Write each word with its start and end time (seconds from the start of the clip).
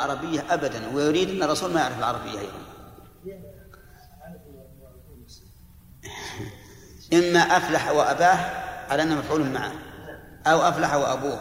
عربية 0.00 0.54
أبدا 0.54 0.88
ويريد 0.94 1.30
أن 1.30 1.42
الرسول 1.42 1.72
ما 1.72 1.80
يعرف 1.80 1.98
العربية 1.98 2.38
أيضا. 2.40 2.70
إما 7.12 7.38
أفلح 7.38 7.90
وأباه 7.90 8.36
على 8.90 9.02
أنه 9.02 9.14
مفعول 9.14 9.50
معه 9.50 9.72
أو 10.46 10.60
أفلح 10.60 10.94
وأبوه. 10.94 11.40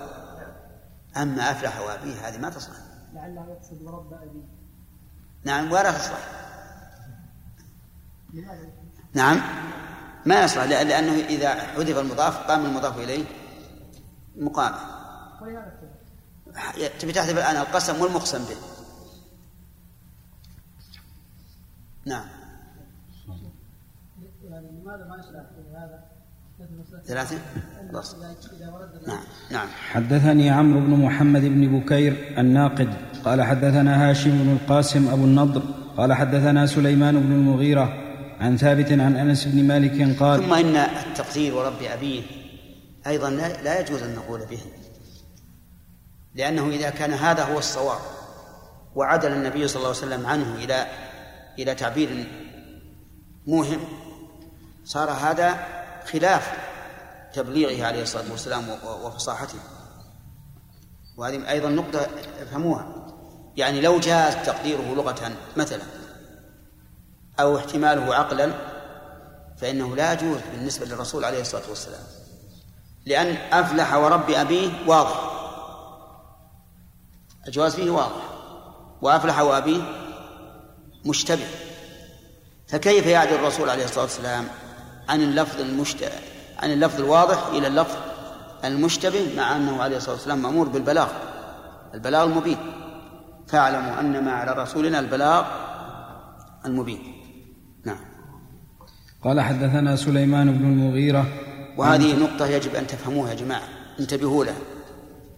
أما 1.18 1.52
أفلح 1.52 1.80
وأبيه 1.80 2.28
هذه 2.28 2.38
ما 2.38 2.50
تصلح. 2.50 2.78
لعله 3.14 3.46
يقصد 3.50 3.82
ورب 3.82 4.14
أبيه 4.14 4.44
نعم 5.44 5.72
ولا 5.72 5.92
تصلح. 5.92 6.40
نعم 9.14 9.42
ما 10.26 10.44
يصلح 10.44 10.64
لأنه 10.64 11.14
إذا 11.14 11.54
حذف 11.54 11.98
المضاف 11.98 12.38
قام 12.38 12.66
المضاف 12.66 12.98
إليه 12.98 13.26
مقام 14.36 14.74
تبي 17.00 17.12
تحذف 17.12 17.38
الآن 17.38 17.56
القسم 17.56 18.02
والمقسم 18.02 18.46
به. 18.46 18.56
نعم. 22.06 22.26
لماذا 24.50 25.06
ما 25.06 25.16
هذا 25.76 26.04
ثلاثة 27.08 27.38
نعم 29.08 29.24
نعم. 29.52 29.68
حدثني 29.92 30.50
عمرو 30.50 30.80
بن 30.80 30.90
محمد 30.90 31.42
بن 31.42 31.80
بكير 31.80 32.36
الناقد 32.38 32.94
قال 33.26 33.42
حدثنا 33.42 34.10
هاشم 34.10 34.32
بن 34.32 34.58
القاسم 34.62 35.08
أبو 35.08 35.26
النضر 35.26 35.62
قال 35.98 36.14
حدثنا 36.14 36.66
سليمان 36.66 37.20
بن 37.20 37.32
المغيرة 37.32 37.94
عن 38.40 38.58
ثابت 38.58 38.92
عن 38.92 39.16
أنس 39.16 39.46
بن 39.46 39.68
مالك 39.68 40.20
قال 40.20 40.40
ثم 40.44 40.54
إن 40.54 40.76
التقدير 40.76 41.56
ورب 41.56 41.82
أبيه 41.82 42.22
أيضا 43.08 43.30
لا 43.64 43.80
يجوز 43.80 44.04
أن 44.04 44.16
نقول 44.16 44.40
به. 44.40 44.60
لأنه 46.40 46.68
إذا 46.70 46.90
كان 46.90 47.14
هذا 47.14 47.44
هو 47.44 47.58
الصواب 47.58 48.00
وعدل 48.96 49.32
النبي 49.32 49.68
صلى 49.68 49.76
الله 49.76 49.88
عليه 49.88 49.98
وسلم 49.98 50.26
عنه 50.26 50.56
إلى 50.56 50.88
إلى 51.60 51.76
تعبير 51.76 52.28
موهم 53.48 53.80
صار 54.86 55.10
هذا 55.12 55.66
خلاف 56.12 56.52
تبليغه 57.34 57.86
عليه 57.86 58.02
الصلاة 58.02 58.32
والسلام 58.32 58.70
وفصاحته. 59.04 59.58
وهذه 61.18 61.50
أيضا 61.50 61.70
نقطة 61.70 62.08
افهموها. 62.42 62.88
يعني 63.56 63.82
لو 63.82 64.00
جاز 64.00 64.36
تقديره 64.36 64.94
لغة 64.96 65.32
مثلا 65.58 65.84
أو 67.40 67.58
احتماله 67.58 68.16
عقلا 68.16 68.54
فإنه 69.58 69.96
لا 69.96 70.14
يجوز 70.14 70.40
بالنسبة 70.52 70.86
للرسول 70.86 71.26
عليه 71.26 71.42
الصلاة 71.42 71.70
والسلام. 71.70 72.04
لأن 73.06 73.28
أفلح 73.54 73.94
ورب 73.94 74.30
أبيه 74.30 74.70
واضح. 74.88 75.39
الجواز 77.50 77.76
فيه 77.76 77.90
واضح. 77.90 78.30
وأفلح 79.02 79.40
وأبيه 79.40 79.82
مشتبه. 81.06 81.48
فكيف 82.68 83.06
يعدل 83.06 83.36
الرسول 83.36 83.70
عليه 83.70 83.86
الصلاة 83.86 84.04
والسلام 84.04 84.46
عن 85.10 85.22
اللفظ 85.22 85.62
المشتبه 85.62 86.20
عن 86.60 86.72
اللفظ 86.72 87.00
الواضح 87.00 87.48
إلى 87.48 87.68
اللفظ 87.68 87.96
المشتبه 88.66 89.34
مع 89.38 89.56
أنه 89.56 89.82
عليه 89.82 89.98
الصلاة 89.98 90.16
والسلام 90.16 90.42
مأمور 90.42 90.68
بالبلاغ؟ 90.68 91.08
البلاغ 91.94 92.24
المبين. 92.24 92.58
فاعلموا 93.48 94.00
أن 94.00 94.26
ما 94.26 94.32
على 94.32 94.64
رسولنا 94.64 95.00
البلاغ 95.00 95.46
المبين. 96.66 97.14
نعم. 97.86 98.00
قال 99.24 99.42
حدثنا 99.42 99.96
سليمان 99.96 100.58
بن 100.58 100.66
المغيرة. 100.66 101.26
وهذه 101.78 102.20
نقطة 102.20 102.46
يجب 102.46 102.76
أن 102.76 102.88
تفهموها 102.88 103.30
يا 103.30 103.36
جماعة. 103.36 103.68
انتبهوا 104.00 104.46
لها. 104.46 104.62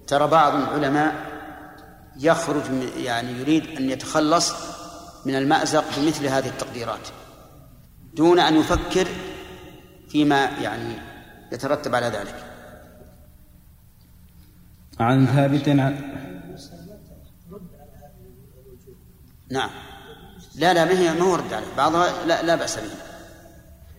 ترى 0.07 0.27
بعض 0.27 0.53
العلماء 0.55 1.30
يخرج 2.19 2.63
يعني 2.97 3.31
يريد 3.31 3.77
أن 3.77 3.89
يتخلص 3.89 4.53
من 5.25 5.35
المأزق 5.35 5.85
بمثل 5.97 6.25
هذه 6.25 6.47
التقديرات 6.47 7.07
دون 8.13 8.39
أن 8.39 8.55
يفكر 8.55 9.07
فيما 10.09 10.45
يعني 10.45 10.95
يترتب 11.51 11.95
على 11.95 12.05
ذلك. 12.05 12.35
عن 14.99 15.27
ثابت 15.27 15.69
عن 15.69 16.11
نعم. 19.51 19.69
لا 20.55 20.73
لا 20.73 20.85
ما 20.85 20.99
هي 20.99 21.13
ما 21.13 21.21
هو 21.21 21.35
رد 21.35 21.53
عليه. 21.53 21.75
بعضها 21.77 22.25
لا, 22.25 22.43
لا 22.43 22.55
بأس 22.55 22.75
به. 22.75 22.91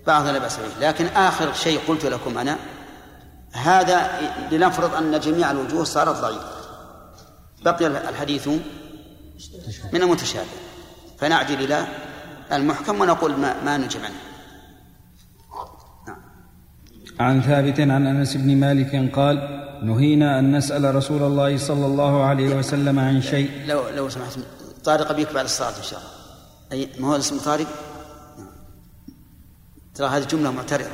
بعضها 0.07 0.33
لا 0.33 0.39
بأس 0.39 0.57
به. 0.57 0.89
لكن 0.89 1.07
آخر 1.07 1.53
شيء 1.53 1.81
قلت 1.89 2.07
لكم 2.07 2.39
أنا 2.39 2.59
هذا 3.53 4.11
لنفرض 4.51 4.95
أن 4.95 5.21
جميع 5.21 5.51
الوجوه 5.51 5.85
صارت 5.85 6.17
ضعيفة. 6.17 6.62
بقي 7.65 7.87
الحديث 7.87 8.49
من 9.93 10.03
المتشابه. 10.03 10.47
فنعجل 11.19 11.65
إلى 11.65 11.87
المحكم 12.53 13.01
ونقول 13.01 13.37
ما, 13.37 13.63
ما 13.63 13.77
نجم 13.77 14.01
عنه 14.01 14.15
عن 17.21 17.43
ثابت 17.43 17.81
عن 17.81 18.07
أنس 18.07 18.37
بن 18.37 18.57
مالك 18.57 19.15
قال 19.15 19.37
نهينا 19.83 20.39
أن 20.39 20.57
نسأل 20.57 20.95
رسول 20.95 21.23
الله 21.23 21.57
صلى 21.57 21.87
الله 21.87 22.25
عليه 22.25 22.55
وسلم 22.57 22.99
عن 22.99 23.23
شيء. 23.23 23.51
لو 23.67 23.89
لو 23.89 24.09
سمحت 24.09 24.39
طارق 24.85 25.13
بك 25.13 25.35
بعد 25.35 25.45
الصلاة 25.45 25.79
إن 25.79 25.83
شاء 25.83 26.01
الله. 26.01 26.13
أي 26.73 26.89
ما 27.01 27.09
هو 27.09 27.17
اسم 27.17 27.39
طارق؟ 27.39 27.67
ترى 29.95 30.09
هذه 30.09 30.25
جملة 30.25 30.51
معترضة. 30.51 30.91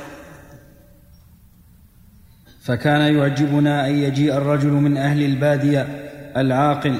فكان 2.63 3.15
يعجبنا 3.15 3.87
أن 3.87 3.95
يجيء 3.95 4.37
الرجل 4.37 4.71
من 4.71 4.97
أهل 4.97 5.21
البادية 5.21 6.09
العاقل 6.37 6.95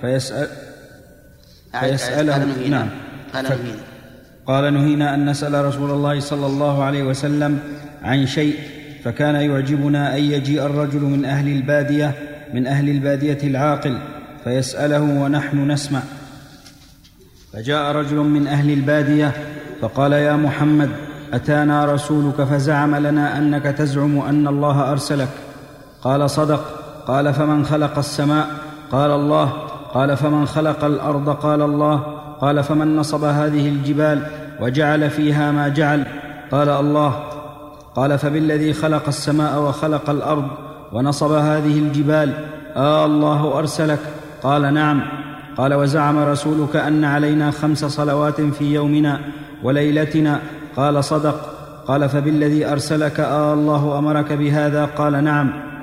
فيسال 0.00 0.48
فيساله 1.80 2.68
نعم. 2.68 2.88
قال 3.34 3.44
نهينا. 3.44 3.78
قال 4.46 4.74
نهينا 4.74 5.14
أن 5.14 5.30
نسأل 5.30 5.64
رسول 5.64 5.90
الله 5.90 6.20
صلى 6.20 6.46
الله 6.46 6.84
عليه 6.84 7.02
وسلم 7.02 7.58
عن 8.02 8.26
شيء 8.26 8.58
فكان 9.04 9.34
يعجبنا 9.34 10.16
أن 10.16 10.22
يجيء 10.22 10.66
الرجل 10.66 11.00
من 11.00 11.24
أهل 11.24 11.48
الباديه 11.48 12.14
من 12.54 12.66
أهل 12.66 12.88
البادية 12.88 13.38
العاقل 13.44 13.98
فيسأله 14.44 15.00
ونحن 15.00 15.70
نسمع. 15.70 16.00
فجاء 17.52 17.92
رجل 17.92 18.16
من 18.16 18.46
أهل 18.46 18.70
البادية 18.70 19.32
فقال 19.80 20.12
يا 20.12 20.36
محمد 20.36 20.90
أتانا 21.32 21.84
رسولك 21.84 22.44
فزعم 22.44 22.96
لنا 22.96 23.38
أنك 23.38 23.62
تزعم 23.62 24.18
أن 24.18 24.48
الله 24.48 24.90
أرسلك. 24.90 25.28
قال 26.02 26.30
صدق. 26.30 26.80
قال 27.06 27.34
فمن 27.34 27.64
خلق 27.64 27.98
السماء 27.98 28.63
قال 28.94 29.10
الله 29.10 29.52
قال 29.94 30.16
فمن 30.16 30.46
خلق 30.46 30.84
الأرض 30.84 31.28
قال 31.28 31.62
الله 31.62 32.00
قال 32.40 32.62
فمن 32.62 32.96
نصب 32.96 33.24
هذه 33.24 33.68
الجبال 33.68 34.26
وجعل 34.60 35.10
فيها 35.10 35.52
ما 35.52 35.68
جعل 35.68 36.06
قال 36.50 36.68
الله 36.68 37.14
قال 37.94 38.18
فبالذي 38.18 38.72
خلق 38.72 39.02
السماء 39.08 39.60
وخلق 39.60 40.10
الأرض 40.10 40.44
ونصب 40.92 41.32
هذه 41.32 41.78
الجبال 41.78 42.32
آه 42.76 43.06
الله 43.06 43.58
أرسلك 43.58 43.98
قال 44.42 44.74
نعم 44.74 45.02
قال 45.56 45.74
وزعم 45.74 46.18
رسولك 46.18 46.76
أن 46.76 47.04
علينا 47.04 47.50
خمس 47.50 47.84
صلوات 47.84 48.40
في 48.40 48.74
يومنا 48.74 49.20
وليلتنا 49.62 50.40
قال 50.76 51.04
صدق 51.04 51.40
قال 51.86 52.08
فبالذي 52.08 52.66
أرسلك 52.66 53.20
آه 53.20 53.54
الله 53.54 53.98
أمرك 53.98 54.32
بهذا 54.32 54.84
قال 54.84 55.24
نعم. 55.24 55.73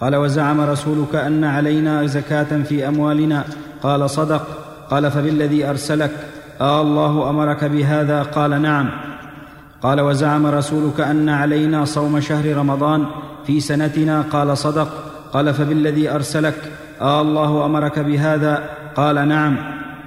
قال 0.00 0.16
وزعم 0.16 0.60
رسولك 0.60 1.14
أن 1.14 1.44
علينا 1.44 2.06
زكاة 2.06 2.62
في 2.62 2.88
أموالنا. 2.88 3.44
قال 3.82 4.10
صدق. 4.10 4.42
قال 4.90 5.10
فبالذي 5.10 5.70
أرسلك؟ 5.70 6.10
آه 6.60 6.82
الله 6.82 7.30
أمرك 7.30 7.64
بهذا؟ 7.64 8.22
قال 8.22 8.62
نعم. 8.62 8.90
قال 9.82 10.00
وزعم 10.00 10.46
رسولك 10.46 11.00
أن 11.00 11.28
علينا 11.28 11.84
صوم 11.84 12.20
شهر 12.20 12.56
رمضان 12.56 13.06
في 13.46 13.60
سنتنا؟ 13.60 14.24
قال 14.32 14.58
صدق. 14.58 14.88
قال 15.32 15.54
فبالذي 15.54 16.10
أرسلك؟ 16.10 16.54
آه 17.00 17.20
الله 17.20 17.64
أمرك 17.64 17.98
بهذا؟ 17.98 18.62
قال 18.96 19.28
نعم. 19.28 19.56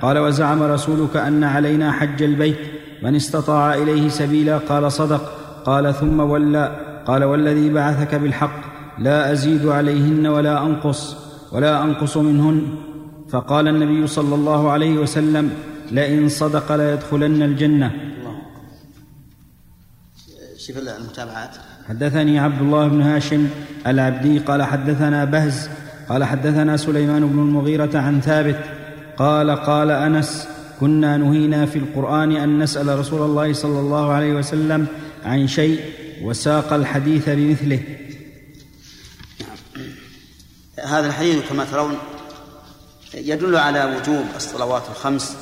قال 0.01 0.17
وزعم 0.17 0.63
رسولك 0.63 1.17
أن 1.17 1.43
علينا 1.43 1.91
حج 1.91 2.23
البيت. 2.23 2.57
من 3.03 3.15
استطاع 3.15 3.73
إليه 3.73 4.09
سبيلا؟ 4.09 4.57
قال 4.57 4.91
صدق. 4.91 5.31
قال 5.65 5.93
ثم 5.93 6.19
ولى. 6.19 6.75
قال 7.05 7.23
والذي 7.23 7.69
بعثك 7.69 8.15
بالحق؟ 8.15 8.70
لا 8.99 9.31
أزيد 9.31 9.65
عليهن 9.65 10.27
ولا 10.27 10.65
أنقص 10.65 11.15
ولا 11.51 11.83
أنقص 11.83 12.17
منهن. 12.17 12.61
فقال 13.29 13.67
النبي 13.67 14.07
صلى 14.07 14.35
الله 14.35 14.71
عليه 14.71 14.97
وسلم 14.97 15.49
لئن 15.91 16.29
صدق 16.29 16.75
ليدخلن 16.75 17.43
الجنة. 17.43 17.91
شوف 20.57 20.77
المتابعات. 20.77 21.55
حدثني 21.89 22.39
عبد 22.39 22.61
الله 22.61 22.87
بن 22.87 23.01
هاشم 23.01 23.47
العبدي 23.87 24.39
قال 24.39 24.63
حدثنا 24.63 25.25
بهز 25.25 25.69
قال 26.09 26.23
حدثنا 26.23 26.77
سليمان 26.77 27.27
بن 27.27 27.39
المغيرة 27.39 27.97
عن 27.97 28.21
ثابت 28.21 28.59
قال 29.17 29.51
قال 29.51 29.91
أنس 29.91 30.47
كنا 30.79 31.17
نهينا 31.17 31.65
في 31.65 31.79
القرآن 31.79 32.31
أن 32.31 32.59
نسأل 32.59 32.99
رسول 32.99 33.21
الله 33.21 33.53
صلى 33.53 33.79
الله 33.79 34.11
عليه 34.11 34.33
وسلم 34.33 34.87
عن 35.25 35.47
شيء 35.47 35.79
وساق 36.23 36.73
الحديث 36.73 37.29
بمثله. 37.29 37.79
هذا 40.83 41.07
الحديث 41.07 41.49
كما 41.49 41.65
ترون 41.65 41.97
يدل 43.13 43.55
على 43.55 43.85
وجوب 43.85 44.25
الصلوات 44.35 44.83
الخمس 44.89 45.37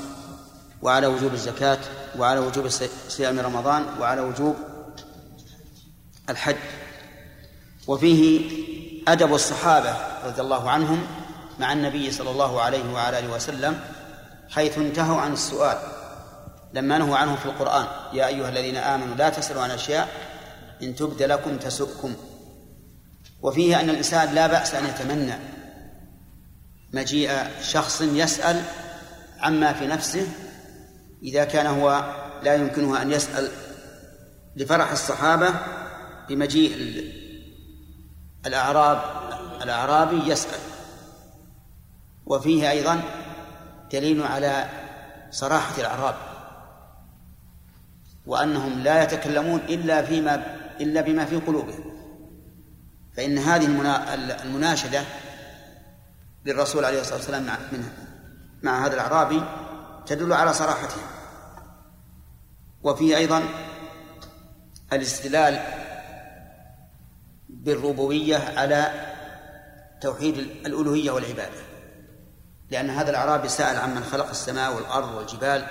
وعلى 0.81 1.07
وجوب 1.07 1.33
الزكاة 1.33 1.77
وعلى 2.17 2.39
وجوب 2.39 2.67
صيام 3.07 3.39
رمضان 3.39 3.85
وعلى 3.99 4.21
وجوب 4.21 4.55
الحج. 6.29 6.55
وفيه 7.87 8.51
أدب 9.07 9.33
الصحابة 9.33 9.93
رضي 10.25 10.41
الله 10.41 10.69
عنهم 10.69 11.01
مع 11.59 11.73
النبي 11.73 12.11
صلى 12.11 12.31
الله 12.31 12.61
عليه 12.61 12.93
وعلى 12.93 13.19
آله 13.19 13.33
وسلم 13.33 13.79
حيث 14.49 14.77
انتهوا 14.77 15.21
عن 15.21 15.33
السؤال 15.33 15.77
لما 16.73 16.97
نهوا 16.97 17.17
عنه 17.17 17.35
في 17.35 17.45
القرآن 17.45 17.85
يا 18.13 18.27
أيها 18.27 18.49
الذين 18.49 18.75
آمنوا 18.75 19.15
لا 19.15 19.29
تسألوا 19.29 19.61
عن 19.61 19.71
أشياء 19.71 20.07
إن 20.83 20.95
تبد 20.95 21.23
لكم 21.23 21.57
تسؤكم. 21.57 22.15
وفيه 23.41 23.79
أن 23.79 23.89
الإنسان 23.89 24.35
لا 24.35 24.47
بأس 24.47 24.75
أن 24.75 24.85
يتمنى 24.85 25.33
مجيء 26.93 27.31
شخص 27.61 28.01
يسأل 28.01 28.61
عما 29.39 29.73
في 29.73 29.87
نفسه 29.87 30.27
إذا 31.23 31.43
كان 31.43 31.67
هو 31.67 32.15
لا 32.43 32.55
يمكنه 32.55 33.01
أن 33.01 33.11
يسأل 33.11 33.49
لفرح 34.55 34.91
الصحابة 34.91 35.53
بمجيء 36.29 36.75
الأعراب 38.45 39.01
الأعرابي 39.61 40.31
يسأل. 40.31 40.59
وفيه 42.25 42.71
أيضا 42.71 43.01
دليل 43.91 44.23
على 44.23 44.69
صراحة 45.31 45.79
الأعراب 45.81 46.15
وأنهم 48.25 48.79
لا 48.79 49.03
يتكلمون 49.03 49.59
إلا 49.69 50.01
فيما 50.01 50.57
إلا 50.81 51.01
بما 51.01 51.25
في 51.25 51.35
قلوبهم. 51.35 51.88
فإن 53.17 53.37
هذه 53.37 53.65
المناشدة 54.43 55.03
للرسول 56.45 56.85
عليه 56.85 57.01
الصلاة 57.01 57.17
والسلام 57.17 57.45
مع 57.45 57.57
مع 58.63 58.85
هذا 58.85 58.93
الأعرابي 58.93 59.43
تدل 60.05 60.33
على 60.33 60.53
صراحته 60.53 61.01
وفيه 62.83 63.17
أيضا 63.17 63.43
الاستدلال 64.93 65.59
بالربوبية 67.49 68.37
على 68.57 68.91
توحيد 70.01 70.37
الألوهية 70.37 71.11
والعبادة. 71.11 71.59
لأن 72.71 72.89
هذا 72.89 73.09
الأعرابي 73.09 73.49
سأل 73.49 73.77
عمن 73.77 74.03
خلق 74.03 74.29
السماء 74.29 74.75
والأرض 74.75 75.13
والجبال 75.13 75.67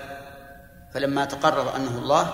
فلما 0.95 1.25
تقرر 1.25 1.77
أنه 1.77 1.99
الله 1.99 2.33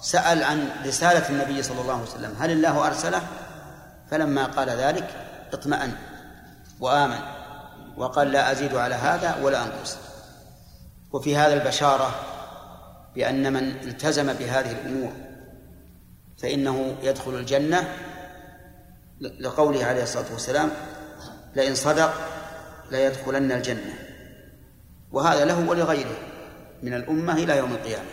سأل 0.00 0.44
عن 0.44 0.68
رسالة 0.86 1.28
النبي 1.28 1.62
صلى 1.62 1.80
الله 1.80 1.92
عليه 1.92 2.02
وسلم 2.02 2.34
هل 2.38 2.50
الله 2.50 2.86
أرسله؟ 2.86 3.22
فلما 4.10 4.44
قال 4.44 4.70
ذلك 4.70 5.08
اطمأن 5.52 5.92
وآمن 6.80 7.18
وقال 7.96 8.32
لا 8.32 8.52
أزيد 8.52 8.74
على 8.74 8.94
هذا 8.94 9.36
ولا 9.42 9.64
أنقص. 9.64 9.96
وفي 11.12 11.36
هذا 11.36 11.62
البشارة 11.62 12.14
بأن 13.14 13.52
من 13.52 13.68
التزم 13.68 14.32
بهذه 14.32 14.70
الأمور 14.70 15.12
فإنه 16.38 16.96
يدخل 17.02 17.34
الجنة 17.34 17.94
لقوله 19.20 19.84
عليه 19.84 20.02
الصلاة 20.02 20.32
والسلام 20.32 20.70
لئن 21.56 21.74
صدق 21.74 22.14
ليدخلن 22.90 23.52
الجنة. 23.52 23.94
وهذا 25.12 25.44
له 25.44 25.68
ولغيره 25.68 26.16
من 26.82 26.94
الأمة 26.94 27.32
إلى 27.32 27.56
يوم 27.56 27.72
القيامة. 27.72 28.08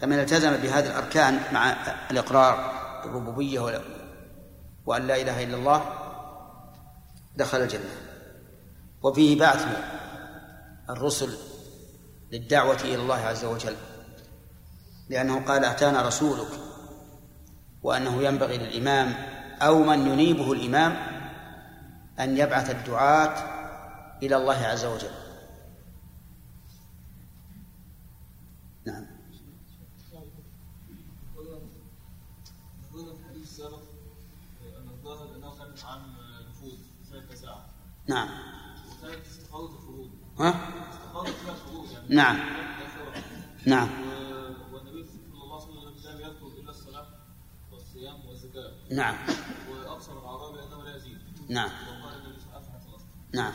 فمن 0.00 0.18
التزم 0.18 0.56
بهذه 0.56 0.86
الأركان 0.86 1.40
مع 1.52 1.76
الإقرار 2.10 2.72
بالربوبية 3.04 3.60
وأن 4.86 5.06
لا 5.06 5.16
إله 5.22 5.44
إلا 5.44 5.56
الله 5.56 5.84
دخل 7.36 7.58
الجنة. 7.62 8.06
وفيه 9.02 9.38
بعث 9.38 9.66
الرسل 10.90 11.38
للدعوة 12.32 12.80
إلى 12.80 12.94
الله 12.94 13.14
عز 13.14 13.44
وجل 13.44 13.76
لأنه 15.08 15.44
قال 15.44 15.64
أتانا 15.64 16.02
رسولك 16.02 16.48
وأنه 17.82 18.22
ينبغي 18.22 18.58
للإمام 18.58 19.14
أو 19.62 19.82
من 19.82 20.06
ينيبه 20.06 20.52
الإمام 20.52 20.96
أن 22.20 22.36
يبعث 22.36 22.70
الدعاة 22.70 23.56
إلى 24.22 24.36
الله 24.36 24.54
عز 24.54 24.84
وجل 24.84 25.10
نعم 28.86 29.06
نعم. 38.08 38.28
ها؟ 40.38 40.54
يعني 42.08 42.08
نعم. 42.08 42.38
نعم. 43.66 43.88
والنبي 44.72 45.04
صلى 45.04 45.42
الله 45.42 45.62
عليه 45.62 45.90
وسلم 45.94 46.12
لم 46.12 46.20
يذكر 46.20 46.46
إلا 46.60 46.70
الصلاة 46.70 47.06
والصيام 47.72 48.26
والزكاة 48.26 48.72
نعم. 48.90 49.16
أنه 50.66 50.82
لا 50.84 50.96
يزيد 50.96 51.18
نعم. 51.48 51.70
نعم. 53.34 53.52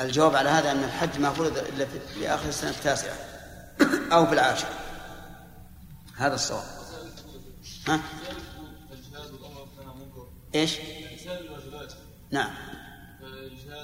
الجواب 0.00 0.36
على 0.36 0.48
هذا 0.48 0.72
أن 0.72 0.84
الحج 0.84 1.18
ما 1.18 1.32
فرض 1.32 1.58
إلا 1.58 1.86
في 1.86 2.28
آخر 2.28 2.48
السنة 2.48 2.70
التاسعة. 2.70 3.16
أو 4.12 4.26
في 4.26 4.32
العاشرة 4.32 4.74
هذا 6.16 6.34
الصواب. 6.34 6.64
ها؟ 7.88 8.00
إيش؟ 10.54 10.76
نعم. 12.30 12.50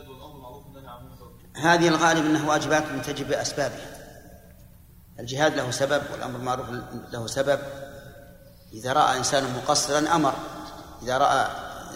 والامر 0.08 0.38
معروف 0.38 0.64
عن 0.76 1.16
هذه 1.56 1.88
الغالب 1.88 2.26
أنه 2.26 2.48
واجبات 2.48 3.06
تجب 3.06 3.28
باسبابها 3.28 3.96
الجهاد 5.18 5.54
له 5.54 5.70
سبب 5.70 6.02
والأمر 6.12 6.38
المعروف 6.38 6.70
له 7.12 7.26
سبب. 7.26 7.60
إذا 8.72 8.92
رأى 8.92 9.18
إنسان 9.18 9.54
مقصرا 9.56 10.16
أمر. 10.16 10.34
إذا 11.02 11.18
رأى 11.18 11.46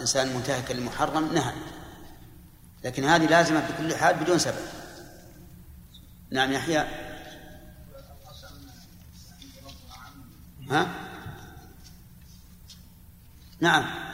إنسان 0.01 0.35
منتهكا 0.35 0.73
للمحرم 0.73 1.33
نهى. 1.33 1.53
لكن 2.83 3.03
هذه 3.03 3.25
لازمة 3.25 3.65
في 3.67 3.73
كل 3.77 3.95
حال 3.95 4.15
بدون 4.15 4.39
سبب. 4.39 4.65
نعم 6.31 6.51
يحيى 6.51 6.85
ها؟ 10.69 10.87
نعم. 13.59 14.10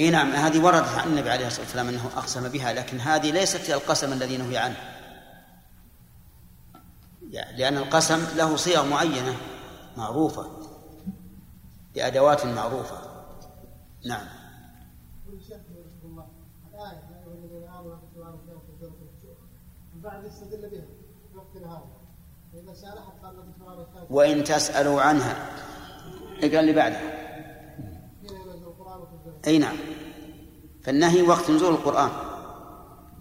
إي 0.00 0.10
نعم 0.10 0.30
هذه 0.30 0.64
وردت 0.64 0.88
عن 0.88 1.08
النبي 1.08 1.30
عليه 1.30 1.46
الصلاة 1.46 1.64
والسلام 1.64 1.88
أنه 1.88 2.10
أقسم 2.16 2.48
بها 2.48 2.72
لكن 2.72 3.00
هذه 3.00 3.30
ليست 3.30 3.70
القسم 3.70 4.12
الذي 4.12 4.36
نهي 4.36 4.56
عنه. 4.56 4.76
لأن 7.30 7.76
القسم 7.76 8.36
له 8.36 8.56
صيغ 8.56 8.86
معينة 8.86 9.36
معروفة 9.96 10.46
بأدوات 11.94 12.46
معروفة. 12.46 12.98
نعم. 14.06 14.26
وإن 24.10 24.44
تسألوا 24.44 25.02
عنها 25.02 25.50
اقرأ 26.42 26.60
اللي 26.60 26.72
بعدها؟ 26.72 27.31
أي 29.46 29.58
نعم. 29.58 29.76
فالنهي 30.84 31.22
وقت 31.22 31.50
نزول 31.50 31.74
القرآن 31.74 32.10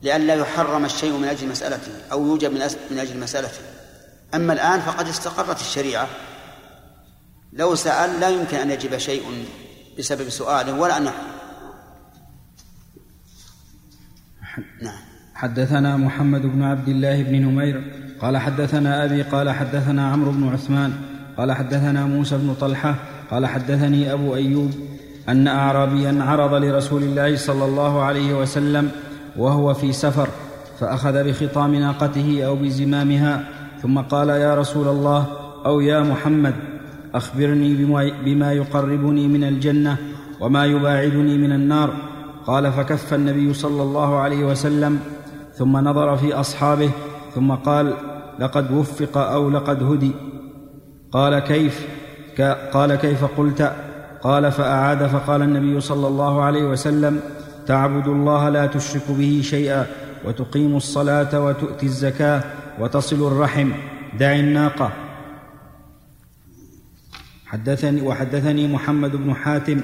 لئلا 0.01 0.33
يحرم 0.33 0.85
الشيء 0.85 1.17
من 1.17 1.27
أجل 1.27 1.47
مسألته 1.47 1.91
أو 2.11 2.25
يوجب 2.25 2.51
من 2.91 2.99
أجل 2.99 3.19
مسألته. 3.19 3.61
أما 4.35 4.53
الآن 4.53 4.79
فقد 4.79 5.07
استقرت 5.07 5.61
الشريعة. 5.61 6.07
لو 7.53 7.75
سأل 7.75 8.19
لا 8.19 8.29
يمكن 8.29 8.57
أن 8.57 8.71
يجب 8.71 8.97
شيء 8.97 9.45
بسبب 9.99 10.29
سؤاله 10.29 10.73
ولا 10.73 10.97
أن 10.97 11.03
نعم. 14.81 15.01
حدثنا 15.35 15.97
محمد 15.97 16.41
بن 16.41 16.63
عبد 16.63 16.87
الله 16.87 17.23
بن 17.23 17.35
نمير 17.35 17.93
قال 18.21 18.37
حدثنا 18.37 19.05
أبي 19.05 19.21
قال 19.21 19.49
حدثنا 19.49 20.11
عمرو 20.11 20.31
بن 20.31 20.49
عثمان 20.49 20.93
قال 21.37 21.51
حدثنا 21.51 22.05
موسى 22.05 22.37
بن 22.37 22.53
طلحة 22.53 22.95
قال 23.31 23.45
حدثني 23.45 24.13
أبو 24.13 24.35
أيوب 24.35 24.71
أن 25.29 25.47
اعرابيا 25.47 26.23
عرض 26.23 26.53
لرسول 26.53 27.03
الله 27.03 27.35
صلى 27.35 27.65
الله 27.65 28.01
عليه 28.01 28.33
وسلم 28.41 28.91
وهو 29.37 29.73
في 29.73 29.93
سفر 29.93 30.27
فأخذ 30.79 31.23
بخطام 31.23 31.75
ناقته 31.75 32.43
أو 32.45 32.55
بزمامها 32.55 33.43
ثم 33.81 33.99
قال 33.99 34.29
يا 34.29 34.55
رسول 34.55 34.87
الله 34.87 35.25
أو 35.65 35.81
يا 35.81 35.99
محمد 35.99 36.55
أخبرني 37.13 37.73
بما 38.25 38.53
يقربني 38.53 39.27
من 39.27 39.43
الجنة 39.43 39.97
وما 40.39 40.65
يباعدني 40.65 41.37
من 41.37 41.51
النار. 41.51 41.93
قال 42.45 42.71
فكف 42.71 43.13
النبي 43.13 43.53
صلى 43.53 43.83
الله 43.83 44.19
عليه 44.19 44.45
وسلم 44.45 44.99
ثم 45.53 45.77
نظر 45.77 46.17
في 46.17 46.33
أصحابه 46.33 46.89
ثم 47.35 47.51
قال 47.51 47.93
لقد 48.39 48.71
وفق 48.71 49.17
أو 49.17 49.49
لقد 49.49 49.83
هدي. 49.83 50.11
قال 51.11 51.39
كيف؟ 51.39 51.87
قال 52.73 52.95
كيف 52.95 53.25
قلت؟ 53.25 53.71
قال 54.23 54.51
فأعاد 54.51 55.07
فقال 55.07 55.41
النبي 55.41 55.81
صلى 55.81 56.07
الله 56.07 56.43
عليه 56.43 56.63
وسلم 56.63 57.19
تعبد 57.67 58.07
الله 58.07 58.49
لا 58.49 58.65
تشرك 58.65 59.03
به 59.09 59.41
شيئا 59.43 59.85
وتقيم 60.25 60.75
الصلاة 60.75 61.45
وتؤتي 61.45 61.85
الزكاة 61.85 62.43
وتصل 62.79 63.27
الرحم. 63.27 63.71
دع 64.19 64.35
الناقة. 64.35 64.91
حدثني 67.45 68.01
وحدثني 68.01 68.67
محمد 68.67 69.15
بن 69.15 69.33
حاتم 69.33 69.81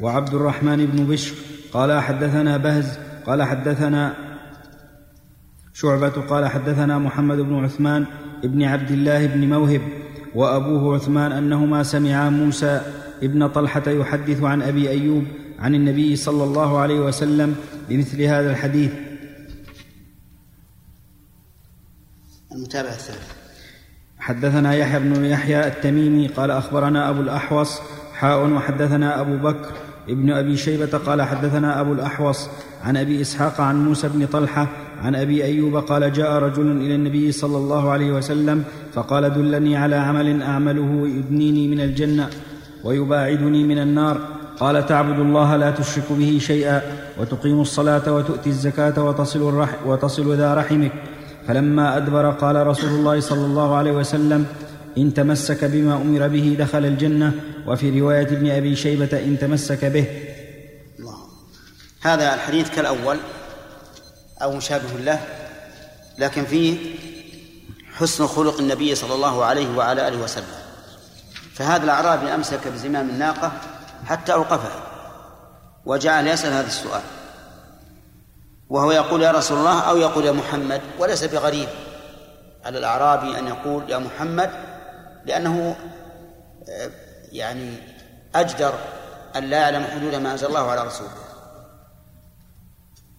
وعبد 0.00 0.34
الرحمن 0.34 0.86
بن 0.86 1.06
بشر. 1.06 1.34
قال 1.72 2.00
حدثنا 2.00 2.56
بهز. 2.56 2.98
قال 3.26 3.42
حدثنا 3.42 4.14
شعبة. 5.72 6.08
قال 6.08 6.48
حدثنا 6.48 6.98
محمد 6.98 7.36
بن 7.36 7.64
عثمان 7.64 8.06
بن 8.44 8.62
عبد 8.62 8.90
الله 8.90 9.26
بن 9.26 9.48
موهب 9.48 9.80
وأبوه 10.34 10.94
عثمان 10.94 11.32
أنهما 11.32 11.82
سمعا 11.82 12.30
موسى 12.30 12.80
ابن 13.22 13.48
طلحة 13.48 13.90
يحدث 13.90 14.42
عن 14.42 14.62
أبي 14.62 14.90
أيوب 14.90 15.24
عن 15.58 15.74
النبي 15.74 16.16
صلى 16.16 16.44
الله 16.44 16.78
عليه 16.78 17.00
وسلم 17.00 17.56
بمثل 17.88 18.22
هذا 18.22 18.50
الحديث. 18.50 18.92
المتابعة 22.52 22.92
الثالثة. 22.92 23.34
حدثنا 24.18 24.74
يحيى 24.74 25.00
بن 25.00 25.24
يحيى 25.24 25.66
التميمي 25.66 26.26
قال 26.26 26.50
أخبرنا 26.50 27.10
أبو 27.10 27.20
الأحوص 27.20 27.80
حاء 28.14 28.46
وحدثنا 28.50 29.20
أبو 29.20 29.36
بكر 29.36 29.72
ابن 30.08 30.30
أبي 30.30 30.56
شيبة 30.56 30.98
قال 30.98 31.22
حدثنا 31.22 31.80
أبو 31.80 31.92
الأحوص 31.92 32.48
عن 32.82 32.96
أبي 32.96 33.20
إسحاق 33.20 33.60
عن 33.60 33.84
موسى 33.84 34.08
بن 34.08 34.26
طلحة 34.26 34.68
عن 34.98 35.14
أبي 35.14 35.44
أيوب 35.44 35.76
قال 35.76 36.12
جاء 36.12 36.32
رجل 36.32 36.70
إلى 36.70 36.94
النبي 36.94 37.32
صلى 37.32 37.56
الله 37.56 37.90
عليه 37.90 38.12
وسلم 38.12 38.64
فقال 38.92 39.34
دلني 39.34 39.76
على 39.76 39.96
عمل 39.96 40.42
أعمله 40.42 41.08
يدنيني 41.08 41.68
من 41.68 41.80
الجنة. 41.80 42.30
ويباعدني 42.84 43.64
من 43.64 43.78
النار. 43.78 44.20
قال 44.60 44.86
تعبد 44.86 45.18
الله 45.18 45.56
لا 45.56 45.70
تشرك 45.70 46.04
به 46.10 46.38
شيئا 46.40 46.82
وتقيم 47.18 47.60
الصلاة 47.60 48.12
وتؤتي 48.12 48.50
الزكاة 48.50 49.04
وتصل, 49.04 49.48
الرح 49.48 49.86
وتصل 49.86 50.36
ذا 50.36 50.54
رحمك. 50.54 50.92
فلما 51.48 51.96
أدبر 51.96 52.30
قال 52.30 52.66
رسول 52.66 52.90
الله 52.90 53.20
صلى 53.20 53.44
الله 53.46 53.76
عليه 53.76 53.92
وسلم 53.92 54.46
إن 54.98 55.14
تمسك 55.14 55.64
بما 55.64 55.94
أمر 55.96 56.28
به 56.28 56.56
دخل 56.58 56.84
الجنة. 56.84 57.32
وفي 57.66 58.00
رواية 58.00 58.26
ابن 58.26 58.50
أبي 58.50 58.76
شيبة 58.76 59.18
إن 59.18 59.38
تمسك 59.38 59.84
به. 59.84 60.06
الله. 60.98 61.16
هذا 62.02 62.34
الحديث 62.34 62.70
كالأول 62.70 63.16
أو 64.42 64.56
مشابه 64.56 64.98
له 65.04 65.20
لكن 66.18 66.44
فيه 66.44 66.76
حسن 67.92 68.26
خلق 68.26 68.60
النبي 68.60 68.94
صلى 68.94 69.14
الله 69.14 69.44
عليه 69.44 69.76
وعلى 69.76 70.08
آله 70.08 70.22
وسلم. 70.22 70.63
فهذا 71.54 71.84
الأعرابي 71.84 72.34
أمسك 72.34 72.68
بزمام 72.68 73.08
الناقة 73.08 73.52
حتى 74.06 74.32
أوقفها 74.32 74.82
وجعل 75.84 76.26
يسأل 76.26 76.52
هذا 76.52 76.66
السؤال. 76.66 77.02
وهو 78.70 78.92
يقول 78.92 79.22
يا 79.22 79.30
رسول 79.30 79.58
الله 79.58 79.80
أو 79.80 79.96
يقول 79.96 80.24
يا 80.24 80.32
محمد 80.32 80.80
وليس 80.98 81.24
بغريب 81.24 81.68
على 82.64 82.78
الأعرابي 82.78 83.38
أن 83.38 83.46
يقول 83.46 83.90
يا 83.90 83.98
محمد 83.98 84.50
لأنه 85.26 85.76
آه، 86.68 86.90
يعني 87.32 87.76
أجدر 88.34 88.74
أن 89.36 89.44
لا 89.44 89.58
يعلم 89.58 89.84
حدود 89.84 90.14
ما 90.14 90.32
أنزل 90.32 90.46
الله 90.46 90.70
على 90.70 90.82
رسوله. 90.82 91.10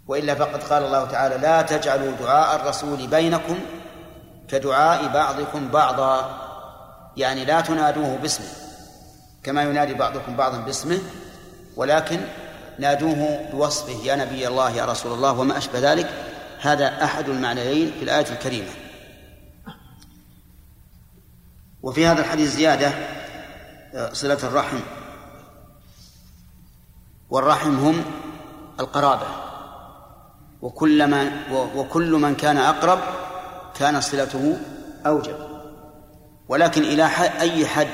وإلا 0.08 0.36
فقد 0.36 0.64
قال 0.64 0.84
الله 0.84 1.06
تعالى 1.06 1.38
لا 1.38 1.62
تجعلوا 1.62 2.12
دعاء 2.12 2.56
الرسول 2.56 3.08
بينكم 3.08 3.60
كدعاء 4.48 5.08
بعضكم 5.08 5.68
بعضا. 5.68 6.45
يعني 7.18 7.46
لا 7.46 7.62
تنادوه 7.62 8.16
باسمه 8.18 8.48
كما 9.44 9.64
ينادي 9.64 9.94
بعضكم 9.94 10.36
بعضا 10.36 10.58
باسمه 10.58 11.00
ولكن 11.76 12.20
نادوه 12.80 13.50
بوصفه 13.52 13.94
يا 14.04 14.16
نبي 14.16 14.48
الله 14.48 14.70
يا 14.70 14.86
رسول 14.86 15.14
الله 15.14 15.40
وما 15.40 15.58
أشبه 15.58 15.80
ذلك. 15.80 16.10
هذا 16.62 17.04
أحد 17.04 17.30
المعنيين 17.30 17.92
في 17.92 18.04
الآية 18.04 18.30
الكريمة. 18.32 18.70
وفي 21.84 22.08
هذا 22.08 22.22
الحديث 22.22 22.56
زيادة 22.56 22.88
آه، 23.94 24.14
صلة 24.14 24.40
الرحم. 24.44 24.80
والرحم 27.30 27.76
هم 27.76 28.06
القرابة. 28.80 29.28
وكلما 30.62 31.32
وكل 31.76 32.12
من 32.12 32.36
كان 32.36 32.58
أقرب 32.58 33.00
كان 33.80 34.02
صلته 34.02 34.58
أوجب. 35.06 35.55
ولكن 36.50 36.82
إلى 36.82 37.04
أي 37.40 37.68
حد 37.68 37.88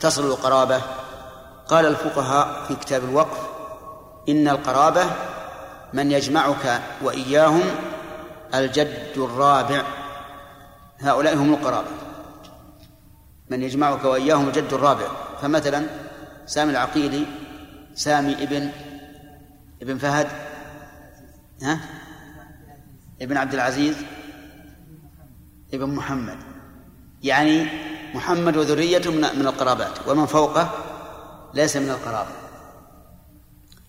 تصل 0.00 0.26
القرابة؟ 0.26 0.80
قال 1.68 1.86
الفقهاء 1.86 2.64
في 2.68 2.76
كتاب 2.76 3.04
الوقف 3.04 3.38
إن 4.28 4.48
القرابة 4.48 5.04
من 5.92 6.12
يجمعك 6.12 6.82
وإياهم 7.02 7.62
الجد 8.54 9.12
الرابع. 9.16 9.82
هؤلاء 11.00 11.36
هم 11.36 11.54
القرابة. 11.54 11.88
من 13.50 13.62
يجمعك 13.62 14.04
وإياهم 14.04 14.48
الجد 14.48 14.72
الرابع. 14.72 15.06
فمثلا 15.42 15.86
سامي 16.46 16.70
العقيلي 16.70 17.26
سامي 17.94 18.42
ابن 18.42 18.70
ابن 19.82 19.98
فهد 19.98 20.28
ها؟ 21.62 21.80
ابن 23.22 23.36
عبد 23.36 23.54
العزيز 23.54 23.96
ابن 25.74 25.94
محمد. 25.94 26.51
يعني 27.22 27.66
محمد 28.14 28.56
وذريته 28.56 29.10
من 29.10 29.20
من 29.20 29.46
القرابات 29.46 29.92
ومن 30.06 30.26
فوقه 30.26 30.70
ليس 31.54 31.76
من 31.76 31.90
القرابة. 31.90 32.30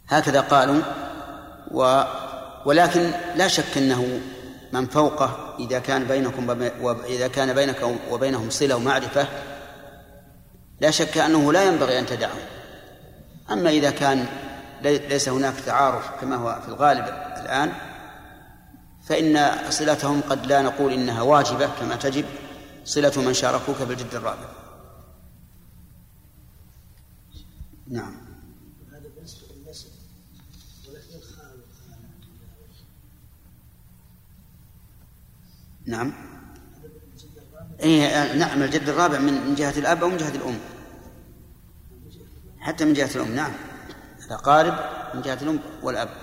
هكذا 0.07 0.41
قالوا 0.41 0.81
و 1.71 2.03
ولكن 2.65 3.11
لا 3.35 3.47
شك 3.47 3.77
أنه 3.77 4.19
من 4.73 4.85
فوقه 4.85 5.55
إذا 5.59 5.79
كان 5.79 6.03
بينكم 6.03 6.67
واذا 6.81 7.27
كان 7.27 7.53
بينك 7.53 7.77
وبينهم 8.11 8.49
صلة 8.49 8.75
ومعرفة 8.75 9.27
لا 10.81 10.91
شك 10.91 11.17
أنه 11.17 11.53
لا 11.53 11.63
ينبغي 11.63 11.99
أن 11.99 12.05
تدعه. 12.05 12.37
أما 13.51 13.69
إذا 13.69 13.91
كان 13.91 14.25
ليس 14.81 15.29
هناك 15.29 15.53
تعارف 15.65 16.09
كما 16.21 16.35
هو 16.35 16.59
في 16.61 16.67
الغالب 16.67 17.05
الآن 17.43 17.71
فإن 19.07 19.51
صلتهم 19.69 20.21
قد 20.29 20.45
لا 20.45 20.61
نقول 20.61 20.93
إنها 20.93 21.21
واجبة 21.21 21.69
كما 21.79 21.95
تجب. 21.95 22.25
صلة 22.85 23.21
من 23.21 23.33
شاركوك 23.33 23.81
بالجد 23.81 24.15
الرابع. 24.15 24.49
نعم. 27.87 28.15
نعم. 35.85 36.13
إيه 37.79 38.33
نعم 38.33 38.63
الجد 38.63 38.89
الرابع 38.89 39.19
من 39.19 39.55
جهة 39.55 39.79
الأب 39.79 40.03
أو 40.03 40.09
من 40.09 40.17
جهة 40.17 40.35
الأم. 40.35 40.59
حتى 42.59 42.85
من 42.85 42.93
جهة 42.93 43.15
الأم 43.15 43.35
نعم. 43.35 43.51
الأقارب 44.25 44.73
من 45.15 45.21
جهة 45.21 45.41
الأم 45.41 45.59
والأب. 45.83 46.22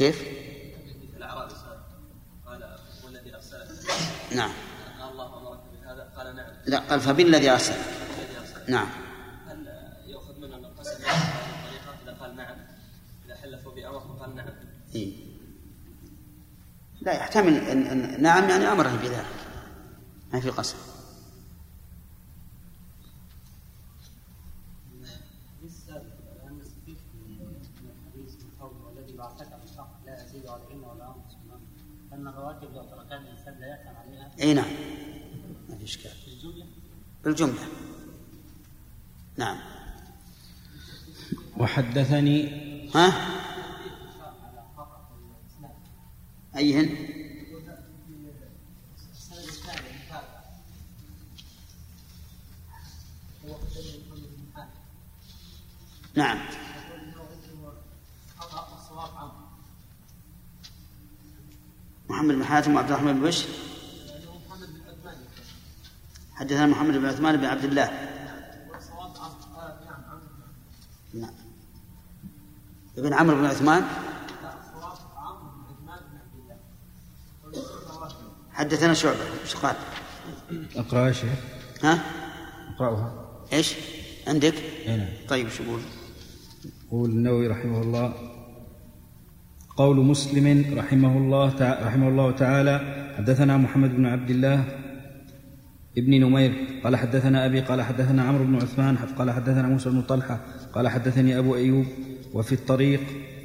كيف؟ 0.00 0.22
الأعرابي 1.16 1.54
قال 2.46 2.78
والذي 3.04 3.34
أرسلك. 3.34 3.68
نعم. 4.32 4.50
قال 5.00 5.10
الله 5.12 5.38
أمرك 5.38 5.60
بهذا. 5.72 6.12
قال 6.16 6.36
نعم. 6.36 6.52
لا 6.66 6.78
قال 6.78 7.00
فبالذي 7.00 7.50
أرسلك. 7.50 7.78
نعم. 8.68 8.88
إيه؟ 14.94 15.16
لا 17.00 17.12
يحتمل 17.12 17.56
إن 17.56 18.22
نعم 18.22 18.48
يعني 18.48 18.72
أمره 18.72 18.96
بذلك. 19.02 19.26
ما 20.32 20.40
في 20.40 20.50
قسم 20.50 20.76
الرواتب 32.30 32.74
لو 32.74 32.82
تركها 32.82 33.18
الإنسان 33.18 33.60
لا 33.60 33.94
عليها 33.98 34.30
أي 34.40 34.54
نعم. 34.54 34.70
ما 35.68 35.76
في 35.76 35.84
إشكال. 35.84 36.10
بالجملة. 36.26 36.66
بالجملة. 37.24 37.68
نعم. 39.36 39.58
وحدثني 41.56 42.90
ها؟ 42.94 43.12
أيهن؟ 46.56 46.96
نعم. 56.14 56.49
حاتم 62.50 62.74
وعبد 62.74 62.90
الرحمن 62.90 63.12
بن 63.12 63.28
بشر 63.28 63.48
حدثنا 66.34 66.66
محمد 66.66 66.94
بن 66.94 67.06
عثمان 67.06 67.36
بن 67.36 67.44
عبد 67.44 67.64
الله 67.64 67.90
نعم 71.14 71.34
ابن 72.98 73.14
عمرو 73.14 73.36
بن 73.36 73.44
عثمان 73.46 73.84
حدثنا 78.52 78.94
شعبة 78.94 79.18
إيش 79.44 79.56
قال؟ 79.56 79.76
اقرأها 80.76 81.08
يا 81.08 81.12
شيخ 81.12 81.38
ها؟ 81.82 81.98
اقرأها 82.74 83.30
إيش؟ 83.52 83.74
عندك؟ 84.26 84.54
أي 84.86 84.96
نعم 84.96 85.08
طيب 85.28 85.48
شو 85.48 85.62
يقول؟ 85.62 85.80
يقول 86.86 87.10
النووي 87.10 87.46
رحمه 87.46 87.82
الله 87.82 88.14
قول 89.76 89.96
مسلم 89.96 90.64
رحمه 90.76 91.18
الله. 91.18 91.54
رحمه 91.60 92.08
الله 92.08 92.30
تعالى 92.30 92.80
حدثنا 93.18 93.56
محمد 93.56 93.96
بن 93.96 94.06
عبد 94.06 94.30
الله 94.30 94.64
ابن 95.98 96.20
نمير 96.20 96.52
قال 96.84 96.96
حدثنا 96.96 97.46
أبي 97.46 97.60
قال 97.60 97.82
حدثنا 97.82 98.22
عمرو 98.22 98.44
بن 98.44 98.56
عثمان 98.56 98.96
قال 98.96 99.30
حدثنا 99.30 99.68
موسى 99.68 99.90
بن 99.90 100.02
طلحة 100.02 100.40
قال 100.74 100.88
حدثني 100.88 101.38
أبو 101.38 101.56
أيوب 101.56 101.86
وفي 102.34 102.52
الطريق 102.52 103.00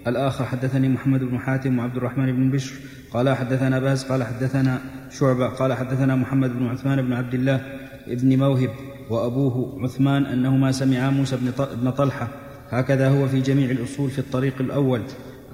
الآخر 0.08 0.46
حدثني 0.46 0.90
محمد 0.90 1.20
بن 1.20 1.40
حاتم 1.40 1.80
وعبد 1.80 1.98
الرحمن 1.98 2.32
بن 2.32 2.52
بشر 2.52 2.76
قال 3.12 3.30
حدثنا 3.30 3.80
باز 3.80 4.04
قال 4.04 4.24
حدثنا 4.24 4.82
شعبة 5.10 5.48
قال 5.48 5.74
حدثنا 5.74 6.16
محمد 6.16 6.60
بن 6.60 6.68
عثمان 6.68 7.02
بن 7.02 7.14
عبد 7.14 7.34
الله 7.34 7.62
ابن 8.08 8.38
موهب 8.40 8.70
وأبوه 9.10 9.84
عثمان 9.84 10.26
أنهما 10.26 10.72
سمعا 10.72 11.10
موسى 11.10 11.38
بن 11.82 11.92
طلحة 11.92 12.28
هكذا 12.70 13.10
هو 13.10 13.28
في 13.28 13.42
جميع 13.42 13.72
الأصول 13.72 14.10
في 14.10 14.20
الطريق 14.20 14.54
الأول 14.60 15.02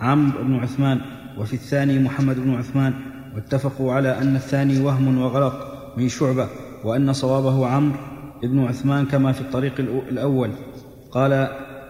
عمرو 0.02 0.44
بن 0.44 0.56
عثمان 0.56 1.02
وفي 1.38 1.54
الثاني 1.54 2.00
محمد 2.00 2.36
بن 2.40 2.54
عثمان 2.54 2.94
واتفقوا 3.36 3.94
على 3.94 4.18
أن 4.18 4.36
الثاني 4.36 4.80
وهم 4.80 5.18
وغلط 5.18 5.54
من 5.98 6.10
شعبة 6.10 6.48
وأن 6.84 7.14
صوابه 7.14 7.68
عمرو 7.68 7.98
بن 8.44 8.60
عثمان 8.60 9.06
كما 9.06 9.32
في 9.32 9.42
الطريق 9.42 9.80
الأول. 10.10 10.52
قال 11.12 11.48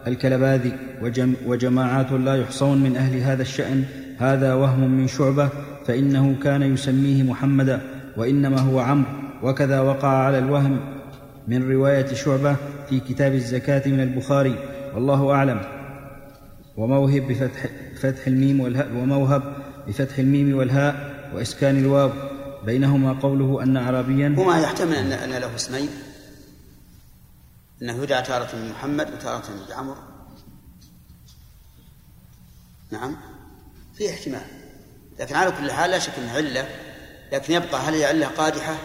الكلباذي 0.08 0.74
وجم 1.01 1.34
وجماعات 1.46 2.12
لا 2.12 2.36
يحصون 2.36 2.77
من 2.84 2.96
أهل 2.96 3.18
هذا 3.18 3.41
الشأن 3.41 3.84
هذا 4.18 4.53
وهم 4.53 4.89
من 4.89 5.08
شعبة 5.08 5.50
فإنه 5.86 6.36
كان 6.44 6.62
يسميه 6.62 7.24
محمدا 7.24 7.82
وإنما 8.18 8.60
هو 8.60 8.80
عمرو. 8.80 9.10
وكذا 9.44 9.80
وقع 9.80 10.08
على 10.08 10.39
الوهم 10.39 10.80
من 11.48 11.72
رواية 11.72 12.13
شعبة 12.13 12.56
في 12.89 13.00
كتاب 13.00 13.34
الزكاة 13.34 13.89
من 13.89 14.00
البخاري 14.00 14.56
والله 14.96 15.32
أعلم. 15.32 15.62
وموهب 16.77 17.27
بفتح 17.27 17.65
فتح 18.01 18.27
الميم 18.27 18.60
والهاء 18.60 18.88
وموهب 18.88 19.55
بفتح 19.88 20.17
الميم 20.17 20.58
والهاء 20.58 20.96
وإسكان 21.36 21.77
الواو. 21.77 22.12
بينهما 22.65 23.13
قوله 23.13 23.63
أن 23.63 23.77
اعرابيا 23.77 24.36
وما 24.38 24.60
يحتمل 24.60 24.96
ان 24.96 25.12
أن 25.12 25.29
له 25.29 25.55
اسمين. 25.55 25.89
إنه 27.81 28.03
يدعى 28.03 28.22
تارة 28.22 28.50
بمحمد 28.53 29.13
وتارة 29.13 29.43
بعمر 29.70 29.98
نعم. 32.91 33.17
في 33.93 34.10
احتمال. 34.10 34.46
لكن 35.20 35.36
على 35.36 35.51
كل 35.51 35.72
حال 35.72 35.89
لا 35.91 36.00
شك 36.00 36.13
انها 36.17 36.36
علة. 36.38 36.67
لكن 37.31 37.53
يبقى 37.53 37.79
هل 37.79 37.93
هي 37.93 38.05
علة 38.05 38.27
قادحة؟ 38.27 38.75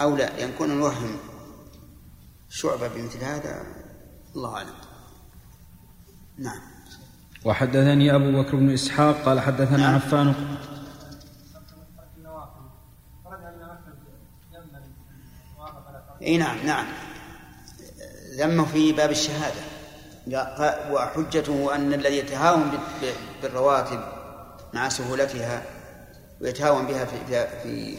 أو 0.00 0.16
لا؟ 0.16 0.36
لأن 0.36 0.52
كنا 0.58 0.74
نوهم 0.74 1.16
شعبة 2.48 2.88
بمثل 2.88 3.24
هذا 3.24 3.66
الله 4.36 4.54
أعلم. 4.54 4.74
نعم. 6.38 6.75
وحدثني 7.46 8.14
أبو 8.14 8.42
بكر 8.42 8.56
بن 8.56 8.72
إسحاق 8.72 9.16
قال 9.24 9.40
حدثنا. 9.40 9.94
عفان. 9.94 10.34
إي 16.22 16.36
نعم 16.38 16.66
نعم. 16.66 16.86
ذمه 18.38 18.64
في 18.64 18.92
باب 18.92 19.10
الشهادة. 19.10 19.60
وحجته 20.90 21.74
أن 21.74 21.94
الذي 21.94 22.18
يتهاون 22.18 22.78
بالرواتب 23.42 24.00
مع 24.74 24.88
سهولتها 24.88 25.62
ويتهاون 26.40 26.86
بها 26.86 27.04
في, 27.04 27.96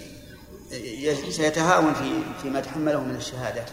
في 1.16 1.32
سيتهاون 1.32 1.94
في 1.94 2.22
فيما 2.42 2.60
تحمله 2.60 3.04
من 3.04 3.16
الشهادة. 3.16 3.66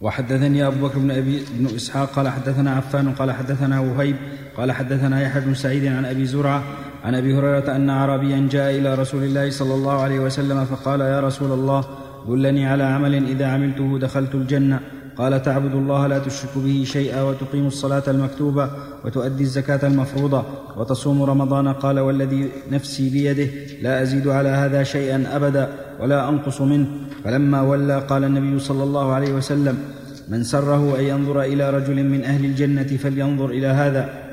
وحدثني 0.00 0.66
أبو 0.66 0.86
بكر 0.86 0.98
بن 0.98 1.10
أبي 1.10 1.42
بن 1.58 1.66
إسحاق 1.76 2.10
قال 2.10 2.28
حدثنا 2.28 2.70
عفان 2.70 3.12
قال 3.12 3.32
حدثنا 3.32 3.80
وهيب 3.80 4.16
قال 4.56 4.72
حدثنا 4.72 5.22
يحيى 5.22 5.40
بن 5.42 5.54
سعيد 5.54 5.86
عن 5.86 6.04
أبي 6.04 6.26
زرعة 6.26 6.62
عن 7.04 7.14
أبي 7.14 7.34
هريرة 7.34 7.76
أن 7.76 7.90
أعرابيا 7.90 8.48
جاء 8.50 8.78
إلى 8.78 8.94
رسول 8.94 9.22
الله 9.24 9.50
صلى 9.50 9.74
الله 9.74 10.02
عليه 10.02 10.18
وسلم 10.18 10.64
فقال 10.64 11.00
يا 11.00 11.20
رسول 11.20 11.52
الله 11.52 11.84
دلني 12.28 12.66
على 12.66 12.84
عمل 12.84 13.14
إذا 13.14 13.46
عملته 13.46 13.98
دخلت 13.98 14.34
الجنة. 14.34 14.80
قال 15.16 15.42
تعبد 15.42 15.74
الله 15.74 16.06
لا 16.06 16.18
تشرك 16.18 16.50
به 16.56 16.84
شيئا 16.86 17.22
وتقيم 17.22 17.66
الصلاة 17.66 18.02
المكتوبة 18.08 18.70
وتؤدي 19.04 19.42
الزكاة 19.42 19.86
المفروضة 19.86 20.44
وتصوم 20.76 21.22
رمضان. 21.22 21.68
قال 21.68 22.00
والذي 22.00 22.48
نفسي 22.70 23.10
بيده 23.10 23.48
لا 23.82 24.02
أزيد 24.02 24.28
على 24.28 24.48
هذا 24.48 24.82
شيئا 24.82 25.36
أبدا. 25.36 25.87
ولا 25.98 26.28
أنقص 26.28 26.60
منه. 26.60 26.88
فلما 27.24 27.60
ولى 27.60 28.00
قال 28.00 28.24
النبي 28.24 28.60
صلى 28.60 28.82
الله 28.84 29.12
عليه 29.12 29.32
وسلم 29.32 29.94
من 30.28 30.44
سره 30.44 30.98
أن 30.98 31.04
ينظر 31.04 31.42
إلى 31.42 31.70
رجل 31.70 32.04
من 32.04 32.24
أهل 32.24 32.44
الجنة 32.44 32.96
فلينظر 32.96 33.50
إلى 33.50 33.66
هذا. 33.66 34.28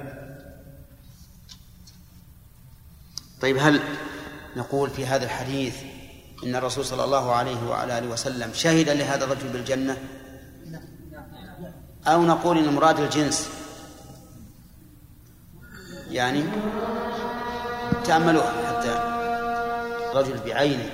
طيب 3.42 3.58
هل 3.60 3.80
نقول 4.58 4.90
في 4.90 5.06
هذا 5.06 5.26
الحديث 5.26 5.76
إن 6.44 6.56
الرسول 6.56 6.86
صلى 6.86 7.04
الله 7.04 7.32
عليه 7.32 7.70
وعلى 7.70 7.98
آله 7.98 8.08
وسلم 8.08 8.50
شهد 8.54 8.90
لهذا 8.90 9.26
الرجل 9.26 9.50
بالجنة؟ 9.54 9.98
أو 12.08 12.26
نقول 12.26 12.58
إن 12.58 12.74
مراد 12.74 13.00
الجنس؟ 13.00 13.50
يعني 16.12 16.44
تأملوها 18.04 18.52
حتى 18.68 18.94
رجل 20.18 20.40
بعينه. 20.46 20.90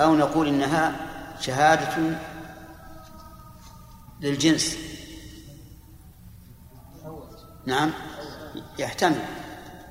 أو 0.00 0.16
نقول 0.16 0.48
إنها 0.48 0.96
شهادة 1.40 2.18
للجنس. 4.20 4.76
نعم. 7.66 7.90
يحتمل. 8.78 9.24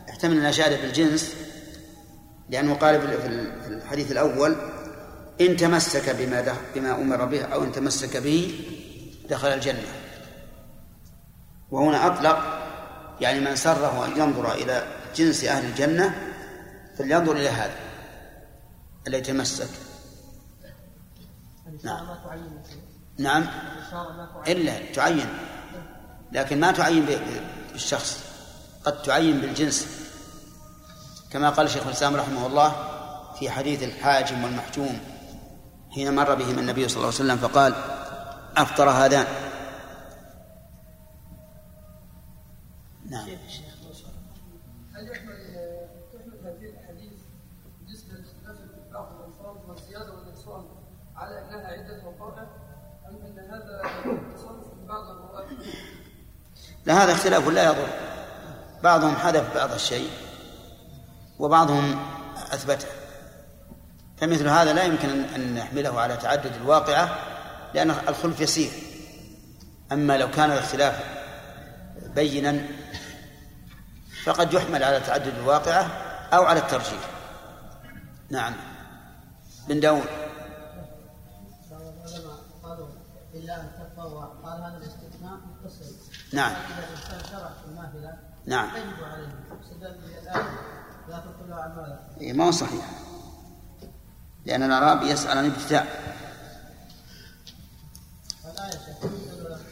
يحتمل 0.07 0.37
أنها 0.37 0.51
شهادة 0.51 0.81
بالجنس 0.81 1.35
لأنه 2.49 2.73
قال 2.73 3.01
في 3.01 3.27
الحديث 3.67 4.11
الأول 4.11 4.55
إن 5.41 5.57
تمسك 5.57 6.09
بما 6.09 6.55
بما 6.75 6.95
أمر 6.95 7.25
به 7.25 7.43
أو 7.43 7.63
إن 7.63 7.71
تمسك 7.71 8.17
به 8.17 8.65
دخل 9.29 9.47
الجنة. 9.47 9.87
وهنا 11.71 12.07
أطلق 12.07 12.37
يعني 13.21 13.39
من 13.39 13.55
سره 13.55 14.05
أن 14.05 14.21
ينظر 14.21 14.53
إلى 14.53 14.87
جنس 15.15 15.43
أهل 15.43 15.65
الجنة 15.65 16.15
فلينظر 16.97 17.31
إلى 17.31 17.49
هذا 17.49 17.75
الذي 19.07 19.21
تمسك. 19.21 19.86
نعم. 21.83 22.07
نعم. 23.17 23.45
إلا 24.47 24.91
تعين. 24.93 25.29
لكن 26.31 26.59
ما 26.59 26.71
تعين 26.71 27.05
بالشخص 27.71 28.23
قد 28.83 29.01
تعين 29.01 29.41
بالجنس. 29.41 29.87
كما 31.31 31.49
قال 31.49 31.69
شيخ 31.69 31.85
الإسلام 31.85 32.15
رحمه 32.15 32.47
الله 32.47 32.75
في 33.39 33.49
حديث 33.49 33.83
الحاجم 33.83 34.43
والمحجوم 34.43 34.99
حين 35.91 36.15
مر 36.15 36.35
بهم 36.35 36.59
النبي 36.59 36.87
صلى 36.87 36.95
الله 36.97 37.07
عليه 37.07 37.15
وسلم 37.15 37.37
فقال 37.37 37.73
أفطر 38.57 38.89
هذان. 38.89 39.25
نعم. 43.09 43.27
لا 56.87 57.03
هذا 57.03 57.11
اختلاف 57.11 57.47
لا 57.47 57.63
يضر. 57.63 57.87
بعضهم 58.83 59.15
حذف 59.15 59.55
بعض 59.55 59.73
الشيء 59.73 60.09
وبعضهم 61.39 61.99
أثبته. 62.51 62.87
فمثل 64.17 64.47
هذا 64.47 64.73
لا 64.73 64.83
يمكن 64.83 65.09
ان 65.09 65.55
نحمله 65.55 65.99
على 65.99 66.17
تعدد 66.17 66.55
الواقعة 66.61 67.09
لأن 67.73 67.89
الخلف 67.91 68.41
يسير. 68.41 68.71
أما 69.91 70.17
لو 70.17 70.31
كان 70.31 70.51
الاختلاف 70.51 71.03
بينا 72.15 72.65
فقد 74.23 74.53
يحمل 74.53 74.83
على 74.83 74.99
تعدد 74.99 75.33
الواقعة 75.37 75.83
أو 76.33 76.43
على 76.43 76.59
الترجيح. 76.59 77.09
نعم. 78.29 78.53
بن 79.67 79.79
داود. 79.79 80.07
قال 84.43 84.61
هذا 84.61 84.77
نعم. 86.33 86.53
على 91.51 91.75
ماذا؟ 91.75 92.33
ما 92.33 92.45
هو 92.45 92.51
صحيح. 92.51 92.85
لأن 94.45 94.63
الأعرابي 94.63 95.09
يسأل 95.09 95.37
عن 95.37 95.45
الابتداء 95.45 95.87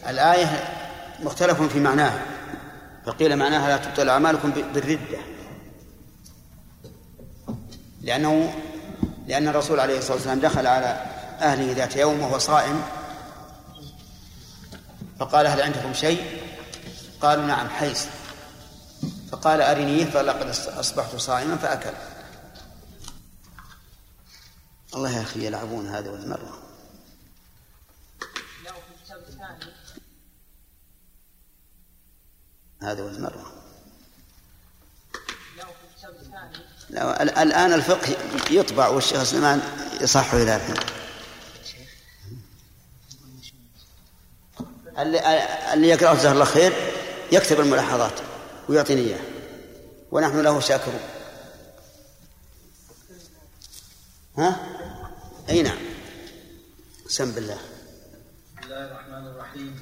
الآية 0.07 0.45
مختلف 1.19 1.61
في 1.61 1.79
معناها. 1.79 2.25
فقيل 3.05 3.35
معناها 3.35 3.67
لا 3.67 3.77
تبطل 3.77 4.09
أعمالكم 4.09 4.51
بالردة. 4.51 5.17
لأنه 8.01 8.53
لأن 9.27 9.47
الرسول 9.47 9.79
عليه 9.79 9.97
الصلاة 9.97 10.15
والسلام 10.15 10.39
دخل 10.39 10.67
على 10.67 11.01
أهله 11.41 11.73
ذات 11.73 11.95
يوم 11.95 12.21
وهو 12.21 12.37
صائم. 12.37 12.81
فقال 15.19 15.47
هل 15.47 15.61
عندكم 15.61 15.93
شيء؟ 15.93 16.44
قالوا 17.21 17.45
نعم 17.45 17.69
حيث. 17.69 18.05
فقال 19.31 19.61
أرنيه 19.61 20.05
فلقد 20.05 20.47
أصبحت 20.67 21.15
صائما 21.15 21.55
فأكل. 21.55 21.93
الله 24.95 25.09
يا 25.17 25.21
أخي 25.21 25.45
يلعبون 25.45 25.87
هذا 25.87 26.09
والمرة 26.09 26.59
هذا 32.81 33.03
والمرة 33.03 33.51
لا 36.89 37.23
الآن 37.23 37.73
الفقه 37.73 38.15
يطبع 38.51 38.87
والشيخ 38.87 39.23
سليمان 39.23 39.61
يصحه 40.01 40.37
إلى 40.37 40.55
الحين 40.55 40.75
اللي, 44.97 45.19
اللي 45.73 45.87
يقرأه 45.87 46.13
جزاه 46.13 46.31
الله 46.31 46.45
خير. 46.45 46.94
يكتب 47.31 47.59
الملاحظات 47.59 48.19
ويعطيني 48.69 49.01
إياه 49.01 49.19
ونحن 50.11 50.41
له 50.41 50.59
شاكرون. 50.59 50.99
ها؟ 54.37 54.59
أي 55.49 55.61
نعم. 55.61 55.77
سم 57.07 57.31
بالله. 57.31 57.57
بسم 58.61 58.73
الله 58.73 58.85
الرحمن 58.85 59.27
الرحيم. 59.27 59.75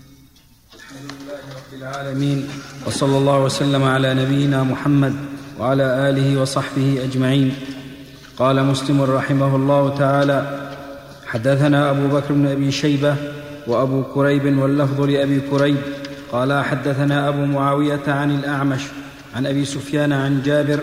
الحمد 0.76 1.12
لله 1.12 1.42
رب 1.56 1.74
العالمين. 1.74 2.50
وصلى 2.86 3.18
الله 3.18 3.40
وسلم 3.40 3.84
على 3.84 4.14
نبينا 4.14 4.64
محمد 4.64 5.16
وعلى 5.60 6.10
آله 6.10 6.42
وصحبه 6.42 7.04
أجمعين. 7.04 7.56
قال 8.38 8.66
مسلم 8.66 9.02
رحمه 9.02 9.56
الله 9.56 9.98
تعالى 9.98 10.70
حدثنا 11.26 11.90
أبو 11.90 12.08
بكر 12.08 12.34
بن 12.34 12.48
أبي 12.48 12.72
شيبة 12.72 13.16
وأبو 13.68 14.04
كريب 14.04 14.58
واللفظ 14.60 15.02
لأبي 15.02 15.40
كريب. 15.40 15.78
قال 16.34 16.64
حدثنا 16.64 17.28
أبو 17.28 17.46
معاوية 17.46 18.02
عن 18.08 18.32
الأعمش 18.32 18.82
عن 19.36 19.46
أبي 19.46 19.66
سفيان 19.66 20.14
عن 20.14 20.42
جابر 20.42 20.80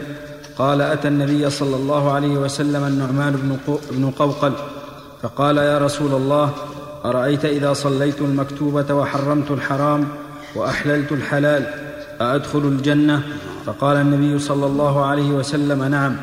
قال 0.58 0.80
أتى 0.80 1.08
النبي 1.08 1.50
صلى 1.50 1.76
الله 1.76 2.12
عليه 2.12 2.28
وسلم 2.38 2.84
النعمان 2.84 3.60
بن 3.90 4.10
قوقل 4.10 4.52
فقال 5.22 5.56
يا 5.56 5.78
رسول 5.78 6.14
الله 6.14 6.54
أرأيت 7.04 7.44
إذا 7.44 7.72
صليت 7.72 8.20
المكتوبة 8.20 8.94
وحرمت 8.94 9.50
الحرام 9.50 10.08
وأحللت 10.54 11.12
الحلال 11.12 11.66
أأدخل 12.20 12.58
الجنة؟ 12.58 13.22
فقال 13.66 13.96
النبي 13.96 14.38
صلى 14.38 14.66
الله 14.66 15.06
عليه 15.06 15.30
وسلم 15.30 15.84
نعم. 15.84 16.16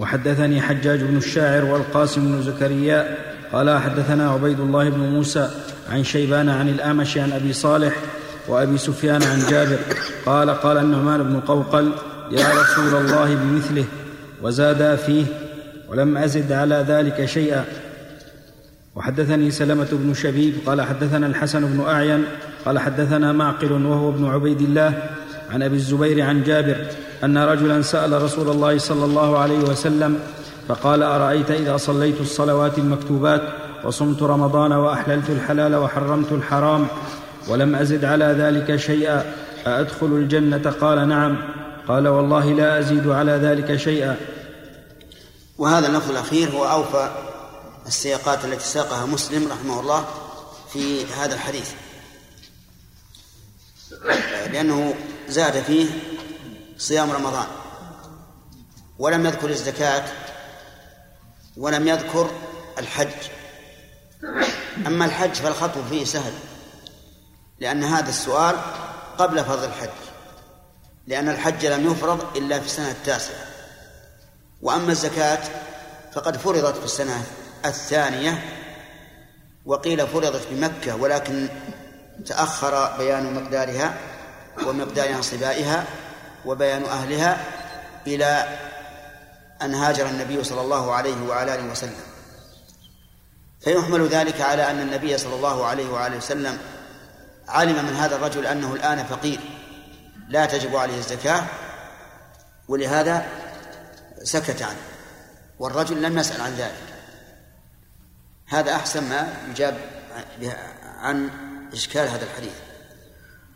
وحدثني 0.00 0.60
حجاج 0.60 1.02
بن 1.02 1.16
الشاعر 1.16 1.64
والقاسم 1.64 2.32
بن 2.32 2.42
زكريا 2.42 3.16
قال 3.52 3.78
حدثنا 3.78 4.30
عبيد 4.30 4.60
الله 4.60 4.88
بن 4.88 5.00
موسى 5.00 5.50
عن 5.90 6.04
شيبان 6.04 6.48
عن 6.48 6.68
الأعمش 6.68 7.18
عن 7.18 7.32
أبي 7.32 7.52
صالح 7.52 7.96
وأبي 8.48 8.78
سفيان 8.78 9.22
عن 9.22 9.38
جابر. 9.50 9.78
قال 10.26 10.50
قال 10.50 10.78
النعمان 10.78 11.22
بن 11.22 11.40
قوقل 11.40 11.92
يا 12.30 12.48
رسول 12.48 12.94
الله 13.00 13.34
بمثله 13.34 13.84
وزادا 14.42 14.96
فيه 14.96 15.24
ولم 15.88 16.16
أزد 16.16 16.52
على 16.52 16.84
ذلك 16.88 17.24
شيئا. 17.24 17.64
وحدثني 18.96 19.50
سلمة 19.50 19.88
بن 19.92 20.14
شبيب 20.14 20.54
قال 20.66 20.82
حدثنا 20.82 21.26
الحسن 21.26 21.66
بن 21.66 21.80
أعين 21.80 22.24
قال 22.64 22.78
حدثنا 22.78 23.32
معقل 23.32 23.72
وهو 23.72 24.08
ابن 24.08 24.26
عبيد 24.26 24.60
الله 24.60 25.02
عن 25.50 25.62
أبي 25.62 25.76
الزبير 25.76 26.22
عن 26.22 26.42
جابر 26.42 26.76
أن 27.24 27.38
رجلا 27.38 27.82
سأل 27.82 28.22
رسول 28.22 28.48
الله 28.48 28.78
صلى 28.78 29.04
الله 29.04 29.38
عليه 29.38 29.58
وسلم 29.58 30.18
فقال 30.68 31.02
أرأيت 31.02 31.50
إذا 31.50 31.76
صليت 31.76 32.20
الصلوات 32.20 32.78
المكتوبات؟ 32.78 33.42
وصمت 33.84 34.22
رمضان 34.22 34.72
وأحللت 34.72 35.30
الحلال 35.30 35.74
وحرمت 35.74 36.32
الحرام 36.32 36.86
ولم 37.48 37.74
أزد 37.74 38.04
على 38.04 38.24
ذلك 38.24 38.76
شيئا. 38.76 39.34
أأدخل 39.66 40.06
الجنة؟ 40.06 40.70
قال 40.80 41.08
نعم. 41.08 41.38
قال 41.88 42.08
والله 42.08 42.44
لا 42.44 42.78
أزيد 42.78 43.08
على 43.08 43.32
ذلك 43.32 43.76
شيئا. 43.76 44.16
وهذا 45.58 45.86
اللفظ 45.86 46.10
الأخير 46.10 46.50
هو 46.50 46.64
أوفى 46.64 47.10
السياقات 47.86 48.44
التي 48.44 48.64
ساقها 48.64 49.06
مسلم 49.06 49.48
رحمه 49.52 49.80
الله 49.80 50.04
في 50.72 51.04
هذا 51.06 51.34
الحديث. 51.34 51.70
لأنه 54.52 54.94
زاد 55.28 55.52
فيه 55.52 55.86
صيام 56.78 57.10
رمضان. 57.10 57.46
ولم 58.98 59.26
يذكر 59.26 59.50
الزكاة 59.50 60.04
ولم 61.56 61.88
يذكر 61.88 62.30
الحج. 62.78 63.41
أما 64.86 65.04
الحج 65.04 65.34
فالخطب 65.34 65.86
فيه 65.90 66.04
سهل 66.04 66.32
لأن 67.58 67.84
هذا 67.84 68.08
السؤال 68.08 68.56
قبل 69.18 69.44
فرض 69.44 69.62
الحج 69.62 69.88
لأن 71.06 71.28
الحج 71.28 71.66
لم 71.66 71.92
يفرض 71.92 72.36
إلا 72.36 72.60
في 72.60 72.66
السنة 72.66 72.90
التاسعة. 72.90 73.44
وأما 74.62 74.92
الزكاة 74.92 75.38
فقد 76.12 76.36
فرضت 76.36 76.78
في 76.78 76.84
السنة 76.84 77.24
الثانية 77.64 78.44
وقيل 79.66 80.06
فرضت 80.06 80.46
بمكة 80.50 80.96
ولكن 80.96 81.48
تأخر 82.26 82.96
بيان 82.98 83.34
مقدارها 83.34 83.94
ومقدار 84.66 85.08
انصبائها 85.10 85.84
وبيان 86.44 86.84
أهلها 86.84 87.44
إلى 88.06 88.58
أن 89.62 89.74
هاجر 89.74 90.06
النبي 90.06 90.44
صلى 90.44 90.60
الله 90.60 90.94
عليه 90.94 91.22
وعلى 91.28 91.54
آله 91.54 91.70
وسلم. 91.70 92.11
فيحمل 93.64 94.08
ذلك 94.08 94.40
على 94.40 94.70
أن 94.70 94.80
النبي 94.80 95.18
صلى 95.18 95.34
الله 95.34 95.66
عليه 95.66 95.88
وآله 95.88 96.16
وسلم 96.16 96.58
علم 97.48 97.84
من 97.84 97.94
هذا 97.94 98.16
الرجل 98.16 98.46
أنه 98.46 98.74
الآن 98.74 99.04
فقير 99.04 99.40
لا 100.28 100.46
تجب 100.46 100.76
عليه 100.76 100.98
الزكاة 100.98 101.44
ولهذا 102.68 103.26
سكت 104.22 104.62
عنه 104.62 104.80
والرجل 105.58 106.02
لم 106.02 106.18
يسأل 106.18 106.40
عن 106.40 106.52
ذلك. 106.52 106.94
هذا 108.46 108.74
أحسن 108.74 109.08
ما 109.08 109.34
يجاب 109.50 109.78
عن 110.98 111.30
إشكال 111.72 112.08
هذا 112.08 112.24
الحديث. 112.24 112.54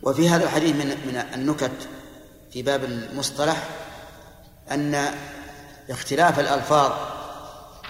وفي 0.02 0.28
هذا 0.28 0.44
الحديث 0.44 0.76
من 0.76 0.86
من 0.86 1.16
النكت 1.34 1.88
في 2.52 2.62
باب 2.62 2.84
المصطلح 2.84 3.68
أن 4.70 5.14
اختلاف 5.90 6.40
الألفاظ 6.40 6.92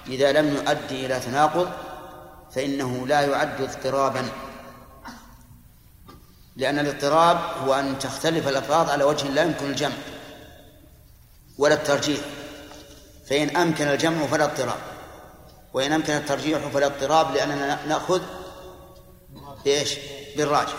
إذا 0.06 0.32
لم 0.32 0.54
يؤدي 0.54 1.06
إلى 1.06 1.20
تناقض 1.20 1.85
فإنه 2.56 3.06
لا 3.06 3.20
يعد 3.20 3.60
اضطرابا. 3.60 4.28
لأن 6.56 6.78
الاضطراب 6.78 7.38
هو 7.64 7.74
أن 7.74 7.98
تختلف 7.98 8.48
الألفاظ 8.48 8.90
على 8.90 9.04
وجه 9.04 9.28
لا 9.28 9.42
يمكن 9.42 9.66
الجمع 9.66 9.94
ولا 11.58 11.74
الترجيح. 11.74 12.20
فإن 13.26 13.56
أمكن 13.56 13.88
الجمع 13.88 14.26
فلا 14.26 14.44
اضطراب. 14.44 14.78
وإن 15.74 15.92
أمكن 15.92 16.12
الترجيح 16.12 16.68
فلا 16.68 16.86
اضطراب 16.86 17.34
لأننا 17.34 17.86
نأخذ 17.86 18.22
بإيش؟ 19.64 19.98
بالراجح. 20.36 20.76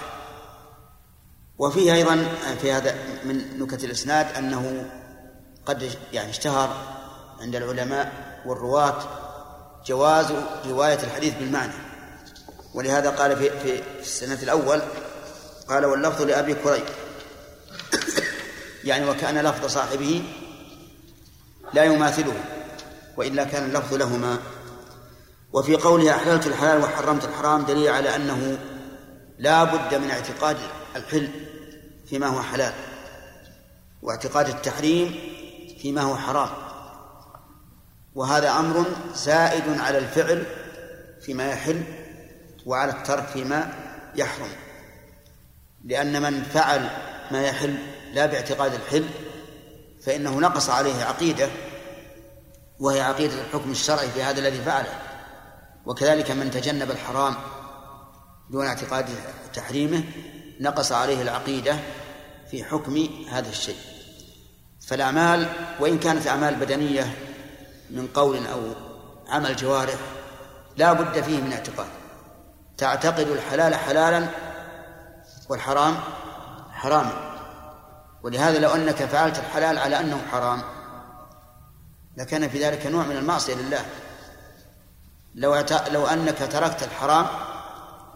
وفيه 1.57 1.93
أيضا 1.93 2.27
في 2.61 2.71
هذا 2.71 2.95
من 3.25 3.59
نكت 3.59 3.83
الإسناد 3.83 4.35
أنه 4.35 4.89
قد 5.65 5.91
يعني 6.13 6.29
اشتهر 6.29 6.69
عند 7.41 7.55
العلماء 7.55 8.11
والرواة 8.45 9.26
جواز 9.87 10.25
رواية 10.65 10.99
الحديث 11.03 11.33
بالمعنى. 11.33 11.73
ولهذا 12.73 13.09
قال 13.09 13.37
في 13.37 13.49
في 13.59 13.81
السنة 13.99 14.39
الأول 14.43 14.81
قال 15.69 15.85
واللفظ 15.85 16.21
لأبي 16.21 16.53
كريب. 16.53 16.83
يعني 18.83 19.09
وكان 19.09 19.37
لفظ 19.37 19.65
صاحبه 19.65 20.23
لا 21.73 21.83
يماثله 21.83 22.43
وإلا 23.17 23.43
كان 23.43 23.63
اللفظ 23.63 23.93
لهما. 23.93 24.39
وفي 25.53 25.75
قوله 25.75 26.15
أحللت 26.15 26.47
الحلال 26.47 26.83
وحرمت 26.83 27.25
الحرام 27.25 27.65
دليل 27.65 27.87
على 27.87 28.15
أنه 28.15 28.57
لا 29.39 29.63
بد 29.63 29.95
من 29.95 30.09
اعتقاد 30.09 30.57
الحل 30.95 31.29
فيما 32.09 32.27
هو 32.27 32.41
حلال 32.41 32.73
واعتقاد 34.01 34.47
التحريم 34.49 35.15
فيما 35.81 36.01
هو 36.01 36.15
حرام. 36.15 36.66
وهذا 38.17 38.51
أمر 38.51 38.85
زائد 39.15 39.79
على 39.79 39.97
الفعل 39.97 40.45
فيما 41.21 41.47
يحل 41.47 41.83
وعلى 42.65 42.91
الترك 42.91 43.27
فيما 43.27 43.73
يحرم. 44.15 44.49
لأن 45.85 46.21
من 46.21 46.43
فعل 46.43 46.89
ما 47.31 47.41
يحل 47.41 47.77
لا 48.13 48.25
باعتقاد 48.25 48.73
الحل 48.73 49.05
فإنه 50.03 50.39
نقص 50.39 50.69
عليه 50.69 51.03
عقيدة 51.03 51.49
وهي 52.79 53.01
عقيدة 53.01 53.33
الحكم 53.41 53.71
الشرعي 53.71 54.09
في 54.09 54.23
هذا 54.23 54.39
الذي 54.39 54.61
فعله. 54.61 54.99
وكذلك 55.85 56.31
من 56.31 56.51
تجنب 56.51 56.91
الحرام 56.91 57.35
دون 58.49 58.65
اعتقاد 58.65 59.05
تحريمه 59.53 60.03
نقص 60.59 60.91
عليه 60.91 61.21
العقيدة 61.21 61.79
في 62.51 62.63
حكم 62.63 63.07
هذا 63.31 63.49
الشيء. 63.49 63.77
فالأعمال 64.87 65.49
وإن 65.79 65.99
كانت 65.99 66.27
أعمال 66.27 66.55
بدنية 66.55 67.26
من 67.89 68.07
قول 68.07 68.47
أو 68.47 68.61
عمل 69.29 69.55
جوارح 69.55 69.99
لا 70.77 70.93
بد 70.93 71.21
فيه 71.21 71.41
من 71.41 71.53
اعتقاد. 71.53 71.87
تعتقد 72.77 73.27
الحلال 73.27 73.75
حلالا 73.75 74.27
والحرام 75.49 75.95
حراما. 76.71 77.27
ولهذا 78.23 78.59
لو 78.59 78.69
أنك 78.69 78.95
فعلت 78.95 79.39
الحلال 79.39 79.77
على 79.77 79.99
أنه 79.99 80.21
حرام 80.31 80.61
لكان 82.17 82.49
في 82.49 82.63
ذلك 82.63 82.87
نوع 82.87 83.03
من 83.03 83.17
المعصية 83.17 83.55
لله. 83.55 83.85
لو 85.35 85.63
لو 85.91 86.07
أنك 86.07 86.37
تركت 86.51 86.83
الحرام 86.83 87.25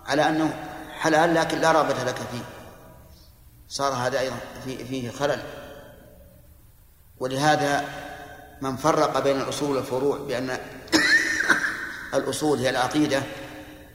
على 0.05 0.29
أنه 0.29 0.53
حلال 0.99 1.36
لكن 1.36 1.57
لا 1.57 1.71
رغبة 1.71 2.03
لك 2.03 2.15
فيه. 2.15 2.43
صار 3.67 3.93
هذا 3.93 4.19
أيضا 4.19 4.36
فيه 4.65 5.12
خلل. 5.12 5.41
ولهذا 7.19 7.86
من 8.62 8.76
فرق 8.76 9.19
بين 9.19 9.41
الأصول 9.41 9.76
والفروع 9.76 10.17
بأن 10.17 10.50
الأصول 12.13 12.60
هي 12.60 12.69
العقيدة 12.69 13.24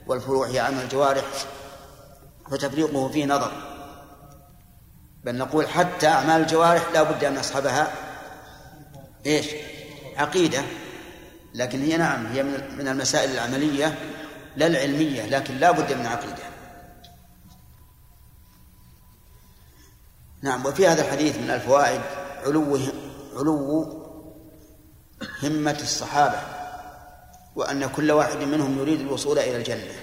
والفروع 0.07 0.47
هي 0.47 0.59
عمل 0.59 0.81
الجوارح 0.83 1.23
فتفريقه 2.51 3.09
فيه 3.09 3.25
نظر. 3.25 3.51
بل 5.23 5.35
نقول 5.35 5.67
حتى 5.67 6.07
أعمال 6.07 6.41
الجوارح 6.41 6.91
لا 6.93 7.03
بد 7.03 7.23
أن 7.23 7.35
يصحبها 7.35 7.91
إيش؟ 9.25 9.45
عقيدة. 10.17 10.61
لكن 11.53 11.81
هي 11.81 11.97
نعم 11.97 12.25
هي 12.25 12.43
من 12.77 12.87
المسائل 12.87 13.31
العملية 13.31 13.95
لا 14.55 14.67
العلمية 14.67 15.25
لكن 15.25 15.57
لا 15.57 15.71
بد 15.71 15.93
من 15.93 16.05
عقيدة. 16.05 16.43
نعم 20.41 20.65
وفي 20.65 20.87
هذا 20.87 21.01
الحديث 21.01 21.37
من 21.37 21.49
الفوائد 21.49 22.01
علو 22.45 22.79
علو 23.35 24.06
همة 25.43 25.77
الصحابة 25.81 26.39
وأن 27.55 27.87
كل 27.87 28.11
واحد 28.11 28.37
منهم 28.37 28.77
يريد 28.79 28.99
الوصول 28.99 29.39
إلى 29.39 29.57
الجنة. 29.57 29.93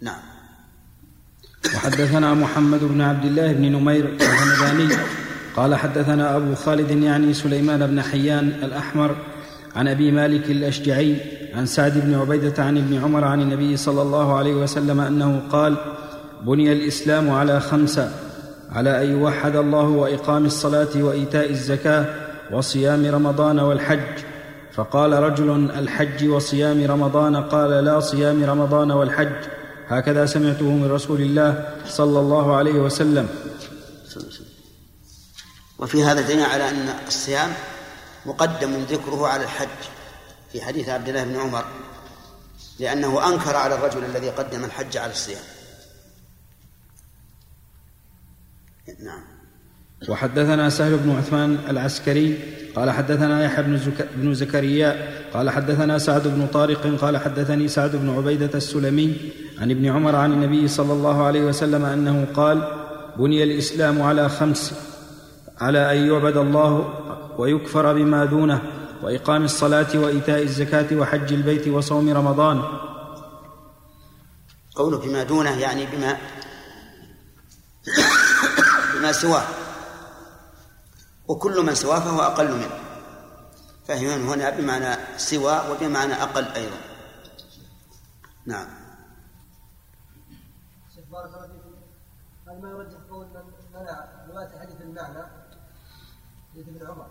نعم. 0.00 0.20
وحدثنا 1.74 2.34
محمد 2.34 2.84
بن 2.84 3.00
عبد 3.00 3.24
الله 3.24 3.52
بن 3.52 3.62
نمير 3.72 4.08
الهمداني 4.08 4.94
قال 5.56 5.74
حدثنا 5.74 6.36
أبو 6.36 6.54
خالد 6.54 6.90
يعني 6.90 7.34
سليمان 7.34 7.86
بن 7.86 8.02
حيان 8.02 8.48
الأحمر 8.48 9.16
عن 9.76 9.88
أبي 9.88 10.10
مالك 10.10 10.50
الأشجعي 10.50 11.16
عن 11.54 11.66
سعد 11.66 11.98
بن 11.98 12.14
عبيدة 12.14 12.64
عن 12.64 12.78
ابن 12.78 13.02
عمر 13.02 13.24
عن 13.24 13.42
النبي 13.42 13.76
صلى 13.76 14.02
الله 14.02 14.36
عليه 14.36 14.54
وسلم 14.54 15.00
أنه 15.00 15.42
قال 15.50 15.76
بني 16.42 16.72
الإسلام 16.72 17.30
على 17.30 17.60
خمسة 17.60 18.12
على 18.72 19.04
أن 19.04 19.10
يوحد 19.10 19.56
الله 19.56 19.84
وإقام 19.88 20.44
الصلاة 20.44 21.02
وإيتاء 21.02 21.50
الزكاة 21.50 22.25
وصيام 22.52 23.06
رمضان 23.06 23.60
والحج. 23.60 24.24
فقال 24.72 25.12
رجل 25.12 25.70
الحج 25.70 26.28
وصيام 26.28 26.84
رمضان. 26.84 27.36
قال 27.36 27.70
لا 27.84 28.00
صيام 28.00 28.44
رمضان 28.44 28.90
والحج. 28.90 29.48
هكذا 29.88 30.26
سمعته 30.26 30.64
من 30.64 30.90
رسول 30.90 31.20
الله 31.20 31.76
صلى 31.86 32.20
الله 32.20 32.56
عليه 32.56 32.72
وسلم. 32.72 33.28
وفي 35.78 36.04
هذا 36.04 36.20
دليل 36.20 36.42
على 36.42 36.68
أن 36.68 36.88
الصيام 37.06 37.52
مقدم 38.26 38.84
ذكره 38.90 39.26
على 39.26 39.44
الحج. 39.44 39.82
في 40.52 40.62
حديث 40.62 40.88
عبد 40.88 41.08
الله 41.08 41.24
بن 41.24 41.36
عمر 41.36 41.64
لأنه 42.78 43.28
أنكر 43.28 43.56
على 43.56 43.74
الرجل 43.74 44.04
الذي 44.04 44.30
قدم 44.30 44.64
الحج 44.64 44.96
على 44.96 45.12
الصيام. 45.12 45.42
نعم. 49.04 49.35
وحدثنا 50.08 50.70
سهل 50.70 50.96
بن 50.96 51.10
عثمان 51.10 51.58
العسكري 51.68 52.38
قال 52.76 52.90
حدثنا 52.90 53.44
يحيى 53.44 53.64
بن, 53.64 53.78
زك... 53.78 54.08
بن 54.16 54.34
زكريا 54.34 55.08
قال 55.34 55.50
حدثنا 55.50 55.98
سعد 55.98 56.28
بن 56.28 56.46
طارق 56.46 56.86
قال 57.00 57.16
حدثني 57.16 57.68
سعد 57.68 57.96
بن 57.96 58.10
عبيدة 58.10 58.50
السلمي 58.54 59.16
عن 59.58 59.70
ابن 59.70 59.86
عمر 59.86 60.16
عن 60.16 60.32
النبي 60.32 60.68
صلى 60.68 60.92
الله 60.92 61.24
عليه 61.24 61.44
وسلم 61.44 61.84
أنه 61.84 62.26
قال 62.34 62.68
بني 63.18 63.42
الإسلام 63.42 64.02
على 64.02 64.28
خمس 64.28 64.74
على 65.60 65.92
أن 65.92 66.06
يعبد 66.06 66.36
الله 66.36 66.94
ويكفر 67.38 67.92
بما 67.92 68.24
دونه 68.24 68.62
وإقام 69.02 69.44
الصلاة 69.44 69.86
وإيتاء 69.94 70.42
الزكاة 70.42 70.96
وحج 70.96 71.32
البيت 71.32 71.68
وصوم 71.68 72.16
رمضان. 72.16 72.62
قوله 74.74 74.98
بما 74.98 75.22
دونه 75.22 75.60
يعني 75.60 75.86
بما 75.86 76.16
بما 78.94 79.12
سواه. 79.12 79.65
وكل 81.28 81.62
من 81.62 81.74
سواه 81.74 82.00
فهو 82.00 82.20
أقل 82.20 82.52
منه. 82.52 82.80
فهي 83.88 84.14
هنا 84.14 84.50
بمعنى 84.50 84.96
سوى 85.16 85.70
وبمعنى 85.70 86.14
أقل 86.14 86.44
أيضا. 86.44 86.78
نعم. 88.46 88.86
بارك 91.10 91.34
الله 91.34 91.46
فيكم 91.46 91.74
هل 92.48 92.62
ما 92.62 92.70
يرجح 92.70 92.98
قول 93.10 93.26
من 93.26 93.80
منع 93.80 94.08
رواية 94.28 94.60
حديث 94.60 94.80
المعنى 94.80 95.26
حديث 96.52 96.68
ابن 96.68 96.86
عمر؟ 96.86 97.10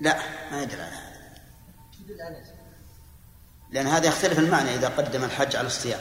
لا 0.00 0.18
ما 0.50 0.62
يدل 0.62 0.80
على 0.80 0.96
هذا 0.96 2.54
لأن 3.70 3.86
هذا 3.86 4.06
يختلف 4.06 4.38
المعنى 4.38 4.74
إذا 4.74 4.88
قدم 4.88 5.24
الحج 5.24 5.56
على 5.56 5.66
الصيام. 5.66 6.00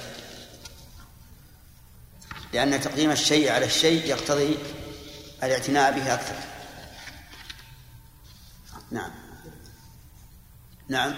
لأن 2.53 2.81
تقديم 2.81 3.11
الشيء 3.11 3.51
على 3.51 3.65
الشيء 3.65 4.05
يقتضي 4.05 4.57
الاعتناء 5.43 5.91
به 5.91 6.13
أكثر. 6.13 6.52
نعم. 8.93 9.11
نعم. 10.87 11.13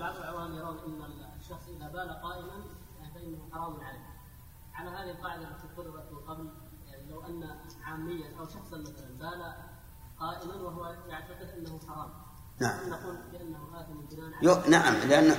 بعض 0.00 0.16
العوام 0.16 0.56
يرون 0.56 0.78
أن 0.78 1.40
الشخص 1.40 1.68
إذا 1.68 1.88
بال 1.88 2.22
قائما 2.22 2.64
فإنه 3.14 3.38
حرام 3.52 3.80
عليه. 3.80 4.14
على 4.74 4.90
هذه 4.90 5.10
القاعدة 5.10 5.42
التي 5.42 5.68
فرضت 5.76 6.12
من 6.12 6.18
قبل 6.18 6.50
يعني 6.86 7.10
لو 7.10 7.26
أن 7.26 7.58
عاميا 7.82 8.38
أو 8.38 8.44
شخصا 8.44 8.76
مثلا 8.76 9.18
بال 9.18 9.54
قائما 10.20 10.54
وهو 10.54 10.94
يعتقد 11.08 11.48
أنه 11.58 11.80
حرام. 11.88 12.10
نعم. 12.60 12.90
نقول 12.90 13.16
بأنه 13.32 13.80
آثم 13.80 14.16
بناء 14.16 14.70
نعم 14.70 14.94
لأن 14.94 15.36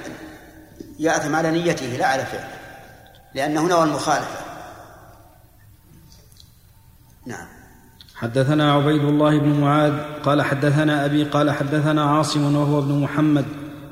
يأثم 1.00 1.36
على 1.36 1.52
نيته 1.52 1.86
لا 1.86 2.08
على 2.08 2.26
فعله. 2.26 2.60
لأنه 3.34 3.68
نوى 3.68 3.84
المخالفة 3.84 4.46
نعم. 7.26 7.65
حدثنا 8.16 8.74
عبيد 8.74 9.04
الله 9.04 9.40
بن 9.40 9.50
معاذ 9.50 9.94
قال 10.24 10.42
حدثنا 10.42 11.06
أبي 11.06 11.24
قال 11.24 11.52
حدثنا 11.52 12.04
عاصم 12.04 12.56
وهو 12.56 12.80
ابن 12.80 13.00
محمد 13.00 13.46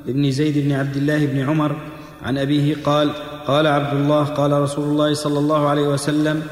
بن 0.06 0.30
زيد 0.30 0.58
بن 0.58 0.72
عبد 0.72 0.96
الله 0.96 1.26
بن 1.26 1.40
عمر 1.40 1.76
عن 2.22 2.38
أبيه 2.38 2.76
قال 2.84 3.10
قال 3.46 3.66
عبد 3.66 3.94
الله 3.94 4.24
قال 4.24 4.52
رسول 4.52 4.84
الله 4.84 5.14
صلى 5.14 5.38
الله 5.38 5.68
عليه 5.68 5.88
وسلم 5.88 6.42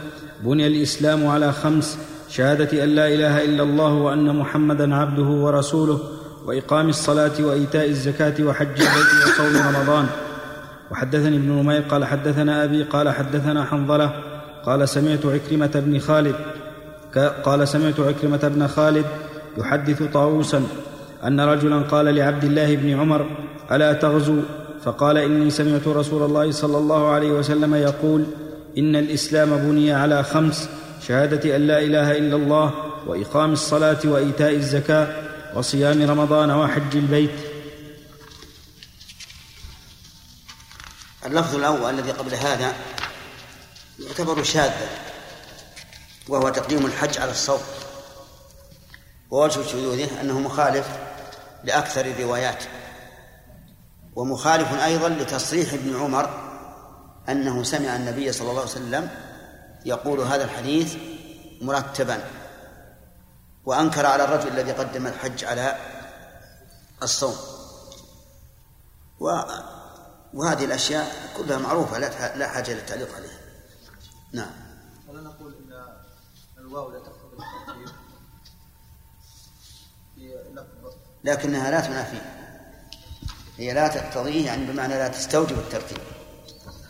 بني 0.44 0.66
الإسلام 0.66 1.26
على 1.26 1.52
خمس 1.52 1.98
شهادة 2.28 2.84
أن 2.84 2.88
لا 2.88 3.08
إله 3.08 3.44
إلا 3.44 3.62
الله 3.62 3.92
وأن 3.92 4.36
محمدا 4.36 4.94
عبده 4.94 5.28
ورسوله 5.44 6.00
وإقام 6.46 6.88
الصلاة 6.88 7.32
وإيتاء 7.40 7.88
الزكاة 7.88 8.44
وحج 8.44 8.68
البيت 8.68 9.10
وصوم 9.26 9.56
رمضان. 9.68 10.06
وحدثني 10.90 11.36
ابن 11.36 11.48
نمير 11.52 11.82
قال 11.82 12.04
حدثنا 12.04 12.64
أبي 12.64 12.82
قال 12.82 13.10
حدثنا 13.10 13.64
حنظلة 13.64 14.12
قال 14.66 14.88
سمعت 14.88 15.26
عكرمة 15.26 15.70
بن 15.86 15.98
خالد 15.98 16.34
قال 17.18 17.68
سمعت 17.68 18.00
عكرمة 18.00 18.48
بن 18.48 18.68
خالد 18.68 19.06
يحدث 19.58 20.02
طاووسا 20.02 20.66
أن 21.24 21.40
رجلا 21.40 21.82
قال 21.82 22.14
لعبد 22.14 22.44
الله 22.44 22.76
بن 22.76 23.00
عمر 23.00 23.30
ألا 23.72 23.92
تغزو؟ 23.92 24.40
فقال 24.84 25.18
إني 25.18 25.50
سمعت 25.50 25.88
رسول 25.88 26.22
الله 26.22 26.52
صلى 26.52 26.78
الله 26.78 27.10
عليه 27.10 27.30
وسلم 27.30 27.74
يقول 27.74 28.24
إن 28.78 28.96
الإسلام 28.96 29.56
بني 29.56 29.92
على 29.92 30.24
خمس 30.24 30.68
شهادة 31.08 31.56
أن 31.56 31.66
لا 31.66 31.78
إله 31.78 32.18
إلا 32.18 32.36
الله 32.36 32.74
وإقام 33.06 33.52
الصلاة 33.52 33.98
وإيتاء 34.04 34.54
الزكاة 34.54 35.08
وصيام 35.54 36.10
رمضان 36.10 36.50
وحج 36.50 36.96
البيت. 36.96 37.30
اللفظ 41.26 41.56
الأول 41.56 41.94
الذي 41.94 42.10
قبل 42.10 42.34
هذا 42.34 42.72
يعتبر 43.98 44.42
شاذا. 44.42 45.11
وهو 46.28 46.48
تقديم 46.48 46.86
الحج 46.86 47.18
على 47.18 47.30
الصوم. 47.30 47.60
ووجه 49.30 49.62
شذوذه 49.62 50.20
أنه 50.20 50.40
مخالف 50.40 50.86
لأكثر 51.64 52.06
الروايات. 52.06 52.64
ومخالف 54.16 54.72
أيضا 54.72 55.08
لتصريح 55.08 55.72
ابن 55.72 55.96
عمر 55.96 56.52
أنه 57.28 57.62
سمع 57.62 57.96
النبي 57.96 58.32
صلى 58.32 58.50
الله 58.50 58.60
عليه 58.60 58.70
وسلم 58.70 59.10
يقول 59.84 60.20
هذا 60.20 60.44
الحديث 60.44 60.96
مرتبا 61.60 62.24
وأنكر 63.64 64.06
على 64.06 64.24
الرجل 64.24 64.48
الذي 64.48 64.72
قدم 64.72 65.06
الحج 65.06 65.44
على 65.44 65.76
الصوم. 67.02 67.36
و 69.20 69.40
وهذه 70.34 70.64
الأشياء 70.64 71.12
كلها 71.36 71.58
معروفة 71.58 71.98
لا 72.36 72.48
حاجة 72.48 72.72
للتعليق 72.72 73.16
عليها. 73.16 73.38
نعم. 74.32 74.61
لا 81.24 81.32
لكنها 81.32 81.70
لا 81.70 81.80
تنافيه 81.80 82.42
هي 83.58 83.72
لا 83.72 83.88
تقتضيه 83.88 84.46
يعني 84.46 84.66
بمعنى 84.66 84.94
لا 84.94 85.08
تستوجب 85.08 85.58
الترتيب. 85.58 85.98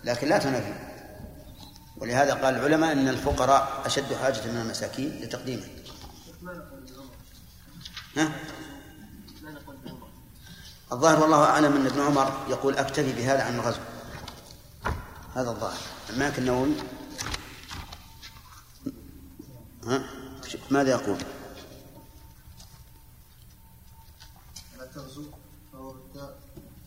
لكن 0.04 0.28
لا 0.28 0.38
تنافيه 0.38 0.92
ولهذا 1.96 2.34
قال 2.34 2.54
العلماء 2.54 2.92
إن 2.92 3.08
الفقراء 3.08 3.82
أشد 3.84 4.14
حاجة 4.14 4.46
من 4.46 4.56
المساكين 4.56 5.20
لتقديمه. 5.22 5.66
ها؟ 8.16 8.32
الظاهر 10.92 11.20
والله 11.20 11.44
أعلم 11.44 11.76
أن 11.76 11.86
ابن 11.86 12.00
عمر 12.00 12.32
يقول 12.48 12.76
أكتفي 12.76 13.12
بهذا 13.12 13.42
عن 13.42 13.54
الغزو. 13.54 13.80
هذا 15.34 15.50
الظاهر. 15.50 15.78
المالك 16.10 16.38
النووي 16.38 16.74
ها؟ 19.86 20.02
ماذا 20.70 20.90
يقول؟ 20.90 21.18
لا 24.78 24.86
تغزو 24.86 25.24
فهو 25.72 25.94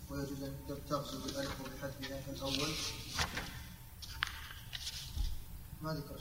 ويجوز 0.09 0.43
أن 0.43 0.55
تغزو 0.89 1.23
بالألف 1.23 1.61
وبحذفها 1.61 2.21
في 2.21 2.31
الأول؟ 2.31 2.69
ما 5.81 5.93
ذكر 5.93 6.19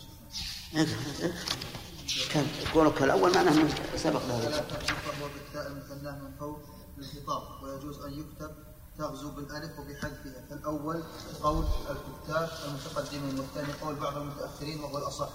شيخ 2.07 2.29
كان 2.33 2.47
قولك 2.75 3.03
الأول 3.03 3.35
معناه 3.35 3.53
انه 3.53 3.75
سبق 3.97 4.27
له 4.27 4.37
ولا 4.37 4.59
تغزو 4.59 4.95
فهو 4.95 5.29
بالتاء 5.29 5.67
المثناه 5.67 6.19
من 6.19 6.37
فوق 6.41 6.59
للخطاب. 6.99 7.63
ويجوز 7.63 7.99
أن 8.01 8.13
يكتب 8.13 8.55
تغزو 8.99 9.31
بالألف 9.31 9.79
وبحذفها 9.79 10.47
فالاول 10.51 11.03
قول 11.43 11.65
الكتاب 11.91 12.51
المتقدمين 12.65 13.39
والثاني 13.39 13.73
قول 13.73 13.95
بعض 13.95 14.17
المتأخرين 14.17 14.81
وهو 14.81 14.99
الأصح. 14.99 15.29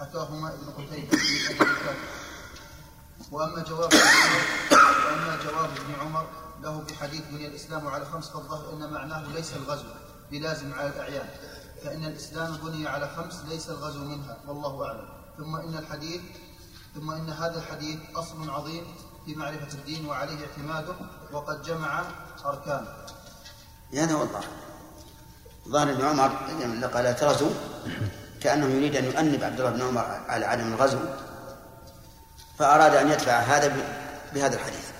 حكاهما 0.00 0.54
ابن 0.54 0.72
قتيبة 0.72 1.16
في 1.16 1.50
أدب 1.50 1.96
وأما 3.30 3.62
جواب 3.62 3.92
وأما 5.06 5.38
جواب 5.44 5.70
ابن 5.70 6.00
عمر 6.00 6.26
له 6.62 6.80
بحديث 6.80 7.22
بني 7.30 7.46
الإسلام 7.46 7.88
على 7.88 8.04
خمس 8.04 8.28
فالظاهر 8.28 8.72
أن 8.72 8.92
معناه 8.92 9.32
ليس 9.34 9.52
الغزو 9.52 9.88
بلازم 10.30 10.74
على 10.74 10.88
الأعيان. 10.88 11.28
فإن 11.84 12.04
الإسلام 12.04 12.56
بني 12.56 12.88
على 12.88 13.08
خمس 13.16 13.34
ليس 13.48 13.68
الغزو 13.68 14.04
منها 14.04 14.36
والله 14.46 14.86
أعلم. 14.86 15.08
ثم 15.38 15.56
إن 15.56 15.76
الحديث 15.78 16.20
ثم 16.94 17.10
إن 17.10 17.30
هذا 17.30 17.58
الحديث 17.58 17.98
أصل 18.14 18.50
عظيم 18.50 18.84
في 19.26 19.34
معرفة 19.34 19.72
الدين 19.74 20.06
وعليه 20.06 20.46
اعتماده 20.46 20.94
وقد 21.32 21.62
جمع 21.62 22.04
أركانه. 22.44 22.88
هو 24.12 24.22
الظاهر 24.22 24.46
ظاهر 25.68 25.90
ابن 25.90 26.04
عمر 26.04 26.30
لما 26.50 26.86
قال 26.86 27.16
تغزو. 27.16 27.50
كأنه 28.42 28.66
يريد 28.66 28.96
أن 28.96 29.04
يؤنب 29.04 29.44
عبد 29.44 29.60
الله 29.60 29.70
بن 29.70 29.82
عمر 29.82 30.04
على 30.04 30.46
عدم 30.46 30.72
الغزو 30.72 30.98
فأراد 32.58 32.94
أن 32.94 33.10
يدفع 33.10 33.38
هذا 33.38 33.76
بهذا 34.34 34.54
الحديث. 34.54 34.90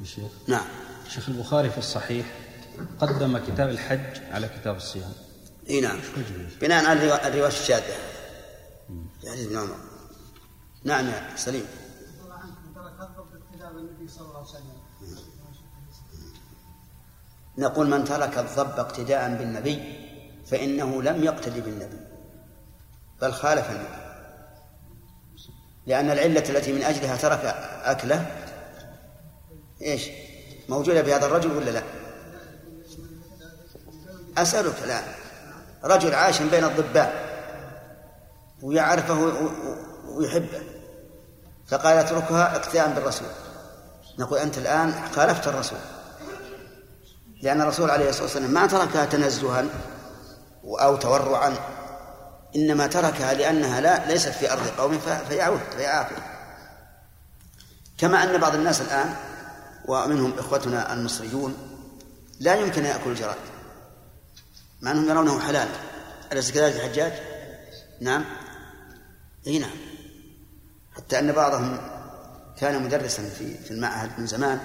الشيخ 0.00 0.30
نعم. 0.48 0.66
شيخ 1.08 1.28
البخاري 1.28 1.70
في 1.70 1.78
الصحيح 1.78 2.26
قدم 3.00 3.38
كتاب 3.38 3.68
الحج 3.68 4.22
على 4.32 4.48
كتاب 4.48 4.76
الصيام. 4.76 5.12
إي 5.70 5.80
نعم. 5.80 6.00
بناء 6.60 6.86
على 6.86 7.28
الرواية 7.28 7.46
الشاذة. 7.46 7.94
في 9.20 9.30
حديث 9.30 9.46
ابن 9.46 9.58
عمر. 9.58 9.76
نعم 10.84 11.06
يا 11.06 11.36
سليم. 11.36 11.66
نقول 17.58 17.90
من 17.90 18.04
ترك 18.04 18.38
الضب 18.38 18.78
اقتداء 18.78 19.34
بالنبي 19.34 19.98
فإنه 20.46 21.02
لم 21.02 21.24
يقتدي 21.24 21.60
بالنبي. 21.60 22.07
بل 23.20 23.32
خالف 23.32 23.70
النبي 23.70 24.08
لأن 25.86 26.10
العلة 26.10 26.44
التي 26.48 26.72
من 26.72 26.82
أجلها 26.82 27.16
ترك 27.16 27.44
أكله 27.84 28.26
إيش؟ 29.82 30.08
موجودة 30.68 31.02
في 31.02 31.14
هذا 31.14 31.26
الرجل 31.26 31.56
ولا 31.56 31.70
لا؟ 31.70 31.82
أسألك 34.38 34.74
الآن. 34.84 35.02
رجل 35.84 36.14
عاش 36.14 36.42
بين 36.42 36.64
الضباء 36.64 37.28
ويعرفه 38.62 39.32
ويحبه 40.08 40.62
فقال 41.66 41.98
اتركها 41.98 42.56
اقتداء 42.56 42.92
بالرسول. 42.94 43.28
نقول 44.18 44.38
أنت 44.38 44.58
الآن 44.58 44.94
خالفت 45.12 45.48
الرسول. 45.48 45.78
لأن 47.42 47.60
الرسول 47.60 47.90
عليه 47.90 48.08
الصلاة 48.08 48.24
والسلام 48.24 48.50
ما 48.50 48.66
تركها 48.66 49.04
تنزها 49.04 49.64
أو 50.64 50.96
تورعا. 50.96 51.54
إنما 52.56 52.86
تركها 52.86 53.34
لأنها 53.34 53.80
لا 53.80 54.12
ليست 54.12 54.28
في 54.28 54.52
أرض 54.52 54.68
قوم 54.68 55.00
فيعود 55.28 55.60
فيعافي 55.76 56.14
كما 57.98 58.22
أن 58.22 58.38
بعض 58.38 58.54
الناس 58.54 58.80
الآن 58.80 59.14
ومنهم 59.88 60.38
إخوتنا 60.38 60.92
المصريون 60.92 61.56
لا 62.40 62.54
يمكن 62.54 62.84
أن 62.84 62.90
يأكل 62.90 63.10
الجراد 63.10 63.36
مع 64.80 64.90
أنهم 64.90 65.08
يرونه 65.08 65.40
حلال. 65.40 65.68
أليس 66.32 66.50
كذلك 66.50 66.76
الحجاج؟ 66.76 67.12
نعم. 68.00 68.24
أي 69.46 69.58
نعم. 69.58 69.76
حتى 70.96 71.18
أن 71.18 71.32
بعضهم 71.32 71.78
كان 72.58 72.82
مدرسا 72.82 73.28
في 73.28 73.58
في 73.58 73.70
المعهد 73.70 74.10
من 74.18 74.26
زمان 74.26 74.60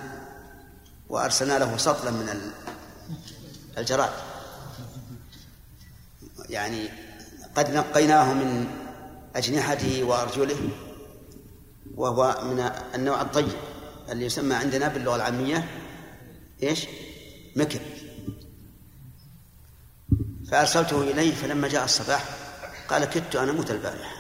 وأرسلنا 1.10 1.60
له 1.60 1.78
سطلا 1.78 2.12
من 2.12 2.52
الجراد. 3.78 4.12
يعني 6.50 6.90
قد 7.56 7.70
نقيناه 7.70 8.34
من 8.34 8.68
أجنحته 9.36 10.04
وأرجله 10.04 10.70
وهو 11.96 12.42
من 12.44 12.72
النوع 12.96 13.22
الطيب 13.22 13.58
اللي 14.10 14.26
يسمى 14.26 14.56
عندنا 14.56 14.88
باللغة 14.88 15.16
العامية 15.16 15.68
إيش؟ 16.64 16.88
مكر. 17.56 17.80
فأرسلته 20.52 21.02
إليه 21.02 21.36
فلما 21.36 21.68
جاء 21.68 21.86
الصباح 21.86 22.26
قال 22.88 23.06
كدت 23.06 23.36
أنا 23.36 23.52
موت 23.52 23.72
البارحة 23.72 24.16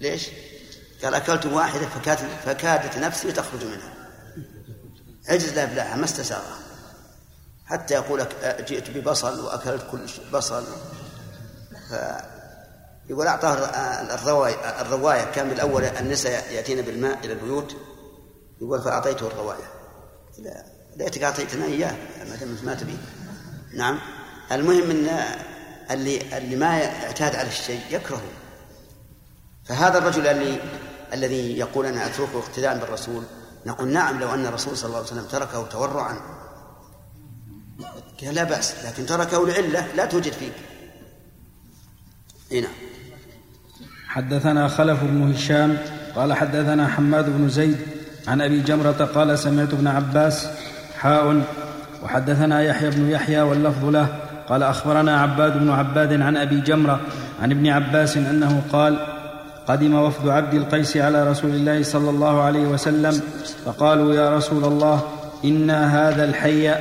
ليش؟ 0.00 0.28
قال 1.02 1.14
أكلت 1.14 1.46
واحدة 1.46 1.86
فكادت, 1.86 2.30
فكادت 2.44 2.98
نفسي 2.98 3.32
تخرج 3.32 3.64
منها. 3.64 3.94
عجز 5.28 5.52
لا 5.52 5.96
ما 5.96 6.04
استساغها. 6.04 6.58
حتى 7.66 7.94
يقول 7.94 8.26
جئت 8.42 8.90
ببصل 8.90 9.40
وأكلت 9.40 9.86
كل 9.90 10.06
بصل. 10.32 10.64
يقول 13.08 13.26
أعطاه 13.26 13.54
الرواية 14.14 14.80
الرواية 14.80 15.24
كان 15.24 15.48
بالأول 15.48 15.84
النساء 15.84 16.52
يأتين 16.52 16.82
بالماء 16.82 17.18
إلى 17.24 17.32
البيوت 17.32 17.76
يقول 18.60 18.82
فأعطيته 18.82 19.26
الرواية. 19.26 19.70
ليتك 20.96 21.22
أعطيتنا 21.22 21.64
إياه 21.64 21.96
ما 22.18 22.56
ما 22.64 22.74
تبي. 22.74 22.98
نعم. 23.76 23.98
المهم 24.52 24.90
أن 24.90 25.08
اللي 25.90 26.38
اللي 26.38 26.56
ما 26.56 26.84
اعتاد 27.04 27.36
على 27.36 27.48
الشيء 27.48 27.80
يكرهه. 27.90 28.30
فهذا 29.64 29.98
الرجل 29.98 30.26
اللي 30.26 30.60
الذي 31.12 31.58
يقول 31.58 31.86
أنا 31.86 32.06
أتركه 32.06 32.38
اقتداء 32.38 32.78
بالرسول 32.78 33.22
نقول 33.66 33.88
نعم 33.88 34.20
لو 34.20 34.34
أن 34.34 34.46
الرسول 34.46 34.76
صلى 34.76 34.86
الله 34.86 34.98
عليه 34.98 35.06
وسلم 35.06 35.24
تركه 35.24 35.66
تورعا. 35.66 36.20
لا 38.22 38.44
بأس 38.44 38.74
لكن 38.84 39.06
تركه 39.06 39.46
لعلة 39.46 39.86
لا 39.94 40.06
توجد 40.06 40.32
فيك. 40.32 40.52
هنا 42.52 42.68
حدثنا 44.08 44.68
خلف 44.68 45.04
بن 45.04 45.32
هشام 45.32 45.76
قال 46.16 46.32
حدثنا 46.32 46.88
حماد 46.88 47.36
بن 47.38 47.48
زيد 47.48 47.76
عن 48.28 48.40
أبي 48.40 48.60
جمرة 48.60 49.10
قال 49.14 49.38
سمعت 49.38 49.72
ابن 49.72 49.86
عباس 49.86 50.48
حاء 50.98 51.42
وحدثنا 52.02 52.62
يحيى 52.62 52.90
بن 52.90 53.10
يحيى 53.10 53.40
واللفظ 53.40 53.84
له 53.84 54.06
قال 54.48 54.62
أخبرنا 54.62 55.20
عباد 55.20 55.58
بن 55.58 55.70
عباد 55.70 56.20
عن 56.20 56.36
أبي 56.36 56.60
جمرة 56.60 57.00
عن 57.42 57.50
ابن 57.50 57.68
عباس 57.68 58.16
أنه 58.16 58.62
قال 58.72 58.98
قدم 59.68 59.94
وفد 59.94 60.28
عبد 60.28 60.54
القيس 60.54 60.96
على 60.96 61.30
رسول 61.30 61.50
الله 61.50 61.82
صلى 61.82 62.10
الله 62.10 62.42
عليه 62.42 62.66
وسلم 62.66 63.20
فقالوا 63.64 64.14
يا 64.14 64.36
رسول 64.36 64.64
الله 64.64 65.02
إنا 65.44 66.08
هذا 66.08 66.24
الحي 66.24 66.74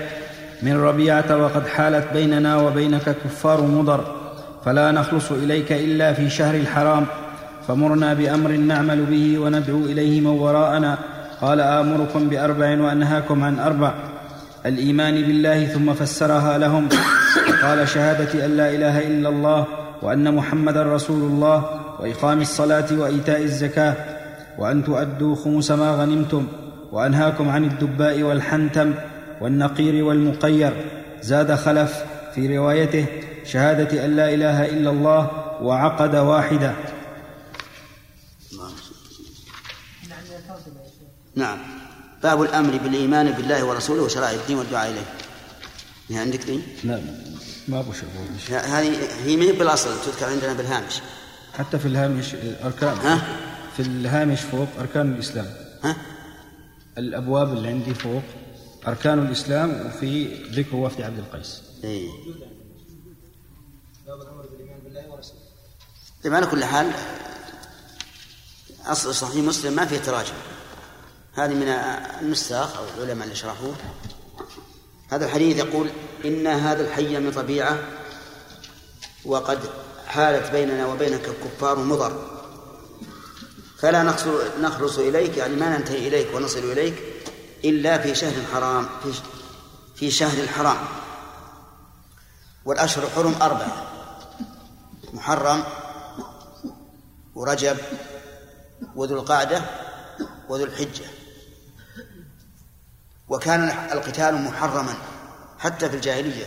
من 0.62 0.78
ربيعة 0.78 1.38
وقد 1.38 1.68
حالت 1.68 2.14
بيننا 2.14 2.56
وبينك 2.56 3.16
كفار 3.24 3.62
مضر. 3.62 4.19
فلا 4.66 4.92
نخلص 4.92 5.32
إليك 5.32 5.72
إلا 5.72 6.14
في 6.14 6.30
شهر 6.30 6.56
الحرام 6.56 7.06
فمرنا 7.68 8.14
بأمر 8.14 8.52
نعمل 8.52 9.06
به 9.06 9.40
وندعو 9.40 9.78
إليه 9.78 10.22
من 10.22 10.28
وراءنا. 10.28 10.98
قال 11.42 11.62
آمركم 11.62 12.30
بأربع 12.30 12.82
وأنهاكم 12.82 13.44
عن 13.44 13.60
أربع. 13.60 13.94
الإيمان 14.66 15.14
بالله 15.14 15.66
ثم 15.66 15.94
فسرها 15.94 16.58
لهم. 16.58 16.90
قال 17.64 17.88
شهادة 17.88 18.46
أن 18.46 18.58
لا 18.58 18.70
إله 18.70 19.08
إلا 19.08 19.30
الله 19.30 19.66
وأن 20.02 20.36
محمدا 20.36 20.84
رسول 20.84 21.22
الله 21.32 21.66
وإقام 22.00 22.42
الصلاة 22.42 22.86
وإيتاء 22.92 23.42
الزكاة 23.42 23.96
وأن 24.58 24.84
تؤدوا 24.84 25.36
خمس 25.36 25.72
ما 25.72 25.92
غنمتم 25.92 26.48
وأنهاكم 26.92 27.50
عن 27.50 27.64
الدباء 27.64 28.22
والحنتم 28.22 28.94
والنقير 29.42 30.04
والمقير. 30.04 30.74
زاد 31.22 31.56
خلف 31.56 32.04
في 32.36 32.58
روايته 32.58 33.06
شهادة 33.52 34.06
أن 34.06 34.16
لا 34.16 34.34
إله 34.34 34.66
إلا 34.66 34.90
الله 34.90 35.22
وعقد 35.62 36.16
واحدة. 36.16 36.76
نعم. 41.36 41.58
باب 42.24 42.42
الأمر 42.42 42.78
بالإيمان 42.78 43.32
بالله 43.32 43.66
ورسوله 43.66 44.04
وشرائع 44.04 44.32
الدين 44.42 44.58
والدعاء 44.58 44.92
إليه. 44.92 45.06
هي 46.10 46.18
عندك 46.18 46.44
دي؟ 46.44 46.60
لا 46.84 47.02
ما 47.68 47.84
شغل 47.94 48.56
هذه 48.56 48.98
هي 49.26 49.38
ما 49.38 49.44
هي 49.44 49.52
بالأصل 49.52 49.90
تذكر 50.06 50.26
عندنا 50.26 50.54
بالهامش. 50.54 50.94
حتى 51.58 51.80
في 51.80 51.86
الهامش 51.86 52.36
اركان 52.64 52.98
ها؟ 52.98 53.22
في 53.78 53.82
الهامش 53.82 54.42
فوق 54.42 54.68
أركان 54.80 55.14
الإسلام. 55.14 55.48
ها؟ 55.84 55.96
الأبواب 56.98 57.54
اللي 57.54 57.68
عندي 57.68 57.94
فوق 57.94 58.24
أركان 58.88 59.20
الإسلام 59.20 59.86
وفي 59.86 60.28
ذكر 60.52 60.76
وفد 60.76 61.02
عبد 61.02 61.20
القيس. 61.20 61.62
اي 61.84 62.10
طيب 66.24 66.34
على 66.34 66.46
كل 66.46 66.66
حال 66.66 66.92
أصل 68.86 69.16
صحيح 69.16 69.36
مسلم 69.36 69.74
ما 69.74 69.86
فيه 69.86 69.98
تراجم. 69.98 70.34
هذه 71.34 71.54
من 71.54 71.68
النساخ 72.22 72.78
أو 72.78 72.84
العلماء 72.98 73.24
اللي 73.24 73.36
شرحوه. 73.36 73.76
هذا 75.10 75.26
الحديث 75.26 75.58
يقول 75.58 75.90
إن 76.26 76.48
هذا 76.48 76.82
الحي 76.82 77.20
من 77.20 77.32
طبيعة 77.32 77.80
وقد 79.26 79.60
حالت 80.08 80.52
بيننا 80.52 80.86
وبينك 80.86 81.30
الكفار 81.30 81.80
مضر. 81.80 82.40
فلا 83.80 84.04
نخلص 84.60 84.98
إليك 84.98 85.38
يعني 85.38 85.56
ما 85.56 85.78
ننتهي 85.78 86.08
إليك 86.08 86.36
ونصل 86.36 86.72
إليك 86.72 87.04
إلا 87.66 87.98
في 87.98 88.16
شهر 88.16 88.46
حرام 88.54 88.90
في 89.04 89.14
في 89.96 90.12
شهر 90.12 90.44
الحرام. 90.44 90.78
والأشهر 92.66 93.04
الحرم 93.04 93.36
أربعة. 93.42 93.88
محرم 95.14 95.64
ورجب 97.36 97.78
وذو 98.96 99.16
القعدة 99.20 99.62
وذو 100.50 100.64
الحجة. 100.64 101.06
وكان 103.30 103.70
القتال 103.92 104.36
محرما 104.36 104.94
حتى 105.60 105.90
في 105.90 105.96
الجاهلية 105.96 106.46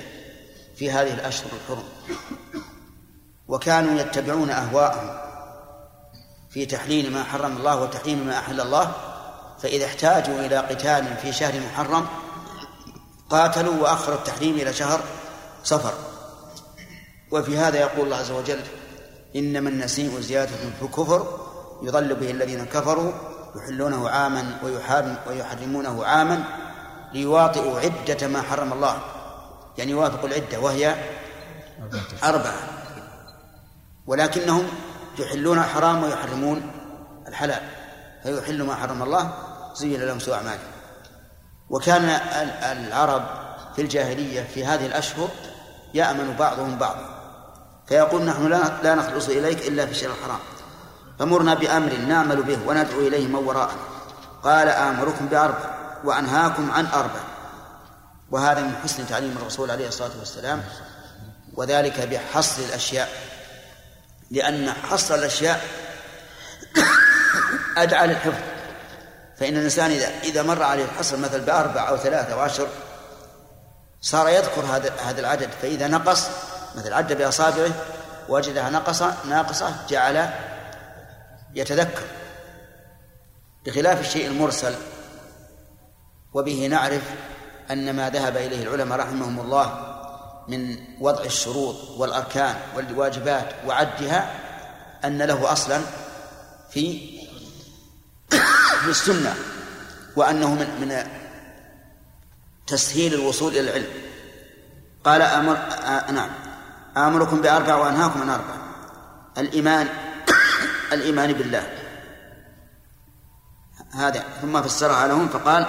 في 0.76 0.90
هذه 0.90 1.14
الأشهر 1.14 1.50
الحرم. 1.52 1.84
وكانوا 3.48 4.00
يتبعون 4.00 4.50
أهواءهم 4.50 5.20
في 6.50 6.66
تحليل 6.66 7.12
ما 7.12 7.24
حرم 7.24 7.56
الله 7.56 7.80
وتحريم 7.80 8.26
ما 8.26 8.38
أحل 8.38 8.60
الله. 8.60 8.94
فإذا 9.62 9.86
احتاجوا 9.86 10.40
إلى 10.40 10.56
قتال 10.56 11.16
في 11.16 11.32
شهر 11.32 11.60
محرم 11.60 12.06
قاتلوا 13.30 13.82
وأخروا 13.82 14.16
التحريم 14.16 14.54
إلى 14.54 14.72
شهر 14.72 15.00
صفر. 15.64 15.94
وفي 17.30 17.58
هذا 17.58 17.80
يقول 17.80 18.04
الله 18.04 18.16
عز 18.16 18.30
وجل 18.30 18.60
إنما 19.36 19.68
النسيء 19.68 20.20
زيادة 20.20 20.56
في 20.78 20.82
الكفر 20.82 21.40
يضل 21.82 22.14
به 22.14 22.30
الذين 22.30 22.64
كفروا 22.64 23.12
يحلونه 23.56 24.08
عاما 24.08 24.58
ويحرمونه 25.26 26.04
عاما 26.04 26.44
ليواطئوا 27.12 27.80
عدة 27.80 28.28
ما 28.28 28.42
حرم 28.42 28.72
الله. 28.72 28.98
يعني 29.78 29.90
يوافقوا 29.90 30.28
العدة 30.28 30.60
وهي 30.60 30.96
أربعة. 32.24 32.54
ولكنهم 34.06 34.68
يحلون 35.18 35.58
الحرام 35.58 36.02
ويحرمون 36.02 36.70
الحلال. 37.28 37.62
فيحل 38.22 38.62
ما 38.62 38.74
حرم 38.74 39.02
الله 39.02 39.34
زين 39.74 40.00
لهم 40.00 40.18
سوء 40.18 40.34
أعمالهم. 40.34 40.72
وكان 41.70 42.04
العرب 42.62 43.22
في 43.76 43.82
الجاهلية 43.82 44.42
في 44.42 44.64
هذه 44.64 44.86
الأشهر 44.86 45.28
يأمن 45.94 46.36
بعضهم 46.38 46.78
بعضا. 46.78 47.11
فيقول 47.88 48.22
نحن 48.22 48.46
لا 48.82 48.94
نخلص 48.94 49.28
إليك 49.28 49.68
إلا 49.68 49.86
في 49.86 49.92
الشهر 49.92 50.10
الحرام. 50.10 50.38
فمرنا 51.18 51.54
بأمر 51.54 51.92
نعمل 51.96 52.42
به 52.42 52.58
وندعو 52.66 53.00
إليه 53.00 53.26
من 53.26 53.34
وراءنا 53.34 53.82
قال 54.42 54.68
آمركم 54.68 55.26
بأربع 55.26 55.74
وأنهاكم 56.04 56.70
عن 56.70 56.86
أربع. 56.86 57.20
وهذا 58.30 58.60
من 58.60 58.76
حسن 58.84 59.06
تعليم 59.06 59.36
الرسول 59.42 59.70
عليه 59.70 59.88
الصلاة 59.88 60.10
والسلام 60.18 60.64
وذلك 61.54 62.00
بحصر 62.00 62.62
الأشياء. 62.62 63.08
لأن 64.30 64.72
حصر 64.72 65.14
الأشياء 65.14 65.64
أدعى 67.76 68.06
للحفظ. 68.06 68.42
فإن 69.38 69.56
الإنسان 69.56 69.90
إذا 69.90 70.08
إذا 70.22 70.42
مر 70.42 70.62
عليه 70.62 70.84
الحصر 70.84 71.16
مثل 71.16 71.40
بأربع 71.40 71.88
أو 71.88 71.96
ثلاثة 71.96 72.32
أو 72.32 72.40
عشر 72.40 72.68
صار 74.00 74.28
يذكر 74.28 74.60
هذا 74.60 74.92
هذا 75.06 75.20
العدد. 75.20 75.48
فإذا 75.62 75.88
نقص 75.88 76.28
مثل 76.76 76.92
عد 76.92 77.12
بأصابعه 77.12 77.70
وجدها 78.28 78.70
نقص 78.70 79.02
ناقصة 79.02 79.74
جعل 79.88 80.30
يتذكر. 81.54 82.04
بخلاف 83.66 84.00
الشيء 84.00 84.26
المرسل 84.26 84.74
وبه 86.34 86.66
نعرف 86.66 87.02
أن 87.70 87.96
ما 87.96 88.10
ذهب 88.10 88.36
إليه 88.36 88.62
العلماء 88.62 88.98
رحمهم 88.98 89.40
الله 89.40 89.92
من 90.48 90.76
وضع 91.00 91.24
الشروط 91.24 91.76
والأركان 91.96 92.56
والواجبات 92.76 93.46
وعدها 93.66 94.34
أن 95.04 95.22
له 95.22 95.52
أصلا 95.52 95.80
في 96.70 97.18
في 98.82 98.88
السنة 98.88 99.34
وأنه 100.16 100.54
من 100.54 100.80
من 100.80 101.06
تسهيل 102.66 103.14
الوصول 103.14 103.52
إلى 103.52 103.60
العلم. 103.60 103.86
قال 105.04 105.22
أمر 105.22 105.56
آه 105.56 106.10
نعم. 106.10 106.30
آمركم 106.96 107.40
بأربع 107.40 107.74
وأنهاكم 107.74 108.22
عن 108.22 108.30
أربع. 108.30 108.54
الإيمان 109.38 109.88
الإيمان 110.92 111.32
بالله. 111.32 111.72
هذا. 113.92 114.24
ثم 114.42 114.62
فسرها 114.62 115.08
لهم 115.08 115.28
فقال 115.28 115.66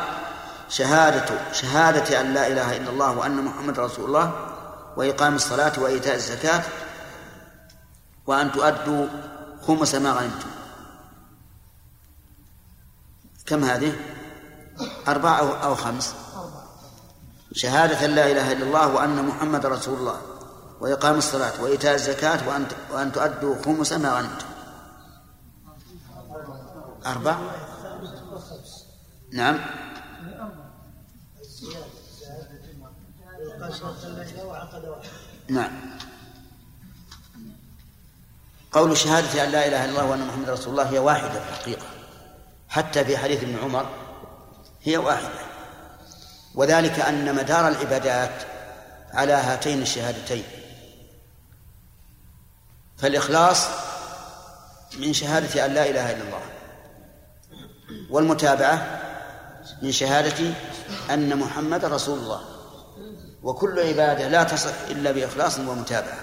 شهادة 0.70 1.54
شهادة 1.54 2.22
أن 2.22 2.34
لا 2.34 2.48
إله 2.48 2.78
إلا 2.78 2.90
الله 2.90 3.12
وأن 3.18 3.46
محمد 3.46 3.80
رسول 3.80 4.06
الله 4.06 4.32
وإقام 4.98 5.36
الصلاة 5.36 5.80
وإيتاء 5.80 6.16
الزكاة 6.16 6.64
وأن 8.28 8.52
تؤدوا 8.52 9.08
خمس 9.68 9.96
ما 9.96 10.12
غنمتم. 10.12 10.50
كم 13.46 13.64
هذه؟ 13.64 13.94
أربعة 15.08 15.64
أو, 15.64 15.76
خمس. 15.76 16.16
شهادة 17.54 18.08
لا 18.08 18.32
إله 18.32 18.52
إلا 18.52 18.64
الله 18.66 18.88
وأن 18.88 19.26
محمد 19.26 19.66
رسول 19.66 20.00
الله. 20.00 20.22
وإقام 20.84 21.18
الصلاة 21.18 21.62
وإيتاء 21.62 21.96
الزكاة 21.96 22.48
وأن 22.48 22.68
وأن 22.92 23.12
تؤدوا 23.12 23.56
خمس 23.66 23.94
ما 23.94 24.18
غنمتم. 24.18 24.46
أربع؟ 27.06 27.38
نعم. 29.34 29.60
نعم. 35.50 35.72
قول 38.72 38.98
شهادة 38.98 39.44
أن 39.44 39.50
لا 39.50 39.68
إله 39.68 39.86
إلا 39.86 39.90
الله 39.90 40.06
وأن 40.06 40.28
محمد 40.28 40.50
رسول 40.50 40.72
الله 40.72 40.90
هي 40.90 41.00
واحدة 41.00 41.30
في 41.30 41.50
الحقيقة. 41.50 41.86
حتى 42.70 43.06
في 43.06 43.18
حديث 43.18 43.44
ابن 43.44 43.58
عمر 43.60 43.90
هي 44.82 44.98
واحدة. 44.98 45.46
وذلك 46.56 47.00
أن 47.00 47.36
مدار 47.36 47.68
العبادات 47.68 48.44
على 49.14 49.34
هاتين 49.34 49.82
الشهادتين. 49.82 50.63
فالإخلاص 53.04 53.68
من 55.00 55.14
شهادة 55.14 55.66
أن 55.66 55.74
لا 55.74 55.90
إله 55.90 56.12
إلا 56.12 56.24
الله 56.24 56.42
والمتابعة 58.10 59.02
من 59.82 59.92
شهادة 59.92 60.54
أن 61.10 61.38
محمد 61.38 61.86
رسول 61.86 62.20
الله. 62.20 62.42
وكل 63.44 63.80
عبادة 63.80 64.28
لا 64.28 64.44
تصح 64.44 64.74
إلا 64.90 65.12
بإخلاص 65.12 65.60
ومتابعة. 65.60 66.20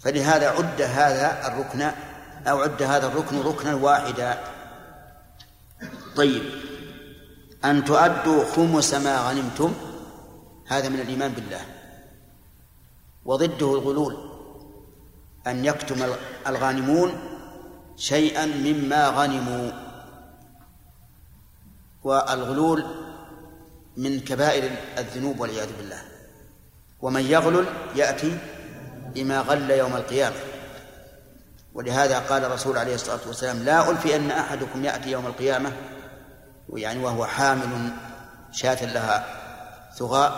فلهذا 0.00 0.48
عد 0.48 0.82
هذا 0.82 1.46
الركن 1.46 1.90
أو 2.46 2.62
عد 2.62 2.82
هذا 2.82 3.06
الركن 3.06 3.42
ركنا 3.42 3.74
واحدا. 3.74 4.38
طيب 6.16 6.42
أن 7.64 7.84
تؤدوا 7.84 8.44
خمس 8.44 8.94
ما 8.94 9.28
غنمتم 9.28 9.74
هذا 10.66 10.88
من 10.88 11.00
الإيمان 11.00 11.32
بالله. 11.32 11.60
وضده 13.24 13.74
الغلول. 13.74 14.25
أن 15.46 15.64
يكتم 15.64 16.14
الغانمون 16.46 17.12
شيئا 17.96 18.46
مما 18.46 19.08
غنموا. 19.08 19.70
والغلول 22.04 22.84
من 23.96 24.20
كبائر 24.20 24.70
الذنوب 24.98 25.40
والعياذ 25.40 25.68
بالله. 25.78 26.02
ومن 27.00 27.22
يغلل 27.22 27.66
يأتي 27.94 28.38
بما 29.14 29.40
غل 29.40 29.70
يوم 29.70 29.96
القيامة. 29.96 30.36
ولهذا 31.74 32.18
قال 32.18 32.44
الرسول 32.44 32.78
عليه 32.78 32.94
الصلاة 32.94 33.20
والسلام 33.26 33.62
لا 33.62 33.90
ألفي 33.90 34.16
أن 34.16 34.30
أحدكم 34.30 34.84
يأتي 34.84 35.10
يوم 35.10 35.26
القيامة. 35.26 35.72
يعني 36.74 37.04
وهو 37.04 37.26
حامل 37.26 37.90
شاة 38.52 38.84
لها 38.84 39.26
ثغاء 39.98 40.32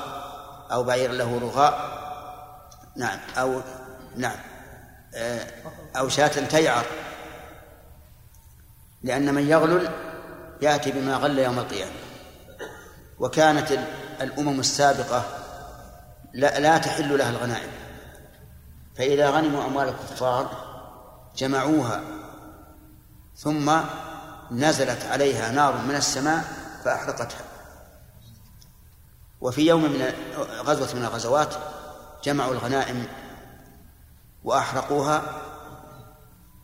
أو 0.73 0.83
بعير 0.83 1.13
له 1.13 1.39
رغاء. 1.39 1.99
نعم 2.97 3.19
أو 3.37 3.61
نعم. 4.17 4.48
أو 5.97 6.09
شاة 6.09 6.47
تيعر 6.47 6.87
لأن 9.03 9.35
من 9.35 9.49
يغلل 9.49 9.91
يأتي 10.63 10.93
بما 10.93 11.17
غل 11.17 11.39
يوم 11.39 11.59
القيامة. 11.59 11.93
وكانت 13.19 13.79
الأمم 14.21 14.61
السابقة 14.61 15.25
لا, 16.35 16.61
لا 16.61 16.79
تحل 16.79 17.19
لها 17.19 17.31
الغنائم. 17.31 17.71
فإذا 18.97 19.31
غنموا 19.31 19.65
أموال 19.65 19.89
الكفار 19.89 20.51
جمعوها 21.37 22.01
ثم 23.37 23.73
نزلت 24.51 25.05
عليها 25.05 25.51
نار 25.51 25.77
من 25.77 25.95
السماء 25.95 26.45
فأحرقتها. 26.85 27.45
وفي 29.41 29.67
يوم 29.67 29.83
من 29.83 30.13
غزوة 30.59 30.95
من 30.95 31.05
الغزوات 31.05 31.55
جمعوا 32.25 32.53
الغنائم 32.53 33.07
وأحرقوها 34.49 35.23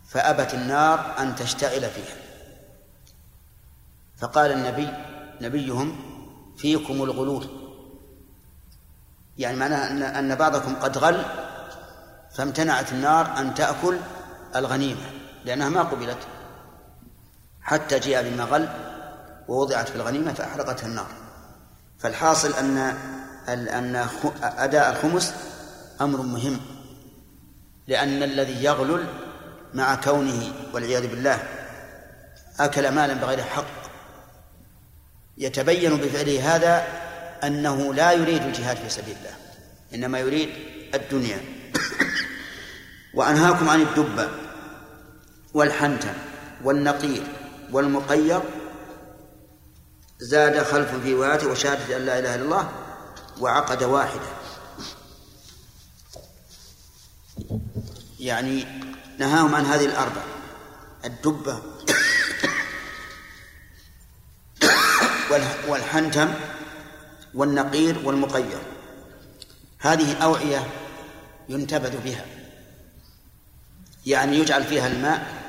فأبت 0.08 0.54
النار 0.54 1.14
أن 1.18 1.36
تشتعل 1.36 1.90
فيها. 1.90 2.16
فقال 4.16 4.52
النبي 4.52 4.88
نبيهم 5.40 5.96
فيكم 6.56 7.02
الغلول. 7.02 7.46
يعني 9.38 9.56
معناها 9.56 9.90
أن 9.90 10.02
أن 10.02 10.34
بعضكم 10.34 10.74
قد 10.74 10.98
غل 10.98 11.24
فامتنعت 12.34 12.92
النار 12.92 13.38
أن 13.38 13.54
تأكل 13.54 13.98
الغنيمة 14.56 15.10
لأنها 15.44 15.68
ما 15.68 15.82
قبلت. 15.82 16.18
حتى 17.60 17.98
جاء 17.98 18.30
بما 18.30 18.44
غل 18.44 18.68
ووضعت 19.48 19.88
في 19.88 19.96
الغنيمة 19.96 20.32
فأحرقتها 20.32 20.86
النار. 20.86 21.08
فالحاصل 21.98 22.52
أن 22.52 22.78
أن 23.48 24.08
أداء 24.42 24.90
الخمس 24.90 25.34
أمر 26.00 26.22
مهم. 26.22 26.73
لأن 27.86 28.22
الذي 28.22 28.64
يغلل 28.64 29.06
مع 29.74 29.94
كونه 29.94 30.52
والعياذ 30.72 31.06
بالله 31.06 31.42
أكل 32.60 32.88
مالا 32.88 33.14
بغير 33.14 33.42
حق. 33.42 33.84
يتبين 35.38 35.96
بفعله 35.96 36.56
هذا 36.56 36.86
أنه 37.44 37.94
لا 37.94 38.12
يريد 38.12 38.42
الجهاد 38.42 38.76
في 38.76 38.90
سبيل 38.90 39.16
الله 39.16 39.36
إنما 39.94 40.18
يريد 40.18 40.48
الدنيا. 40.94 41.40
وأنهاكم 43.16 43.68
عن 43.68 43.80
الدبة 43.80 44.28
والحنتم 45.54 46.12
والنقير 46.64 47.22
والمقير. 47.72 48.40
زاد 50.18 50.62
خلف 50.62 50.94
في 50.94 51.14
وشهادة 51.14 51.96
أن 51.96 52.06
لا 52.06 52.18
إله 52.18 52.34
إلا 52.34 52.44
الله 52.44 52.68
وعقد 53.40 53.82
واحدة. 53.82 54.43
يعني 58.24 58.66
نهاهم 59.18 59.54
عن 59.54 59.64
هذه 59.64 59.84
الأربع. 59.84 60.22
الدبة 61.04 61.62
والحنتم 65.68 66.34
والنقير 67.34 67.98
والمقير. 68.04 68.58
هذه 69.78 70.22
أوعية 70.22 70.66
ينتبذ 71.48 72.00
بها. 72.04 72.24
يعني 74.06 74.38
يجعل 74.38 74.64
فيها 74.64 74.86
الماء 74.86 75.44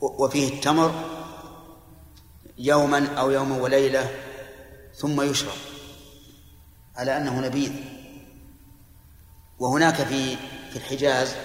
وفيه 0.00 0.54
التمر 0.54 1.04
يوما 2.58 3.14
أو 3.18 3.30
يوما 3.30 3.56
وليلة 3.56 4.10
ثم 4.96 5.20
يشرب. 5.20 5.58
على 6.96 7.16
أنه 7.16 7.40
نبيذ. 7.40 7.72
وهناك 9.58 9.94
في 9.94 10.36
في 10.70 10.76
الحجاز 10.76 11.36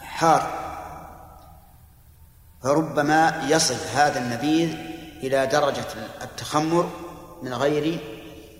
حار. 0.00 0.64
فربما 2.62 3.46
يصل 3.48 3.76
هذا 3.94 4.18
النبيذ 4.18 4.74
إلى 5.22 5.46
درجة 5.46 5.86
التخمر 6.22 6.90
من 7.42 7.54
غير 7.54 7.98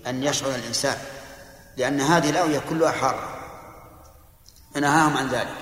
أن 0.06 0.22
يشعر 0.22 0.54
الإنسان 0.54 0.96
لأن 1.76 2.00
هذه 2.00 2.30
الأوية 2.30 2.58
كلها 2.58 2.90
حارة. 2.90 3.28
فنهاهم 4.74 5.16
عن 5.16 5.28
ذلك. 5.28 5.56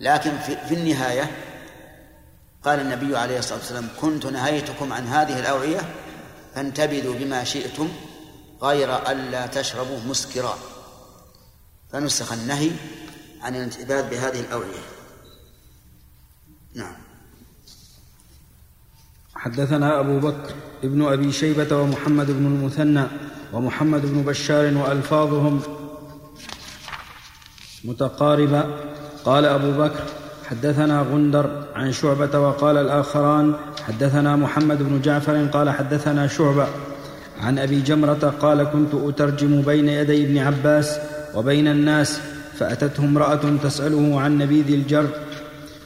لكن 0.00 0.38
في, 0.38 0.56
في 0.56 0.74
النهاية 0.74 1.30
قال 2.64 2.80
النبي 2.80 3.16
عليه 3.16 3.38
الصلاة 3.38 3.58
والسلام 3.58 3.88
كنت 4.00 4.26
نهيتكم 4.26 4.92
عن 4.92 5.06
هذه 5.06 5.40
الأوعية 5.40 5.80
فانتبذوا 6.54 7.14
بما 7.14 7.44
شئتم 7.44 7.88
غير 8.62 9.10
ألا 9.10 9.46
تشربوا 9.46 9.98
مسكرا. 10.06 10.58
فنسخ 11.92 12.32
النهي 12.32 12.70
عن 13.42 13.56
الانتباذ 13.56 14.10
بهذه 14.10 14.40
الأوعية. 14.40 14.84
نعم. 16.74 16.94
حدثنا 19.34 20.00
أبو 20.00 20.18
بكر 20.18 20.54
ابن 20.84 21.02
أبي 21.02 21.32
شيبة 21.32 21.76
ومحمد 21.76 22.26
بن 22.26 22.46
المثنى 22.46 23.04
ومحمد 23.52 24.02
بن 24.06 24.22
بشار 24.22 24.76
وألفاظهم 24.76 25.60
متقاربة. 27.84 28.64
قال 29.24 29.44
أبو 29.44 29.72
بكر 29.72 30.02
حدثنا 30.50 31.02
غندر 31.02 31.66
عن 31.74 31.92
شعبة 31.92 32.38
وقال 32.38 32.76
الآخران 32.76 33.54
حدثنا 33.86 34.36
محمد 34.36 34.82
بن 34.82 35.00
جعفر 35.00 35.46
قال 35.46 35.70
حدثنا 35.70 36.26
شعبة 36.26 36.66
عن 37.40 37.58
أبي 37.58 37.80
جمرة 37.80 38.34
قال 38.40 38.64
كنت 38.64 38.94
أترجم 38.94 39.62
بين 39.62 39.88
يدي 39.88 40.24
ابن 40.24 40.38
عباس 40.38 40.98
وبين 41.34 41.68
الناس 41.68 42.20
فأتته 42.58 43.04
امرأة 43.04 43.40
تسأله 43.62 44.20
عن 44.20 44.38
نبيذ 44.38 44.72
الجر 44.72 45.06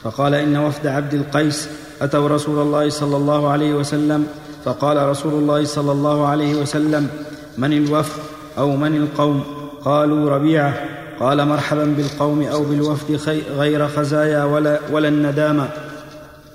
فقال 0.02 0.34
إن 0.34 0.56
وفد 0.56 0.86
عبد 0.86 1.14
القيس 1.14 1.68
أتوا 2.02 2.28
رسول 2.28 2.58
الله 2.58 2.88
صلى 2.88 3.16
الله 3.16 3.48
عليه 3.48 3.74
وسلم. 3.74 4.26
فقال 4.64 4.96
رسول 5.08 5.32
الله 5.32 5.64
صلى 5.64 5.92
الله 5.92 6.26
عليه 6.26 6.54
وسلم 6.54 7.08
من 7.58 7.72
الوفد 7.72 8.22
أو 8.58 8.76
من 8.76 8.96
القوم؟ 8.96 9.44
قالوا 9.84 10.30
ربيعة. 10.30 10.74
قال 11.20 11.48
مرحبا 11.48 11.84
بالقوم 11.84 12.42
أو 12.42 12.64
بالوفد 12.64 13.20
غير 13.56 13.88
خزايا 13.88 14.44
ولا, 14.44 14.78
ولا 14.92 15.08
الندامة. 15.08 15.68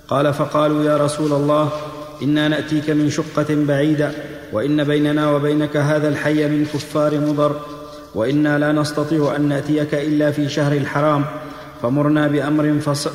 قال 0.08 0.34
فقالوا 0.34 0.84
يا 0.84 0.98
رسول 0.98 1.34
الله 1.34 1.70
إنا 2.24 2.48
نأتيك 2.48 2.90
من 2.90 3.10
شقة 3.10 3.46
بعيدة 3.50 4.12
وإن 4.54 4.84
بيننا 4.84 5.32
وبينك 5.32 5.78
هذا 5.78 6.08
الحي 6.08 6.48
من 6.48 6.66
كفار 6.74 7.20
مضر. 7.20 7.56
وإنا 8.18 8.58
لا 8.58 8.72
نستطيع 8.72 9.36
أن 9.36 9.42
نأتيك 9.42 9.94
إلا 9.94 10.32
في 10.32 10.50
شهر 10.50 10.72
الحرام 10.72 11.26
فمرنا 11.82 12.28
بأمر 12.28 12.80
فصل 12.80 13.12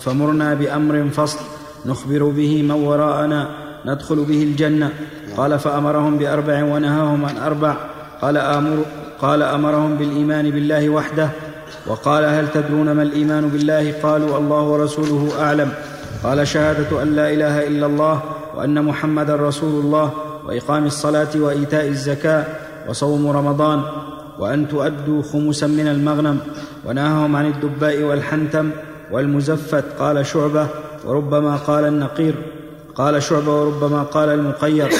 فمرنا 0.00 0.54
بأمر 0.54 1.08
فصل 1.08 1.38
نخبر 1.86 2.22
به 2.24 2.62
من 2.62 2.70
وراءنا 2.70 3.48
ندخل 3.86 4.24
به 4.24 4.42
الجنة. 4.42 4.90
قال 5.36 5.58
فأمرهم 5.58 6.18
بأربع 6.18 6.62
ونهاهم 6.64 7.24
عن 7.24 7.36
أربع 7.36 7.76
قال 8.22 8.36
آمر 8.36 8.84
قال 9.20 9.42
أمرهم 9.42 9.96
بالإيمان 9.96 10.50
بالله 10.50 10.88
وحده 10.88 11.28
وقال 11.86 12.24
هل 12.24 12.48
تدرون 12.48 12.92
ما 12.92 13.02
الإيمان 13.02 13.48
بالله؟ 13.48 13.94
قالوا 14.02 14.38
الله 14.38 14.62
ورسوله 14.62 15.32
أعلم. 15.40 15.72
قال 16.24 16.48
شهادة 16.48 17.02
أن 17.02 17.16
لا 17.16 17.32
إله 17.32 17.66
إلا 17.66 17.86
الله 17.86 18.22
وأن 18.54 18.84
محمدا 18.84 19.36
رسول 19.36 19.84
الله 19.84 20.12
وإقام 20.46 20.86
الصلاة 20.86 21.28
وإيتاء 21.36 21.88
الزكاة 21.88 22.46
وصوم 22.88 23.26
رمضان 23.26 23.82
وأن 24.38 24.68
تؤدوا 24.68 25.22
خمسا 25.22 25.66
من 25.66 25.88
المغنم 25.88 26.38
ونهاهم 26.84 27.36
عن 27.36 27.46
الدباء 27.46 28.02
والحنتم 28.02 28.70
والمزفت 29.10 29.84
قال 29.98 30.26
شعبة 30.26 30.68
وربما 31.04 31.56
قال 31.56 31.84
النقير 31.84 32.34
قال 32.94 33.22
شعبة 33.22 33.60
وربما 33.60 34.02
قال 34.02 34.28
المقير 34.28 34.90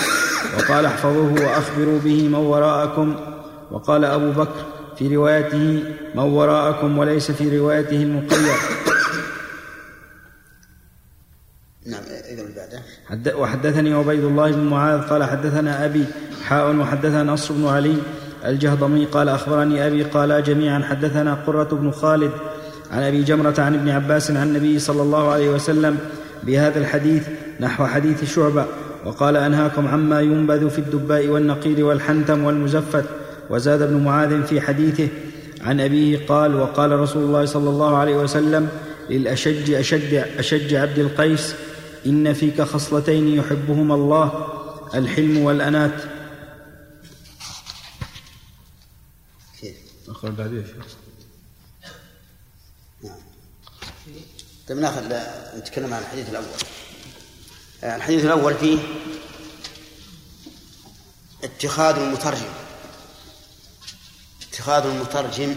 وقال 0.58 0.86
احفظوه 0.86 1.32
وأخبروا 1.32 1.98
به 1.98 2.28
من 2.28 2.34
وراءكم 2.34 3.14
وقال 3.70 4.04
أبو 4.04 4.30
بكر 4.30 4.64
في 4.96 5.16
روايته 5.16 5.84
من 6.14 6.22
وراءكم 6.22 6.98
وليس 6.98 7.30
في 7.30 7.58
روايته 7.58 8.02
المقيد 8.02 8.46
نعم 11.86 12.02
إذا 12.30 12.42
بعده. 12.56 12.82
حد 13.06 13.28
وحدثني 13.28 13.94
عبيد 13.94 14.24
الله 14.24 14.50
بن 14.50 14.64
معاذ 14.64 15.00
قال 15.00 15.24
حدثنا 15.24 15.84
أبي 15.84 16.04
حاء 16.52 16.76
وحدثنا 16.76 17.22
نصر 17.22 17.54
بن 17.54 17.66
علي 17.66 17.94
الجهضمي 18.46 19.04
قال 19.04 19.28
أخبرني 19.28 19.86
أبي 19.86 20.02
قال 20.02 20.42
جميعا 20.42 20.82
حدثنا 20.82 21.34
قرة 21.46 21.68
بن 21.72 21.90
خالد 21.90 22.30
عن 22.90 23.02
أبي 23.02 23.22
جمرة 23.22 23.54
عن 23.58 23.74
ابن 23.74 23.88
عباس 23.88 24.30
عن 24.30 24.48
النبي 24.48 24.78
صلى 24.78 25.02
الله 25.02 25.32
عليه 25.32 25.50
وسلم 25.50 25.98
بهذا 26.42 26.78
الحديث 26.78 27.28
نحو 27.60 27.86
حديث 27.86 28.34
شعبة 28.34 28.66
وقال 29.04 29.36
أنهاكم 29.36 29.88
عما 29.88 30.20
ينبذ 30.20 30.70
في 30.70 30.78
الدباء 30.78 31.26
والنقير 31.26 31.84
والحنتم 31.84 32.44
والمزفت 32.44 33.04
وزاد 33.50 33.82
ابن 33.82 34.04
معاذ 34.04 34.42
في 34.42 34.60
حديثه 34.60 35.08
عن 35.60 35.80
أبيه 35.80 36.26
قال 36.28 36.54
وقال 36.54 36.98
رسول 37.00 37.22
الله 37.22 37.44
صلى 37.44 37.70
الله 37.70 37.96
عليه 37.96 38.16
وسلم 38.16 38.68
للأشج 39.10 39.70
أشد, 39.70 40.24
أشج 40.38 40.74
عبد 40.74 40.98
القيس 40.98 41.54
إن 42.06 42.32
فيك 42.32 42.62
خصلتين 42.62 43.28
يحبهما 43.28 43.94
الله 43.94 44.46
الحلم 44.94 45.38
والأنات 45.38 46.11
اخر 50.22 50.30
بعد 50.30 50.52
يا 50.52 50.64
شيخ. 50.66 50.86
طيب 54.68 54.78
ناخذ 54.78 55.02
نتكلم 55.58 55.94
عن 55.94 56.02
الحديث 56.02 56.28
الأول. 56.28 56.46
آه، 57.84 57.96
الحديث 57.96 58.24
الأول 58.24 58.54
فيه 58.54 58.78
اتخاذ 61.44 61.98
المترجم. 61.98 62.52
اتخاذ 64.42 64.86
المترجم 64.86 65.56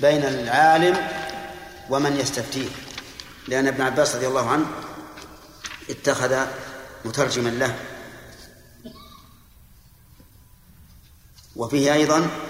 بين 0.00 0.22
العالم 0.22 1.08
ومن 1.90 2.16
يستفتيه. 2.16 2.68
لأن 3.48 3.66
ابن 3.66 3.82
عباس 3.82 4.14
رضي 4.14 4.26
الله 4.26 4.50
عنه 4.50 4.66
اتخذ 5.90 6.46
مترجما 7.04 7.48
له. 7.48 7.78
وفيه 11.56 11.92
أيضا 11.92 12.49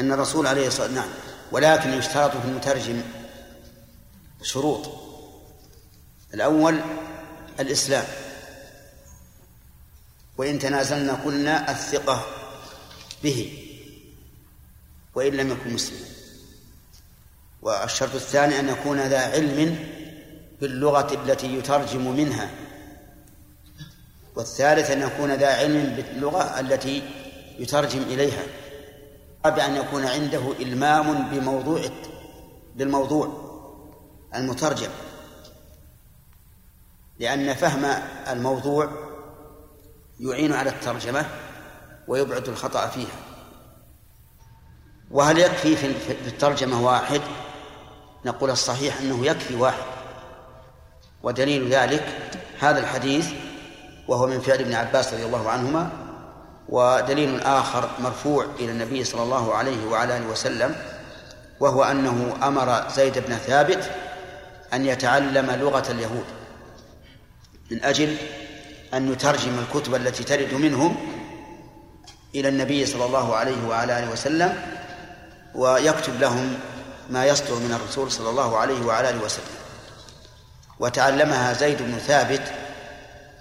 أن 0.00 0.12
الرسول 0.12 0.46
عليه 0.46 0.66
الصلاة 0.66 0.86
والسلام 0.86 1.06
نعم 1.06 1.14
ولكن 1.52 1.92
يشترط 1.92 2.30
في 2.30 2.48
المترجم 2.48 3.02
شروط. 4.42 4.88
الأول 6.34 6.80
الإسلام. 7.60 8.04
وإن 10.38 10.58
تنازلنا 10.58 11.12
قلنا 11.12 11.70
الثقة 11.70 12.26
به 13.22 13.62
وإن 15.14 15.32
لم 15.32 15.50
يكن 15.50 15.74
مسلما 15.74 16.06
والشرط 17.62 18.14
الثاني 18.14 18.60
أن 18.60 18.68
يكون 18.68 19.00
ذا 19.00 19.20
علم 19.20 19.88
باللغة 20.60 21.14
التي 21.14 21.58
يترجم 21.58 22.16
منها. 22.16 22.50
والثالث 24.36 24.90
أن 24.90 25.02
يكون 25.02 25.34
ذا 25.34 25.56
علم 25.56 25.96
باللغة 25.96 26.60
التي 26.60 27.02
يترجم 27.58 28.02
إليها. 28.02 28.42
بأن 29.44 29.76
يكون 29.76 30.06
عنده 30.06 30.52
إلمام 30.60 31.28
بموضوع 31.28 31.80
بالموضوع 32.76 33.28
المترجم. 34.34 34.90
لأن 37.18 37.54
فهم 37.54 37.84
الموضوع 38.28 38.90
يعين 40.20 40.52
على 40.52 40.70
الترجمة 40.70 41.26
ويبعد 42.08 42.48
الخطأ 42.48 42.86
فيها. 42.86 43.16
وهل 45.10 45.38
يكفي 45.38 45.76
في 45.76 46.12
الترجمة 46.12 46.84
واحد؟ 46.84 47.20
نقول 48.24 48.50
الصحيح 48.50 49.00
أنه 49.00 49.26
يكفي 49.26 49.54
واحد. 49.54 49.84
ودليل 51.22 51.68
ذلك 51.68 52.30
هذا 52.58 52.78
الحديث 52.78 53.32
وهو 54.08 54.26
من 54.26 54.40
فعل 54.40 54.58
ابن 54.58 54.74
عباس 54.74 55.14
رضي 55.14 55.24
الله 55.24 55.50
عنهما 55.50 56.05
ودليل 56.68 57.40
آخر 57.40 57.90
مرفوع 57.98 58.46
إلى 58.58 58.72
النبي 58.72 59.04
صلى 59.04 59.22
الله 59.22 59.54
عليه 59.54 59.86
وعلى 59.86 60.16
آله 60.16 60.26
وسلم 60.26 60.76
وهو 61.60 61.84
أنه 61.84 62.36
أمر 62.42 62.88
زيد 62.90 63.18
بن 63.18 63.36
ثابت 63.36 63.90
أن 64.72 64.86
يتعلم 64.86 65.50
لغة 65.50 65.90
اليهود 65.90 66.24
من 67.70 67.84
أجل 67.84 68.16
أن 68.94 69.12
يترجم 69.12 69.58
الكتب 69.58 69.94
التي 69.94 70.24
ترد 70.24 70.54
منهم 70.54 70.96
إلى 72.34 72.48
النبي 72.48 72.86
صلى 72.86 73.04
الله 73.04 73.36
عليه 73.36 73.68
وعلى 73.68 73.98
آله 73.98 74.10
وسلم 74.12 74.62
ويكتب 75.54 76.20
لهم 76.20 76.58
ما 77.10 77.26
يصدر 77.26 77.54
من 77.54 77.72
الرسول 77.72 78.12
صلى 78.12 78.30
الله 78.30 78.58
عليه 78.58 78.86
وعلى 78.86 79.10
آله 79.10 79.24
وسلم. 79.24 79.56
وتعلمها 80.80 81.52
زيد 81.52 81.82
بن 81.82 81.98
ثابت 81.98 82.42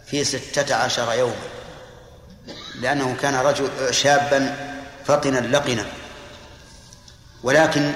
في 0.06 0.24
ستة 0.24 0.76
عشر 0.76 1.14
يوما. 1.14 1.55
لأنه 2.82 3.16
كان 3.22 3.36
رجل 3.36 3.70
شابا 3.92 4.56
فطنا 5.06 5.40
لقنا. 5.40 5.86
ولكن 7.44 7.94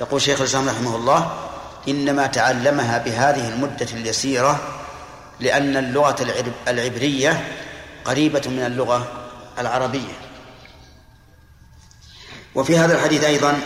يقول 0.00 0.22
شيخ 0.22 0.40
الإسلام 0.40 0.68
رحمه 0.68 0.96
الله 0.96 1.48
إنما 1.88 2.26
تعلمها 2.26 2.98
بهذه 2.98 3.48
المدة 3.48 3.86
اليسيرة 3.92 4.82
لأن 5.40 5.76
اللغة 5.76 6.16
العبرية 6.68 7.48
قريبة 8.04 8.42
من 8.46 8.62
اللغة 8.66 9.28
العربية. 9.58 10.12
وفي 12.54 12.78
هذا 12.78 12.94
الحديث 12.94 13.24
أيضا 13.24 13.60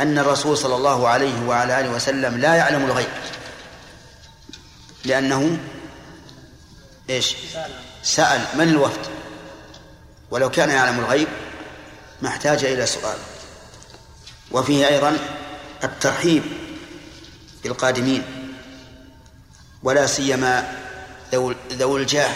أن 0.00 0.18
الرسول 0.18 0.58
صلى 0.58 0.74
الله 0.76 1.08
عليه 1.08 1.46
وعلى 1.46 1.80
آله 1.80 1.90
وسلم 1.90 2.38
لا 2.38 2.54
يعلم 2.54 2.84
الغيب. 2.84 3.08
لأنه 5.04 5.58
إيش؟ 7.10 7.36
سأل. 8.02 8.40
من 8.54 8.68
الوفد؟ 8.68 9.06
ولو 10.30 10.50
كان 10.50 10.70
يعلم 10.70 10.98
الغيب 10.98 11.28
ما 12.22 12.28
احتاج 12.28 12.64
إلى 12.64 12.86
سؤال. 12.86 13.18
وفيه 14.50 14.88
أيضا 14.88 15.18
الترحيب 15.84 16.42
بالقادمين 17.62 18.22
ولا 19.82 20.06
سيما 20.06 20.72
ذوي 21.72 22.00
الجاه. 22.00 22.30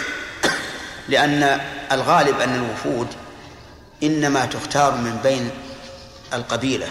لأن 1.08 1.60
الغالب 1.92 2.40
أن 2.40 2.54
الوفود 2.54 3.08
إنما 4.02 4.46
تختار 4.46 4.94
من 4.94 5.20
بين 5.22 5.50
القبيلة 6.32 6.88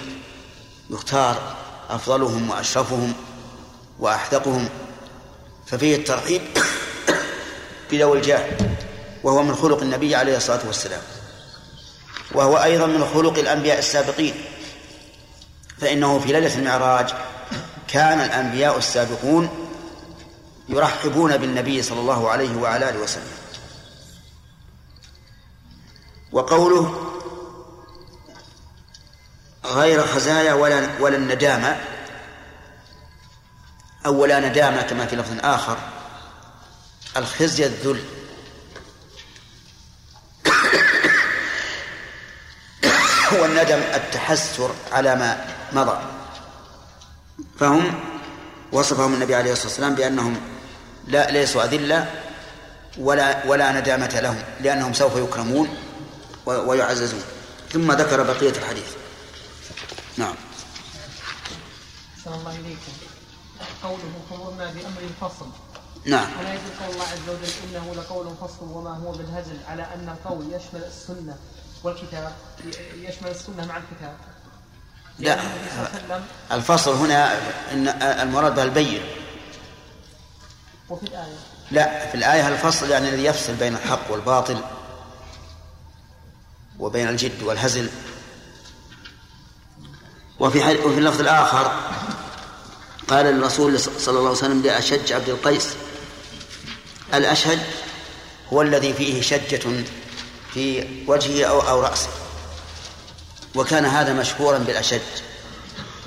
يختار 0.89 1.55
أفضلهم 1.89 2.49
وأشرفهم 2.49 3.13
وأحذقهم. 3.99 4.69
ففيه 5.67 5.95
الترحيب 5.95 6.41
بذوي 7.91 8.17
الجاه. 8.17 8.74
وهو 9.25 9.43
من 9.43 9.55
خلق 9.55 9.81
النبي 9.81 10.15
عليه 10.15 10.37
الصلاة 10.37 10.67
والسلام. 10.67 11.01
وهو 12.31 12.57
أيضا 12.57 12.85
من 12.85 13.05
خلق 13.13 13.39
الأنبياء 13.39 13.79
السابقين. 13.79 14.45
فإنه 15.81 16.19
في 16.19 16.31
ليلة 16.31 16.55
المعراج 16.55 17.13
كان 17.87 18.19
الأنبياء 18.19 18.77
السابقون 18.77 19.49
يرحبون 20.69 21.37
بالنبي 21.37 21.81
صلى 21.83 21.99
الله 21.99 22.29
عليه 22.29 22.55
وعلى 22.55 22.89
آله 22.89 22.99
وسلم. 22.99 23.31
وقوله 26.31 27.11
غير 29.65 30.07
خزايا 30.07 30.53
ولا 30.53 30.89
ولا 30.99 31.17
الندامة 31.17 31.81
أو 34.05 34.21
ولا 34.21 34.49
ندامة 34.49 34.81
كما 34.81 35.05
في 35.05 35.15
لفظ 35.15 35.45
آخر 35.45 35.77
الخزي 37.17 37.65
الذل. 37.65 38.14
والندم 43.31 43.79
التحسر 43.93 44.75
على 44.91 45.15
ما 45.15 45.45
مضى. 45.73 45.97
فهم 47.59 47.99
وصفهم 48.71 49.13
النبي 49.13 49.35
عليه 49.35 49.51
الصلاة 49.51 49.67
والسلام 49.67 49.95
بأنهم 49.95 50.41
لا 51.07 51.31
ليسوا 51.31 51.63
أذلة 51.63 52.11
ولا 52.97 53.45
ولا 53.45 53.79
ندامة 53.79 54.19
لهم 54.19 54.43
لأنهم 54.61 54.93
سوف 54.93 55.15
يكرمون 55.15 55.77
ويعززون. 56.45 57.23
ثم 57.73 57.91
ذكر 57.91 58.23
بقية 58.23 58.49
الحديث. 58.49 58.89
نعم. 60.17 60.35
صلى 62.25 62.35
الله 62.35 62.51
إليكم 62.51 62.91
قوله 63.83 64.13
فمرنا 64.29 64.71
بأمر 64.71 65.01
الفصل 65.01 65.45
نعم. 66.05 66.27
ولا 66.39 66.53
يجوز 66.53 66.71
قول 66.81 66.93
الله 66.93 67.03
عز 67.03 67.29
وجل 67.29 67.51
إنه 67.69 67.95
لقول 67.95 68.35
فصل 68.41 68.71
وما 68.71 68.97
هو 68.97 69.11
بالهزل 69.11 69.57
على 69.67 69.83
أن 69.83 70.09
القول 70.09 70.45
يشمل 70.45 70.83
السنة 70.83 71.37
والكتاب 71.83 72.33
يشمل 72.95 73.31
السنة 73.31 73.65
مع 73.65 73.77
الكتاب. 73.77 74.17
لا 75.19 75.39
الفصل 76.51 76.91
هنا 76.91 77.37
إن 77.71 77.87
المراد 77.87 78.55
به 78.55 78.63
البين. 78.63 79.01
وفي 80.89 81.03
الآية. 81.03 81.37
لا 81.71 82.09
في 82.09 82.15
الآية 82.15 82.47
الفصل 82.47 82.89
يعني 82.89 83.09
الذي 83.09 83.23
يفصل 83.23 83.53
بين 83.53 83.75
الحق 83.75 84.11
والباطل 84.11 84.61
وبين 86.79 87.09
الجد 87.09 87.43
والهزل. 87.43 87.89
وفي 90.39 90.59
وفي 90.59 90.97
اللفظ 90.97 91.19
الآخر 91.19 91.71
قال 93.07 93.25
الرسول 93.25 93.79
صلى 93.79 94.07
الله 94.07 94.19
عليه 94.19 94.29
وسلم 94.29 94.61
لأشج 94.61 95.13
عبد 95.13 95.29
القيس 95.29 95.75
الأشهج 97.13 97.59
هو 98.53 98.61
الذي 98.61 98.93
فيه 98.93 99.21
شجة 99.21 99.61
في 100.53 100.87
وجهه 101.07 101.45
أو 101.45 101.59
أو 101.61 101.81
رأسه. 101.81 102.09
وكان 103.55 103.85
هذا 103.85 104.13
مشهورا 104.13 104.57
بالأشج 104.57 104.99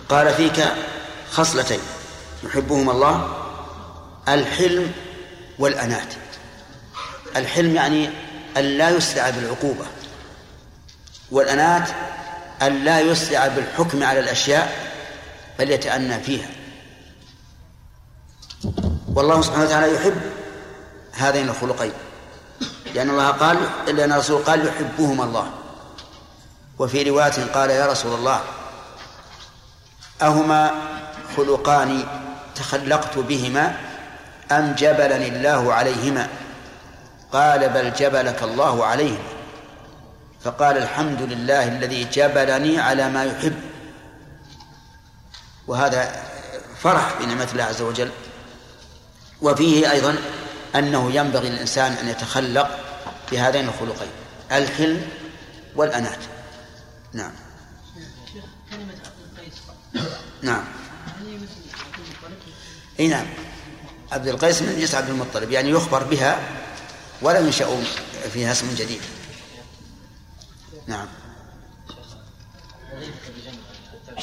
قال 0.09 0.34
فيك 0.34 0.64
خصلتين 1.32 1.80
يحبهما 2.44 2.92
الله 2.92 3.36
الحلم 4.28 4.92
والأنات. 5.59 6.14
الحلم 7.36 7.76
يعني 7.76 8.11
أن 8.57 8.64
لا 8.64 8.90
يسرع 8.90 9.30
بالعقوبة 9.30 9.84
والأنات 11.30 11.88
أن 12.62 12.84
لا 12.84 13.01
يسرع 13.01 13.46
بالحكم 13.49 14.03
على 14.03 14.20
الأشياء 14.20 14.92
بل 15.59 15.70
يتأنى 15.70 16.20
فيها. 16.20 16.49
والله 19.14 19.42
سبحانه 19.42 19.64
وتعالى 19.64 19.94
يحب 19.94 20.20
هذين 21.19 21.49
الخلقين 21.49 21.93
لأن 22.95 23.11
الله 23.11 23.29
قال 23.29 23.59
لأن 23.87 24.12
الرسول 24.12 24.43
قال 24.43 24.66
يحبهما 24.66 25.25
الله. 25.25 25.51
وفي 26.79 27.03
رواية 27.11 27.53
قال 27.55 27.71
يا 27.71 27.87
رسول 27.87 28.14
الله 28.14 28.41
أهما 30.23 30.71
خلقان 31.37 32.05
تخلقت 32.55 33.19
بهما 33.19 33.77
أم 34.53 34.73
جبلني 34.79 35.29
الله 35.29 35.75
عليهما؟ 35.75 36.29
قال 37.33 37.69
بل 37.69 37.93
جبلك 37.93 38.43
الله 38.43 38.85
عليهما. 38.85 39.29
فقال 40.45 40.77
الحمد 40.79 41.23
لله 41.23 41.69
الذي 41.69 42.05
جبلني 42.05 42.81
على 42.81 43.09
ما 43.09 43.25
يحب. 43.25 43.61
وهذا 45.66 46.23
فرح 46.83 47.14
بنعمة 47.21 47.49
الله 47.53 47.64
عز 47.64 47.83
وجل. 47.83 48.11
وفيه 49.43 49.91
أيضا 49.91 50.16
أنه 50.77 51.12
ينبغي 51.12 51.49
للإنسان 51.49 51.93
أن 51.93 52.09
يتخلق 52.09 52.79
بهذين 53.33 53.69
الخلقين 53.69 54.11
الحلم 54.53 55.09
والأنات. 55.77 56.19
نعم. 57.12 57.33
كلمة 58.71 58.93
عبد 58.93 59.39
القيس 59.39 59.55
نعم؟ 60.43 60.64
إي 63.01 63.09
نعم. 63.09 63.27
عبد 64.12 64.29
القيس 64.29 64.62
من 64.62 64.79
جنس 64.81 64.95
عبد 64.95 65.11
المطلب 65.11 65.51
يعني 65.51 65.71
يخبر 65.71 66.03
بها 66.03 66.41
ولا 67.23 67.39
ينشأ 67.39 67.83
فيها 68.33 68.53
اسم 68.53 68.75
جديد. 68.75 69.01
نعم. 70.87 71.07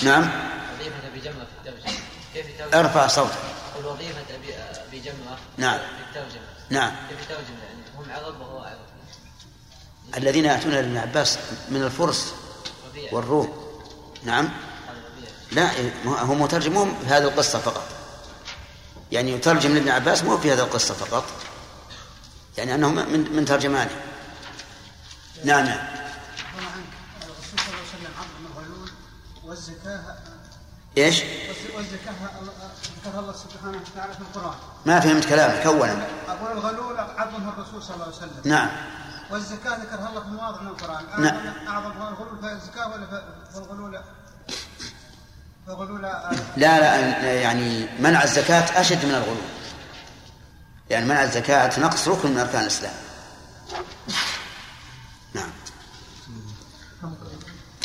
نعم؟ 0.04 0.30
ارفع 2.74 3.08
صوتك. 3.08 3.32
الوظيفة 3.80 4.22
أبي 4.36 4.54
بجمرة 5.00 5.38
نعم. 5.58 5.80
نعم. 6.70 6.92
هم 7.98 8.12
عرب 8.12 8.40
وهو 8.40 8.60
عرب 8.60 8.86
الذين 10.18 10.46
يأتون 10.46 10.72
لابن 10.72 10.98
عباس 10.98 11.38
من 11.70 11.84
الفرس 11.84 12.34
والروم 13.12 13.66
نعم. 14.24 14.50
لا 15.52 15.72
هو 16.06 16.36
مترجم 16.36 16.96
في 17.00 17.06
هذه 17.08 17.24
القصة 17.24 17.60
فقط. 17.60 17.88
يعني 19.12 19.32
يترجم 19.32 19.74
لابن 19.74 19.90
عباس 19.90 20.24
مو 20.24 20.38
في 20.38 20.54
هذه 20.54 20.60
القصة 20.60 20.94
فقط. 20.94 21.26
يعني 22.58 22.76
أنه 22.76 22.90
من 22.90 23.36
من 23.36 23.46
ترجمانه 23.46 24.02
نعم. 25.44 25.66
نعم. 25.66 25.88
الرسول 27.24 27.60
صلى 27.60 27.68
الله 27.68 27.78
عليه 27.78 27.88
وسلم 27.88 28.14
عظم 28.18 28.46
الغلول 28.46 28.90
والزكاة 29.44 30.18
إيش؟ 30.98 31.22
والزكاة 31.76 32.14
ذكرها 33.08 33.20
الله 33.20 33.34
سبحانه 33.34 33.78
وتعالى 33.78 34.14
في 34.14 34.20
القرآن. 34.20 34.56
ما 34.86 35.00
فهمت 35.00 35.26
كلامك 35.26 35.64
كونا 35.64 36.06
أقول 36.30 36.52
الغلول 36.52 37.00
عظمها 37.00 37.54
الرسول 37.58 37.84
صلى 37.84 37.94
الله 37.96 38.06
عليه 38.06 38.16
وسلم. 38.16 38.32
نعم. 38.46 38.70
والزكاة 39.32 39.78
ذكرها 39.78 40.10
الله 40.10 40.22
في 40.22 40.30
مواضع 40.30 40.62
من 40.62 40.68
القرآن. 40.68 41.04
نعم. 41.18 41.36
أعظم- 41.36 41.68
أعظمها 41.70 42.10
الغلول 42.10 42.42
فالزكاة 42.42 42.88
ولا 42.88 43.06
ف- 43.06 43.54
فالغلول 43.56 44.00
فالغلول 45.68 46.02
لا 46.02 46.80
لا 46.80 46.96
يعني 47.42 47.88
منع 48.00 48.24
الزكاة 48.24 48.82
أشد 48.82 49.06
من 49.06 49.12
الغلو 49.16 49.42
يعني 50.90 51.06
منع 51.06 51.24
الزكاة 51.24 51.80
نقص 51.80 52.08
ركن 52.08 52.32
من 52.32 52.40
أركان 52.40 52.62
الإسلام. 52.62 52.94
نعم. 55.34 55.50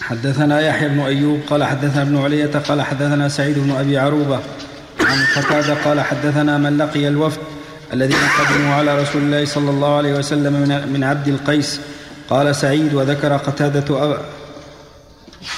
حدثنا 0.03 0.61
يحيى 0.61 0.89
بن 0.89 1.01
أيوب 1.01 1.41
قال 1.51 1.65
حدثنا 1.65 2.03
ابن 2.03 2.23
علية 2.25 2.59
قال 2.59 2.83
حدثنا 2.83 3.29
سعيد 3.29 3.59
بن 3.59 3.71
أبي 3.77 3.99
عروبة 3.99 4.41
عن 5.11 5.19
قتادة 5.37 5.75
قال 5.75 6.01
حدثنا 6.01 6.59
من 6.59 6.79
لقي 6.79 7.09
الوفد 7.09 7.39
الذين 7.93 8.19
قدموا 8.39 8.75
على 8.75 9.03
رسول 9.03 9.23
الله 9.23 9.45
صلى 9.45 9.71
الله 9.71 9.97
عليه 9.97 10.15
وسلم 10.15 10.53
من 10.93 11.05
عبد 11.05 11.29
القيس. 11.29 11.81
قال 12.31 12.57
سعيد 12.57 12.95
وذكر 12.95 13.37
قتادة 13.37 14.05
أب 14.05 14.19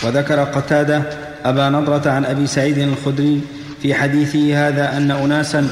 وذكر 0.05 0.45
قتادة 0.45 1.03
أبا 1.45 1.69
نضرة 1.69 2.11
عن 2.11 2.25
أبي 2.25 2.47
سعيد 2.47 2.79
الخدري 2.79 3.41
في 3.83 3.95
حديثه 3.95 4.69
هذا 4.69 4.97
أن 4.97 5.11
أناسا 5.11 5.69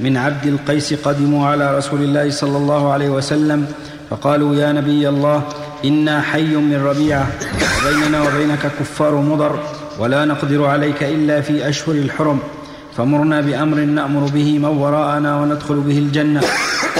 من 0.00 0.16
عبد 0.16 0.46
القيس 0.46 0.94
قدموا 0.94 1.46
على 1.46 1.78
رسول 1.78 2.02
الله 2.02 2.30
صلى 2.30 2.56
الله 2.56 2.92
عليه 2.92 3.08
وسلم 3.08 3.66
فقالوا 4.10 4.54
يا 4.54 4.72
نبي 4.72 5.08
الله 5.08 5.42
إنا 5.84 6.22
حي 6.22 6.54
من 6.56 6.84
ربيعة 6.84 7.26
وبيننا 7.82 8.22
وبينك 8.22 8.70
كفار 8.80 9.14
مضر 9.14 9.58
ولا 9.98 10.24
نقدر 10.24 10.64
عليك 10.64 11.02
إلا 11.02 11.40
في 11.40 11.68
أشهر 11.68 11.94
الحرم. 11.94 12.38
فمرنا 12.96 13.40
بأمر 13.40 13.76
نأمر 13.76 14.20
به 14.20 14.58
من 14.58 14.64
وراءنا 14.64 15.40
وندخل 15.40 15.74
به 15.74 15.98
الجنة. 15.98 16.40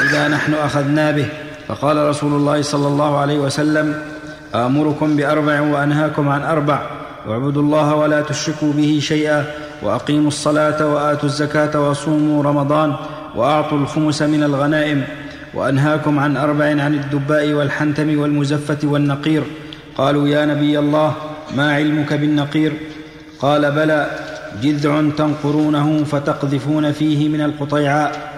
إذا 0.03 0.29
نحن 0.29 0.55
أخذنا 0.55 1.11
به. 1.11 1.27
فقال 1.69 1.97
رسول 2.09 2.33
الله 2.33 2.63
صلى 2.63 2.89
الله 2.89 3.19
عليه 3.19 3.39
وسلم 3.39 3.95
آمركم 4.55 5.17
بأربع 5.17 5.61
وأنهاكم 5.61 6.29
عن 6.29 6.43
أربع. 6.43 6.79
واعبدوا 7.29 7.63
الله 7.63 7.95
ولا 7.95 8.21
تشركوا 8.21 8.73
به 8.73 8.99
شيئا. 9.03 9.45
وأقيموا 9.83 10.29
الصلاة 10.29 10.95
وآتوا 10.95 11.29
الزكاة 11.29 11.91
وصوموا 11.91 12.43
رمضان. 12.43 12.95
وأعطوا 13.37 13.79
الخمس 13.79 14.23
من 14.23 14.43
الغنائم. 14.43 15.03
وأنهاكم 15.55 16.19
عن 16.19 16.37
أربع 16.37 16.65
عن 16.65 16.95
الدباء 16.95 17.53
والحنتم 17.53 18.19
والمزفة 18.19 18.79
والنقير. 18.85 19.43
قالوا 19.99 20.29
يا 20.29 20.47
نبي 20.47 20.79
الله 20.79 21.15
ما 21.57 21.75
علمك 21.75 22.13
بالنقير؟ 22.13 22.73
قال 23.41 23.71
بلى 23.71 24.07
جذع 24.63 25.03
تنقرونه 25.17 26.05
فتقذفون 26.05 26.93
فيه 26.93 27.29
من 27.29 27.41
القطيعاء. 27.41 28.35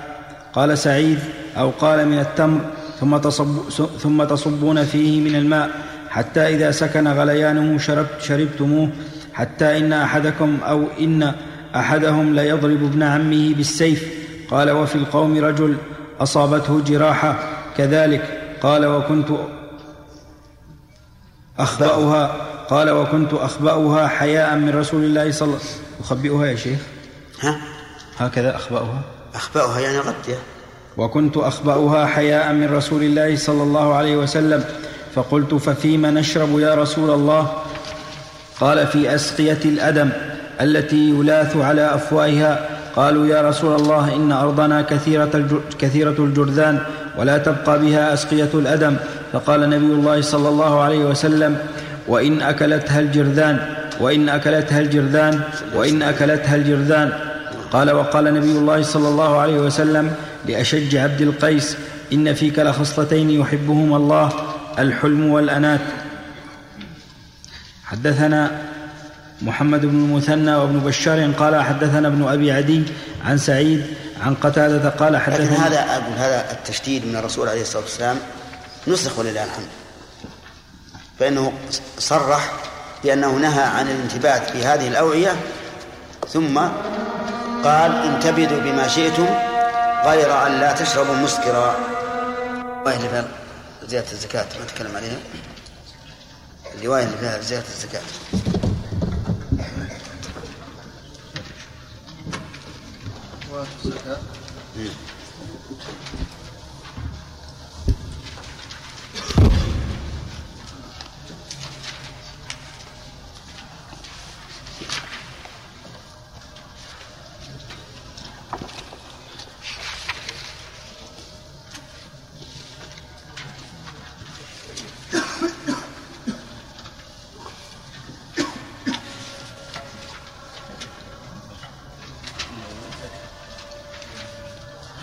قال 0.52 0.78
سعيد 0.78 1.18
أو 1.56 1.70
قال 1.70 2.08
من 2.08 2.18
التمر 2.18 2.60
ثم, 3.00 3.16
تصب 3.16 3.70
ثم 3.98 4.24
تصبون 4.24 4.84
فيه 4.84 5.20
من 5.20 5.36
الماء. 5.36 5.70
حتى 6.08 6.40
إذا 6.40 6.70
سكن 6.70 7.08
غليانه 7.08 7.78
شربت 7.78 8.20
شربتموه 8.20 8.88
حتى 9.34 9.78
إن 9.78 9.92
أحدكم 9.92 10.58
أو 10.62 10.84
إن 11.00 11.32
أحدهم 11.76 12.34
ليضرب 12.34 12.82
ابن 12.84 13.02
عمه 13.02 13.54
بالسيف. 13.54 14.08
قال 14.50 14.70
وفي 14.70 14.94
القوم 14.94 15.44
رجل 15.44 15.76
أصابته 16.20 16.80
جراحة 16.80 17.36
كذلك. 17.76 18.22
قال 18.62 18.86
وكنت 18.86 19.28
أخبأها 21.58 22.36
قال 22.70 22.90
وكنت 22.90 23.32
أخبأها 23.32 24.06
حياء 24.06 24.56
من 24.56 24.70
رسول 24.70 25.04
الله 25.04 25.30
صلى 25.30 25.48
الله 25.48 25.58
أخبئها 26.00 26.46
يا 26.46 26.56
شيخ؟ 26.56 26.78
ها؟ 27.40 27.56
هكذا 28.18 28.56
أخبأها؟ 28.56 29.00
أخبأها 29.34 29.80
يعني 29.80 29.98
غطية. 29.98 30.38
وكنت 30.96 31.36
أخبأها 31.36 32.06
حياء 32.06 32.52
من 32.52 32.74
رسول 32.74 33.02
الله 33.02 33.36
صلى 33.36 33.62
الله 33.62 33.94
عليه 33.94 34.16
وسلم 34.16 34.64
فقلت 35.14 35.54
ففيم 35.54 36.06
نشرب 36.06 36.58
يا 36.58 36.74
رسول 36.74 37.10
الله؟ 37.10 37.52
قال 38.60 38.86
في 38.86 39.14
أسقية 39.14 39.58
الأدم 39.64 40.08
التي 40.60 41.10
يلاث 41.10 41.56
على 41.56 41.94
أفواهها 41.94 42.68
قالوا 42.96 43.26
يا 43.26 43.48
رسول 43.48 43.80
الله 43.80 44.14
إن 44.16 44.32
أرضنا 44.32 44.82
كثيرة 44.82 45.30
الج- 45.34 45.76
كثيرة 45.78 46.16
الجرذان 46.18 46.78
ولا 47.18 47.38
تبقى 47.38 47.78
بها 47.78 48.14
أسقية 48.14 48.48
الأدم. 48.54 48.96
فقال 49.32 49.70
نبي 49.70 49.86
الله 49.86 50.20
صلى 50.20 50.48
الله 50.48 50.80
عليه 50.80 51.04
وسلم 51.04 51.58
وإن 52.08 52.42
أكلتها 52.42 53.00
الجرذان. 53.00 53.85
وإن 54.00 54.28
أكلتها 54.28 54.80
الجرذان 54.80 55.40
وإن 55.74 56.02
أكلتها 56.02 56.56
الجرذان. 56.56 57.12
قال 57.72 57.90
وقال 57.90 58.24
نبي 58.24 58.50
الله 58.50 58.82
صلى 58.82 59.08
الله 59.08 59.38
عليه 59.38 59.58
وسلم 59.58 60.14
لأشج 60.46 60.96
عبد 60.96 61.20
القيس 61.20 61.76
إن 62.12 62.34
فيك 62.34 62.58
لخصلتين 62.58 63.30
يحبهما 63.30 63.96
الله 63.96 64.32
الحلم 64.78 65.30
والأنات. 65.30 65.80
حدثنا 67.84 68.62
محمد 69.42 69.80
بن 69.80 69.88
المثنى 69.88 70.54
وابن 70.54 70.78
بشار 70.78 71.32
قال 71.32 71.62
حدثنا 71.62 72.08
ابن 72.08 72.28
أبي 72.28 72.52
عدي 72.52 72.82
عن 73.24 73.38
سعيد 73.38 73.86
عن 74.22 74.34
قتادة 74.34 74.88
قال 74.88 75.12
لكن 75.12 75.22
حدثنا 75.22 75.66
هذا 75.66 75.80
أقول 75.80 76.14
هذا 76.16 76.52
التشديد 76.52 77.06
من 77.06 77.16
الرسول 77.16 77.48
عليه 77.48 77.62
الصلاة 77.62 77.82
والسلام 77.82 78.16
نسخ 78.88 79.18
ولله 79.18 79.44
الحمد. 79.44 79.66
فإنه 81.18 81.52
صرح 81.98 82.52
بأنه 83.04 83.32
نهى 83.32 83.62
عن 83.62 83.88
الانتبات 83.88 84.50
في 84.50 84.64
هذه 84.64 84.88
الأوعية 84.88 85.36
ثم 86.28 86.58
قال 87.64 87.92
انتبذوا 87.92 88.60
بما 88.60 88.88
شئتم 88.88 89.26
غير 90.04 90.46
أن 90.46 90.60
لا 90.60 90.72
تشربوا 90.72 91.14
مسكرا. 91.14 91.76
الرواية 92.56 92.96
اللي 92.96 93.08
فيها 93.08 93.28
زيادة 93.86 94.12
الزكاة 94.12 94.46
ما 94.58 94.64
نتكلم 94.64 94.96
عليها. 94.96 95.18
الرواية 96.74 97.04
اللي 97.04 97.16
فيها 97.16 97.40
زيادة 97.40 97.66
الزكاة. 97.68 98.00
والزكاة 103.52 104.18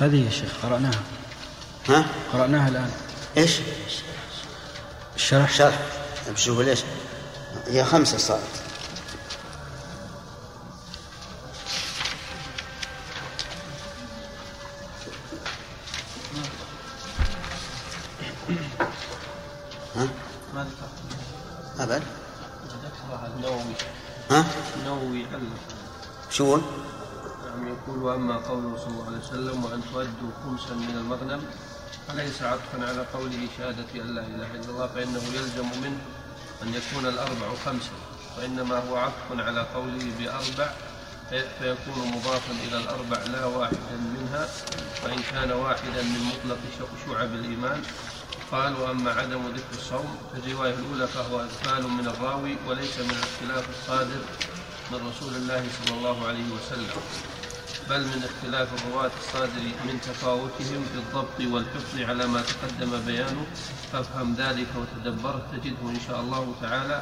هذه 0.03 0.25
يا 0.25 0.29
شيخ 0.29 0.51
قرأناها. 0.63 1.01
ها؟ 1.89 2.05
قرأناها 2.33 2.67
الآن. 2.69 2.91
إيش؟ 3.37 3.59
الشرح 5.15 5.53
شرح. 5.53 5.79
بشوف 6.29 6.59
ليش. 6.59 6.79
هي 7.67 7.85
خمسة 7.85 8.17
صارت. 8.17 8.41
ها؟ 19.95 20.07
ما 20.53 20.63
ذكر 20.63 21.83
أبد. 21.83 22.03
ذكرها 22.83 23.27
النووي 23.35 23.73
ها؟ 24.31 24.45
النووي 24.75 25.25
علق 25.25 25.41
شو 26.31 26.59
وأما 28.13 28.37
قوله 28.37 28.77
صلى 28.77 28.87
الله 28.93 29.05
عليه 29.07 29.17
وسلم 29.17 29.65
وأن 29.65 29.81
تؤدوا 29.93 30.31
خمسا 30.45 30.73
من 30.73 30.95
المغنم 30.97 31.41
فليس 32.07 32.41
عطفا 32.41 32.77
على 32.89 33.05
قوله 33.13 33.47
شهادة 33.57 33.89
أن 34.01 34.15
لا 34.15 34.21
إله 34.21 34.49
إلا 34.55 34.69
الله 34.69 34.87
فإنه 34.87 35.21
يلزم 35.33 35.67
منه 35.83 35.97
أن 36.63 36.73
يكون 36.73 37.05
الأربع 37.05 37.47
خمسا 37.65 37.95
وإنما 38.37 38.77
هو 38.89 38.95
عطف 38.97 39.27
على 39.31 39.61
قوله 39.75 40.05
بأربع 40.19 40.69
في- 41.29 41.49
فيكون 41.59 42.07
مضافا 42.15 42.51
إلى 42.67 42.77
الأربع 42.77 43.17
لا 43.23 43.45
واحدا 43.45 43.97
منها 44.17 44.47
وإن 45.03 45.19
كان 45.31 45.51
واحدا 45.51 46.01
من 46.03 46.21
مطلق 46.31 46.57
شعب 47.07 47.33
الإيمان. 47.33 47.81
قال 48.51 48.75
وأما 48.81 49.11
عدم 49.11 49.41
ذكر 49.47 49.73
الصوم 49.79 50.17
في 50.33 50.39
الرواية 50.51 50.73
الأولى 50.73 51.07
فهو 51.07 51.39
إغفال 51.39 51.87
من 51.89 52.07
الراوي 52.07 52.57
وليس 52.67 52.97
من 52.99 53.09
الاختلاف 53.17 53.65
الصادر 53.69 54.21
من 54.91 55.11
رسول 55.11 55.35
الله 55.35 55.63
صلى 55.85 55.97
الله 55.97 56.27
عليه 56.27 56.43
وسلم. 56.51 57.01
بل 57.89 58.01
من 58.01 58.23
اختلاف 58.29 58.67
الرواة 58.73 59.11
الصادر 59.23 59.61
من 59.87 60.01
تفاوتهم 60.01 60.85
في 60.93 60.95
الضبط 60.95 61.53
والحفظ 61.53 61.99
على 62.09 62.27
ما 62.27 62.41
تقدم 62.41 63.05
بيانه. 63.05 63.45
فافهم 63.93 64.35
ذلك 64.35 64.67
وتدبره 64.77 65.41
تجده 65.51 65.89
إن 65.89 65.99
شاء 66.07 66.19
الله 66.19 66.53
تعالى 66.61 67.01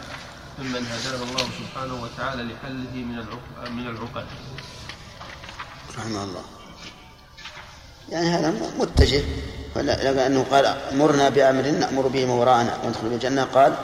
ممن 0.59 0.85
هداه 0.85 1.23
الله 1.23 1.47
سبحانه 1.59 2.03
وتعالى 2.03 2.43
لحله 2.43 2.93
من 2.93 3.25
من 3.75 3.87
العقد. 3.87 4.25
رحمه 5.97 6.23
الله. 6.23 6.43
يعني 8.09 8.27
هذا 8.29 8.53
متجه. 8.79 9.23
ولا- 9.75 10.11
لأنه 10.13 10.45
قال 10.51 10.75
مرنا 10.91 11.29
بأمر 11.29 11.61
نأمر 11.61 12.07
به 12.07 12.25
من 12.25 12.31
وراءنا 12.31 12.77
وندخل 12.83 13.09
بالجنة. 13.09 13.43
قال 13.43 13.75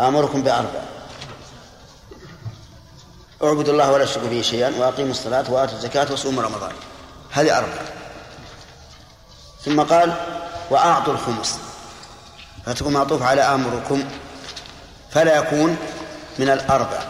آمركم 0.00 0.42
بأربع. 0.42 0.97
اعبدوا 3.42 3.72
الله 3.72 3.92
ولا 3.92 4.04
تشركوا 4.04 4.28
به 4.28 4.42
شيئا 4.42 4.74
وأقيموا 4.78 5.10
الصلاة 5.10 5.50
وآتوا 5.50 5.74
الزكاة 5.74 6.12
وصوموا 6.12 6.42
رمضان. 6.42 6.72
هذه 7.30 7.58
أربع 7.58 7.82
ثم 9.64 9.82
قال 9.82 10.14
وأعطوا 10.70 11.12
الخمس. 11.12 11.58
فتكون 12.66 12.92
معطوف 12.92 13.22
على 13.22 13.42
آمركم 13.42 14.04
فلا 15.10 15.36
يكون 15.36 15.76
من 16.38 16.48
الأربع. 16.48 17.02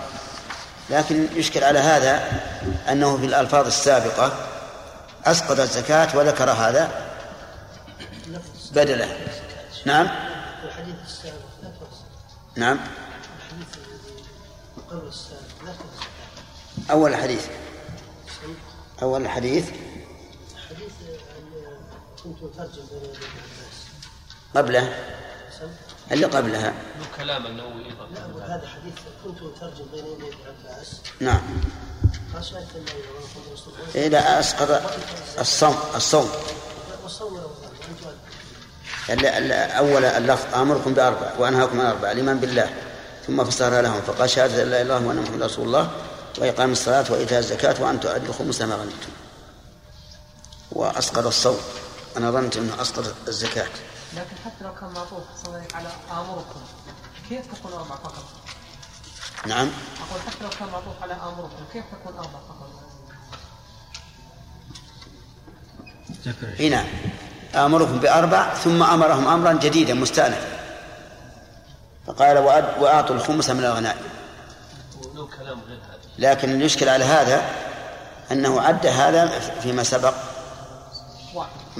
لكن 0.90 1.28
يشكل 1.34 1.64
على 1.64 1.78
هذا 1.78 2.40
أنه 2.88 3.16
في 3.16 3.26
الألفاظ 3.26 3.66
السابقة 3.66 4.32
أسقط 5.26 5.60
الزكاة 5.60 6.16
وذكر 6.16 6.50
هذا 6.50 6.90
بدله. 8.72 9.16
نعم. 9.84 10.08
الحديث 10.64 10.94
السابق 11.06 11.48
نعم. 12.56 12.78
الحديث 13.38 13.68
قبل 14.90 15.06
أول 16.90 17.10
الحديث 17.10 17.46
أول 19.02 19.22
الحديث 19.22 19.70
قبله؟ 24.56 24.94
اللي 26.12 26.26
قبلها. 26.26 26.72
له 26.98 27.06
كلام 27.16 27.46
النووي 27.46 27.92
أقول 28.16 28.42
هذا 28.42 28.68
حديث 28.68 28.94
كنت 29.24 29.38
أترجم 29.38 29.84
بين 29.92 30.04
يدي 30.06 30.26
عباس 30.46 31.00
نعم. 31.20 31.40
إيه 33.94 34.08
لا 34.08 34.40
أسقط 34.40 34.82
الصوم 35.38 35.76
الصوم. 35.94 36.30
أول 39.78 40.04
اللفظ 40.04 40.54
آمركم 40.54 40.94
بأربع 40.94 41.32
وأنهاكم 41.38 41.80
عن 41.80 41.86
أربع 41.86 42.12
الإيمان 42.12 42.38
بالله. 42.40 42.70
ثم 43.26 43.44
فسرها 43.44 43.82
لهم 43.82 44.00
فقال 44.00 44.30
شهادة 44.30 44.62
أن 44.62 44.70
لا 44.70 44.82
إله 44.82 44.82
إلا 44.82 44.98
الله 44.98 45.08
وأن 45.08 45.16
محمد 45.16 45.42
رسول 45.42 45.66
الله. 45.66 45.90
وإقام 46.40 46.72
الصلاة 46.72 47.04
وإيتاء 47.12 47.38
الزكاة 47.38 47.82
وأن 47.82 48.00
تؤدوا 48.00 48.28
الخمس 48.28 48.62
ما 48.62 48.74
غنمتم. 48.74 49.12
وأسقط 50.72 51.26
الصوم. 51.26 51.58
أنا 52.16 52.30
ظننت 52.30 52.56
أنه 52.56 52.82
أسقط 52.82 53.14
الزكاة. 53.28 53.68
لكن 54.16 54.36
حتى 54.44 54.64
لو 54.64 54.74
كان 54.74 54.90
معطوف 54.90 55.22
صلى 55.42 55.46
الله 55.46 55.58
عليه 55.74 55.74
على 55.74 55.88
آمركم 56.20 56.60
كيف 57.28 57.46
تكون 57.54 57.72
أربع 57.72 57.96
فقط؟ 57.96 58.24
نعم. 59.46 59.68
أقول 60.10 60.20
حتى 60.26 60.44
لو 60.44 60.50
كان 60.50 60.68
معطوف 60.68 61.02
على 61.02 61.12
آمركم 61.12 61.64
كيف 61.72 61.84
تكون 61.92 62.16
أربع 62.18 62.38
فقط؟ 62.48 62.68
هنا. 66.60 66.84
آمركم 67.54 67.98
بأربع 67.98 68.54
ثم 68.54 68.82
أمرهم 68.82 69.28
أمرا 69.28 69.52
جديدا 69.52 69.94
مستأنفا. 69.94 70.58
فقال 72.06 72.36
وأد- 72.36 72.82
وأعطوا 72.82 73.16
الخمس 73.16 73.50
من 73.50 73.64
الغنائم. 73.64 74.02
وله 75.04 75.28
كلام 75.38 75.60
غير 75.68 75.78
هذا. 75.78 75.87
لكن 76.18 76.50
اللي 76.50 76.64
يشكل 76.64 76.88
على 76.88 77.04
هذا 77.04 77.42
أنه 78.32 78.60
عد 78.60 78.86
هذا 78.86 79.38
فيما 79.62 79.82
سبق. 79.82 80.14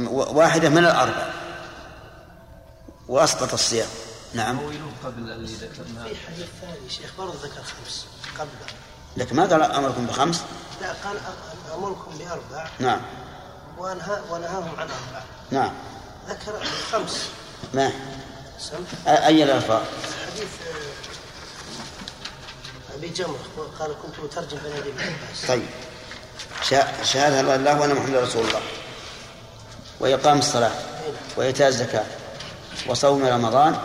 واحدة 0.09 0.69
من 0.69 0.79
الأربع. 0.79 1.31
وأسقط 3.09 3.53
الصيام. 3.53 3.89
نعم. 4.35 4.59
قبل 5.05 5.31
اللي 5.31 5.53
ذكرناه. 5.53 6.05
في 6.09 6.17
حديث 6.27 6.47
ثاني 6.61 6.91
شيخ 6.91 7.11
برضه 7.19 7.35
ذكر 7.35 7.63
خمس 7.63 8.07
قبله 8.39 8.73
لكن 9.17 9.37
ما 9.37 9.47
قال 9.47 9.63
أمركم 9.63 10.07
بخمس؟ 10.07 10.43
لا 10.81 10.89
قال 10.89 11.17
أمركم 11.75 12.11
بأربع. 12.19 12.69
نعم. 12.79 13.01
وأنهى 13.79 14.19
ونهاهم 14.31 14.71
عن 14.79 14.89
أربع. 14.89 15.23
نعم. 15.51 15.73
ذكر 16.29 16.65
خمس. 16.93 17.29
ما؟ 17.75 17.93
أي 19.07 19.45
الألفاظ؟ 19.45 19.83
حديث 20.27 20.49
آه، 22.99 23.01
أبي 23.01 23.09
جمرة 23.09 23.39
قال 23.79 23.95
كنت 24.03 24.33
أترجم 24.33 24.59
بين 24.63 24.73
يدي 24.77 24.89
ابن 24.89 25.01
عباس. 25.01 25.47
طيب. 25.49 25.67
شهادة 27.05 27.41
إلا 27.41 27.55
الله 27.55 27.81
وأن 27.81 27.95
محمد 27.95 28.15
رسول 28.15 28.47
الله. 28.49 28.61
وإقام 30.01 30.39
الصلاة. 30.39 30.71
وإيتاء 31.37 31.69
الزكاة. 31.69 32.05
وصوم 32.87 33.25
رمضان. 33.25 33.79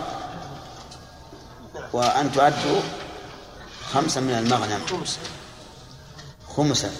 وأن 1.93 2.31
تؤدوا 2.31 2.81
خمسا 3.93 4.21
من 4.21 4.33
المغنم. 4.33 4.85
خمس 4.89 5.19
خمسا. 6.57 6.91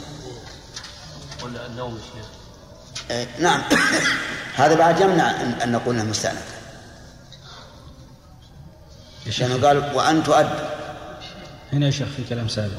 ولا 1.43 1.89
شيخ. 1.97 2.25
إيه، 3.11 3.27
نعم. 3.39 3.61
هذا 4.55 4.75
بعد 4.75 4.99
يمنع 4.99 5.41
أن 5.41 5.71
نقول 5.71 5.95
إنه 5.95 6.09
مستأنف. 6.09 6.53
لأنه 9.39 9.67
قال 9.67 9.95
وأن 9.95 10.23
تؤدوا 10.23 10.82
هنا 11.73 11.85
يا 11.85 11.91
شيخ 11.91 12.07
في 12.07 12.23
كلام 12.23 12.47
سابق. 12.47 12.73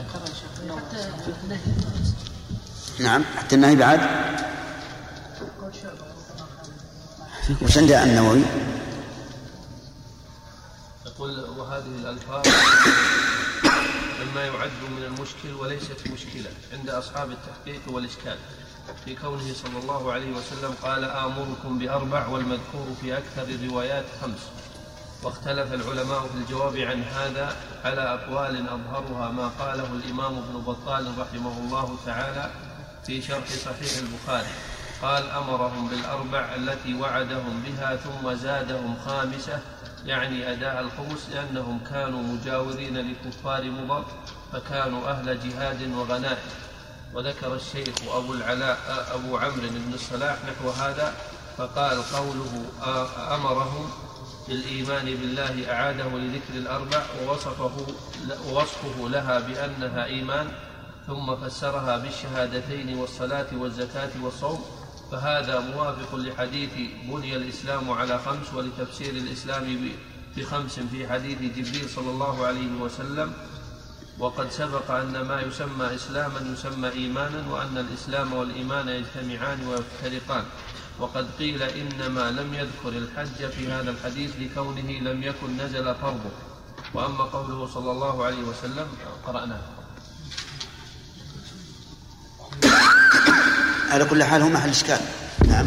نعم 3.01 3.25
حتى 3.37 3.55
النهي 3.55 3.77
بعد؟ 3.77 4.01
وش 7.63 7.79
عند 7.79 7.93
النووي؟ 7.93 8.43
يقول 11.07 11.41
وهذه 11.41 11.87
الألفاظ 11.99 12.47
مما 14.21 14.45
يعد 14.45 14.71
من 14.97 15.03
المشكل 15.05 15.55
وليست 15.61 16.09
مشكلة 16.13 16.51
عند 16.73 16.91
أصحاب 16.91 17.31
التحقيق 17.31 17.81
والإشكال. 17.87 18.37
في 19.05 19.15
كونه 19.15 19.55
صلى 19.63 19.79
الله 19.83 20.13
عليه 20.13 20.33
وسلم 20.33 20.75
قال 20.83 21.05
آمركم 21.05 21.79
بأربع 21.79 22.27
والمذكور 22.27 22.87
في 23.01 23.19
أكثر 23.19 23.43
الروايات 23.43 24.05
خمس. 24.23 24.41
واختلف 25.25 25.73
العلماء 25.73 26.21
في 26.21 26.35
الجواب 26.35 26.77
عن 26.77 27.03
هذا 27.03 27.57
على 27.85 28.01
أقوال 28.01 28.69
أظهرها 28.69 29.31
ما 29.31 29.49
قاله 29.49 29.87
الإمام 29.93 30.39
ابن 30.39 30.61
بطال 30.67 31.19
رحمه 31.19 31.59
الله 31.59 31.97
تعالى 32.07 32.51
في 33.07 33.23
شرح 33.23 33.49
صحيح 33.49 33.93
البخاري. 33.99 34.55
قال 35.03 35.31
أمرهم 35.31 35.89
بالأربع 35.89 36.55
التي 36.55 36.95
وعدهم 36.95 37.63
بها 37.67 37.97
ثم 37.97 38.35
زادهم 38.35 38.97
خامسة 39.07 39.61
يعني 40.07 40.53
أداء 40.53 40.81
الخمس 40.81 41.29
لأنهم 41.33 41.81
كانوا 41.91 42.23
مجاورين 42.23 43.11
لكفار 43.11 43.71
مضر 43.71 44.05
فكانوا 44.53 45.11
أهل 45.11 45.41
جهاد 45.41 45.93
وغنائم. 45.93 46.49
وذكر 47.15 47.55
الشيخ 47.55 47.95
أبو 48.15 48.35
العلاء 48.35 48.79
أبو 49.15 49.37
عمرو 49.37 49.69
بن 49.69 49.95
الصلاح 49.95 50.37
نحو 50.45 50.71
هذا 50.71 51.15
فقال 51.57 52.03
قوله 52.03 52.65
أمرهم 53.35 53.91
بالإيمان 54.49 55.05
بالله 55.05 55.73
أعاده 55.73 56.19
لذكر 56.19 56.55
الأربع 56.55 57.03
ووصفه 57.23 57.87
ووصفه 58.49 59.09
لها 59.09 59.39
بأنها 59.41 60.05
إيمان 60.05 60.49
ثم 61.07 61.37
فسرها 61.37 61.97
بالشهادتين 61.97 62.99
والصلاة 62.99 63.47
والزكاة 63.53 64.11
والصوم 64.23 64.65
فهذا 65.13 65.61
موافق 65.61 66.15
لحديث 66.15 66.71
بني 67.09 67.37
الإسلام 67.37 67.91
على 67.91 68.19
خمس 68.19 68.55
ولتفسير 68.55 69.15
الإسلام 69.15 69.89
بخمس 70.37 70.81
في 70.81 71.09
حديث 71.09 71.39
جبريل 71.39 71.89
صلى 71.89 72.11
الله 72.11 72.47
عليه 72.47 72.73
وسلم. 72.81 73.33
وقد 74.19 74.51
سبق 74.51 74.91
أن 74.91 75.21
ما 75.21 75.41
يسمى 75.41 75.95
إسلاما 75.95 76.53
يسمى 76.53 76.89
إيمانا 76.89 77.51
وأن 77.51 77.79
الإسلام 77.79 78.33
والإيمان 78.33 78.89
يجتمعان 78.89 79.67
ويفترقان. 79.67 80.45
وقد 81.01 81.27
قيل 81.39 81.63
إنما 81.63 82.31
لم 82.31 82.55
يذكر 82.55 82.89
الحج 82.89 83.51
في 83.51 83.73
هذا 83.73 83.91
الحديث 83.91 84.31
لكونه 84.39 84.91
لم 84.91 85.23
يكن 85.23 85.57
نزل 85.57 85.95
فرضه. 85.95 86.31
وأما 86.95 87.25
قوله 87.25 87.69
صلى 87.75 87.91
الله 87.91 88.25
عليه 88.25 88.43
وسلم 88.43 88.87
قرأناه. 89.27 89.61
على 93.91 94.05
كل 94.05 94.25
حال 94.25 94.43
هو 94.43 94.49
محل 94.49 94.69
إشكال. 94.69 95.01
نعم. 95.49 95.67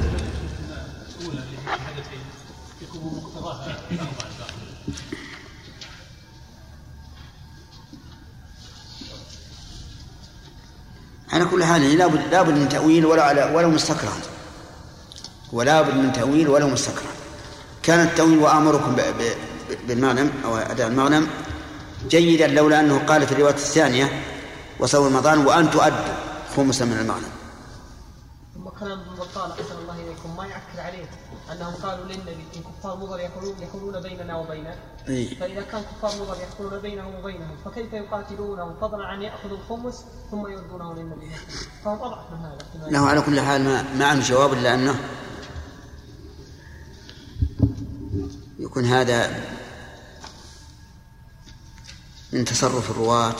على 11.31 11.45
كل 11.45 11.63
حال 11.63 11.97
لابد 11.97 12.21
لابد 12.31 12.53
من 12.53 12.69
تأويل 12.69 13.05
ولو 13.05 13.21
على 13.21 13.43
ولو 13.43 13.69
مستكرها 13.69 14.36
ولا 15.53 15.81
بد 15.81 15.95
من 15.95 16.13
تأويل 16.13 16.49
ولو 16.49 16.67
مستكرها 16.67 17.15
كان 17.83 17.99
التأويل 17.99 18.37
وآمركم 18.37 18.95
بالمغنم 19.87 20.31
أو 20.45 20.57
أداء 20.57 20.87
المغنم 20.87 21.27
جيدا 22.09 22.47
لولا 22.47 22.79
أنه 22.79 22.97
قال 22.97 23.27
في 23.27 23.31
الرواية 23.31 23.53
الثانية 23.53 24.23
وصوم 24.79 25.05
رمضان 25.05 25.45
وأن 25.45 25.71
تؤدوا 25.71 26.15
خمسا 26.55 26.85
من 26.85 26.97
المغنم 26.97 27.31
ثم 28.55 28.69
كلام 28.69 28.99
ابن 28.99 29.15
بطال 29.15 29.51
أحسن 29.51 29.77
الله 29.81 29.95
إليكم 29.95 30.37
ما 30.37 30.45
يعكر 30.45 30.79
عليه 30.79 31.05
أنهم 31.51 31.73
قالوا 31.73 32.05
للنبي 32.05 32.45
إن 32.55 32.61
كفار 32.61 32.97
مضر 32.97 33.19
يحولون 33.19 33.55
يحولون 33.59 34.01
بيننا 34.01 34.35
وبينه. 34.37 34.75
إيه. 35.07 35.39
فإذا 35.39 35.61
كان 35.61 35.81
كفار 35.81 36.11
مضر 36.21 36.37
يحولون 36.41 36.81
بينهم 36.81 37.15
وبينهم 37.15 37.57
فكيف 37.65 37.93
يقاتلونهم؟ 37.93 38.75
فضلا 38.81 39.05
عن 39.05 39.21
ياخذوا 39.21 39.57
الخمس 39.57 40.05
ثم 40.31 40.47
يردونه 40.47 40.93
للنبي. 40.93 41.31
فهم 41.85 42.01
أضعف 42.01 42.25
من 42.31 42.37
هذا. 42.37 42.91
له 42.91 43.07
على 43.07 43.21
كل 43.21 43.41
حال 43.41 43.63
ما, 43.63 43.85
ما 43.99 44.05
عنده 44.05 44.25
جواب 44.25 44.53
إلا 44.53 44.73
أنه 44.73 44.95
يكون 48.59 48.85
هذا 48.85 49.43
من 52.33 52.45
تصرف 52.45 52.91
الرواة 52.91 53.35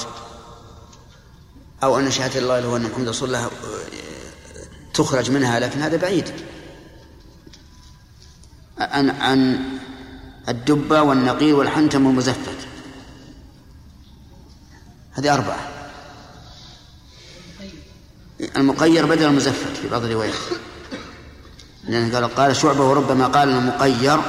أو 1.83 1.99
أن 1.99 2.11
شهادة 2.11 2.39
الله 2.39 2.59
له 2.59 2.77
أن 2.77 2.83
محمد 2.83 3.07
رسول 3.07 3.27
الله 3.27 3.51
تخرج 4.93 5.31
منها 5.31 5.59
لكن 5.59 5.81
هذا 5.81 5.97
بعيد. 5.97 6.31
عن 8.77 9.09
عن 9.09 9.63
الدبة 10.49 11.01
والنقير 11.01 11.55
والحنتم 11.55 12.05
والمزفت. 12.05 12.67
هذه 15.11 15.33
أربعة. 15.33 15.89
المقير 18.55 19.05
بدل 19.05 19.25
المزفت 19.25 19.77
في 19.77 19.89
بعض 19.89 20.03
الروايات. 20.03 20.33
لأنه 21.87 22.15
قال 22.15 22.35
قال 22.35 22.55
شعبة 22.55 22.83
وربما 22.83 23.27
قال 23.27 23.49
المقير 23.49 24.19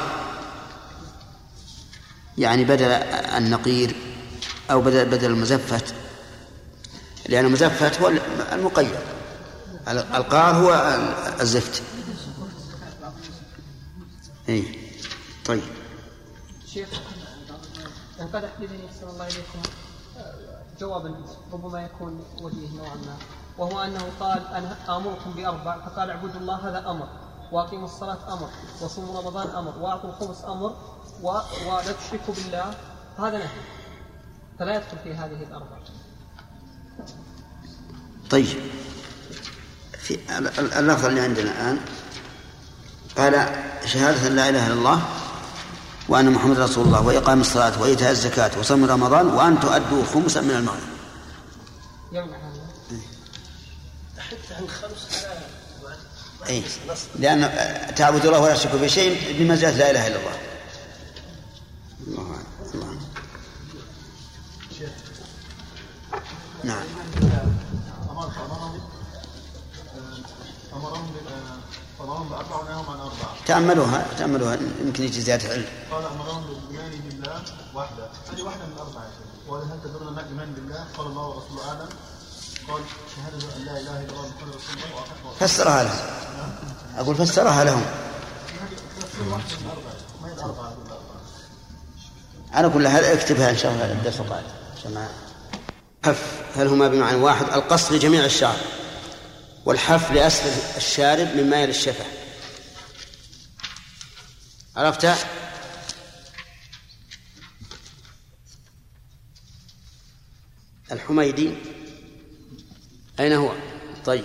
يعني 2.39 2.65
بدل 2.65 2.91
النقير 3.37 3.97
أو 4.71 4.81
بدل 4.81 5.05
بدل 5.05 5.31
المزفت. 5.31 5.95
لأن 7.29 7.45
المزفت 7.45 8.01
هو 8.01 8.13
المقير. 8.53 8.99
القار 9.89 10.55
هو 10.55 10.99
الزفت. 11.41 11.83
اي 14.49 14.79
طيب. 15.47 15.63
شيخ 16.67 16.89
انقدح 18.21 18.49
بذهني 18.61 18.87
احسن 18.87 19.09
الله 19.09 19.27
اليكم 19.27 19.63
جوابا 20.81 21.15
ربما 21.53 21.83
يكون 21.83 22.25
وجيه 22.41 22.69
نوعا 22.77 22.95
ما 22.95 23.17
وهو 23.59 23.81
أنه 23.81 24.09
قال 24.21 24.47
أنا 24.47 24.77
آمركم 24.97 25.31
بأربع 25.37 25.79
فقال 25.87 26.11
اعبدوا 26.11 26.41
الله 26.41 26.69
هذا 26.69 26.91
أمر. 26.91 27.09
واقيموا 27.53 27.85
الصلاة 27.85 28.33
أمر 28.33 28.49
وصوموا 28.81 29.21
رمضان 29.21 29.51
أمر 29.51 29.79
وأعطوا 29.79 30.11
الخمس 30.11 30.45
أمر 30.45 30.77
و... 31.23 31.29
ولا 31.67 31.93
تشركوا 31.93 32.35
بالله. 32.35 32.75
هذا 33.19 33.39
نهي. 33.39 33.49
فلا 34.59 34.77
يدخل 34.77 34.99
في 35.05 35.15
هذه 35.15 35.43
الأربع. 35.43 35.79
طيب. 38.31 38.47
في 39.99 40.19
اللفظ 40.79 41.05
اللي 41.05 41.21
عندنا 41.21 41.51
الآن 41.51 41.81
قال 43.17 43.35
شهادة 43.89 44.27
أن 44.27 44.37
لا 44.37 44.49
إله 44.49 44.67
إلا 44.67 44.75
الله 44.75 45.03
وأن 46.09 46.31
محمد 46.31 46.59
رسول 46.59 46.87
الله 46.87 47.01
وإقام 47.07 47.41
الصلاة 47.41 47.81
وإيتاء 47.83 48.11
الزكاة 48.11 48.59
وصوم 48.59 48.85
رمضان 48.85 49.27
وأن 49.27 49.61
تؤدوا 49.61 50.05
خمسا 50.05 50.41
من 50.41 50.51
المغرب. 50.51 50.89
يمنع 52.13 52.37
هذا. 52.37 52.59
حتى 54.19 54.55
عن 54.55 54.69
خمس 54.69 55.25
أي 56.47 56.63
لأن 57.19 57.41
تعبد 57.97 58.27
الله 58.27 58.41
ولا 58.41 58.55
تشرك 58.55 58.75
به 58.75 58.87
شيء 58.87 59.39
لا 59.79 59.91
إله 59.91 60.07
إلا 60.07 60.17
الله. 60.17 60.39
الله 62.07 62.43
الله. 62.75 62.99
نعم. 66.65 66.85
تأملوها 73.47 74.07
تأملوها. 74.19 74.59
يمكن 74.81 75.05
يجي 75.05 75.21
زيادة 75.21 75.49
علم. 75.49 75.65
قال 75.91 76.05
أمرهم 76.05 76.45
بالإيمان 76.47 77.01
بالله 77.01 77.43
وحده. 77.75 78.09
هذه 78.33 78.43
واحدة 78.43 78.67
من 78.67 78.73
الأربعة. 78.73 79.11
وهل 79.49 79.63
هل 79.63 79.79
تدلنا 79.85 80.11
ما 80.11 80.21
الإيمان 80.21 80.53
بالله؟ 80.53 80.85
قال 80.99 81.07
الله 81.07 81.27
ورسوله 81.27 81.69
أعلم. 81.69 81.89
فسرها 85.41 85.85
لهم. 85.85 86.01
أقول 86.97 87.17
فسرها 87.17 87.65
لهم. 87.65 87.85
من 90.23 90.55
على 92.53 92.69
كل 92.69 92.89
حال 92.89 93.05
اكتبها 93.05 93.51
إن 93.51 93.59
شاء 93.59 93.73
الله 93.73 93.93
الدرس 93.93 94.21
القادم 94.21 94.49
حف. 96.05 96.43
هل 96.57 96.67
هما 96.67 96.89
بمعنى 96.89 97.17
واحد 97.17 97.45
القص 97.45 97.93
لجميع 97.93 98.25
الشعر 98.25 98.57
والحف 99.65 100.11
لاسفل 100.11 100.77
الشارب 100.77 101.29
مما 101.37 101.63
يلي 101.63 101.71
الشفه 101.71 102.05
عرفت؟ 104.77 105.09
الحميدي 110.93 111.55
أين 113.21 113.33
هو؟ 113.33 113.49
طيب. 114.05 114.25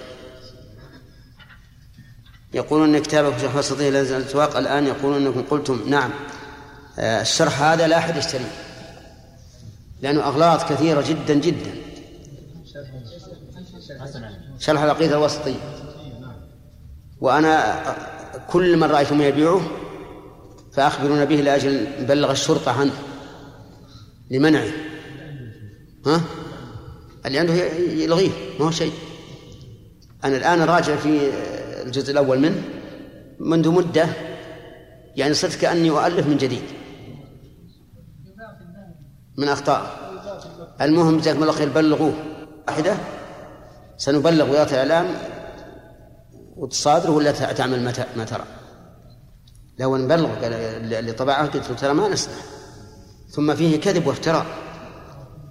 يقولون 2.54 2.96
إن 2.96 3.02
كتابك 3.02 3.38
شرح 3.38 3.56
وسطيه 3.56 3.89
لا 3.89 4.02
يزال 4.02 4.22
الأسواق. 4.22 4.58
الآن 4.58 4.88
يقولون 4.88 5.26
إنكم 5.26 5.41
قلتم. 5.41 5.84
نعم. 5.88 6.12
آه، 7.00 7.22
الشرح 7.22 7.62
هذا 7.62 7.88
لا 7.88 7.98
أحد 7.98 8.18
يشتريه. 8.18 8.52
لأنه 10.02 10.24
أغلاط 10.24 10.70
كثيرة 10.70 11.02
جدا 11.02 11.34
جدا. 11.34 11.76
شرح 14.60 14.82
العقيدة 14.82 15.18
الوسطية. 15.18 15.60
وأنا 17.22 17.84
كل 18.50 18.78
من 18.78 18.84
رأيتم 18.84 19.22
يبيعه 19.22 19.62
فاخبرونا 20.74 21.24
به 21.24 21.36
لأجل 21.36 21.88
نبلغ 22.02 22.32
الشرطة 22.32 22.80
عنه 22.80 22.94
لمنعه. 24.32 24.68
ها؟ 26.06 26.22
اللي 27.26 27.40
عنده 27.40 27.54
يلغيه 27.54 28.30
ما 28.60 28.66
هو 28.66 28.72
شيء. 28.72 28.94
أنا 30.24 30.38
الآن 30.38 30.62
راجع 30.62 30.96
في 30.96 31.32
الجزء 31.86 32.12
الأول 32.12 32.40
منه 32.40 32.64
منذ 33.40 33.70
مدة 33.70 34.08
يعني 35.16 35.34
صرت 35.34 35.56
كأني 35.56 35.90
أؤلف 35.90 36.28
من 36.28 36.38
جديد. 36.38 36.64
من 39.38 39.48
أخطاء. 39.48 40.04
المهم 40.82 41.18
جزاكم 41.18 41.42
الله 41.42 41.54
خير 41.54 41.70
بلغوه. 41.70 42.14
واحدة؟ 42.68 42.98
سنبلغ 43.98 44.50
وزارة 44.50 44.70
الإعلام 44.70 45.08
وتصادره 46.56 47.12
ولا 47.12 47.32
تعمل 47.32 47.84
ما 48.18 48.26
ترى. 48.26 48.46
لو 49.80 49.98
نبلغ 49.98 50.30
اللي 50.44 51.12
طبعه 51.12 51.48
قلت 51.48 51.70
له 51.70 51.76
ترى 51.76 51.94
ما 51.94 52.10
نسمح 52.10 52.36
ثم 53.30 53.56
فيه 53.56 53.80
كذب 53.80 54.08
وافتراء. 54.08 54.46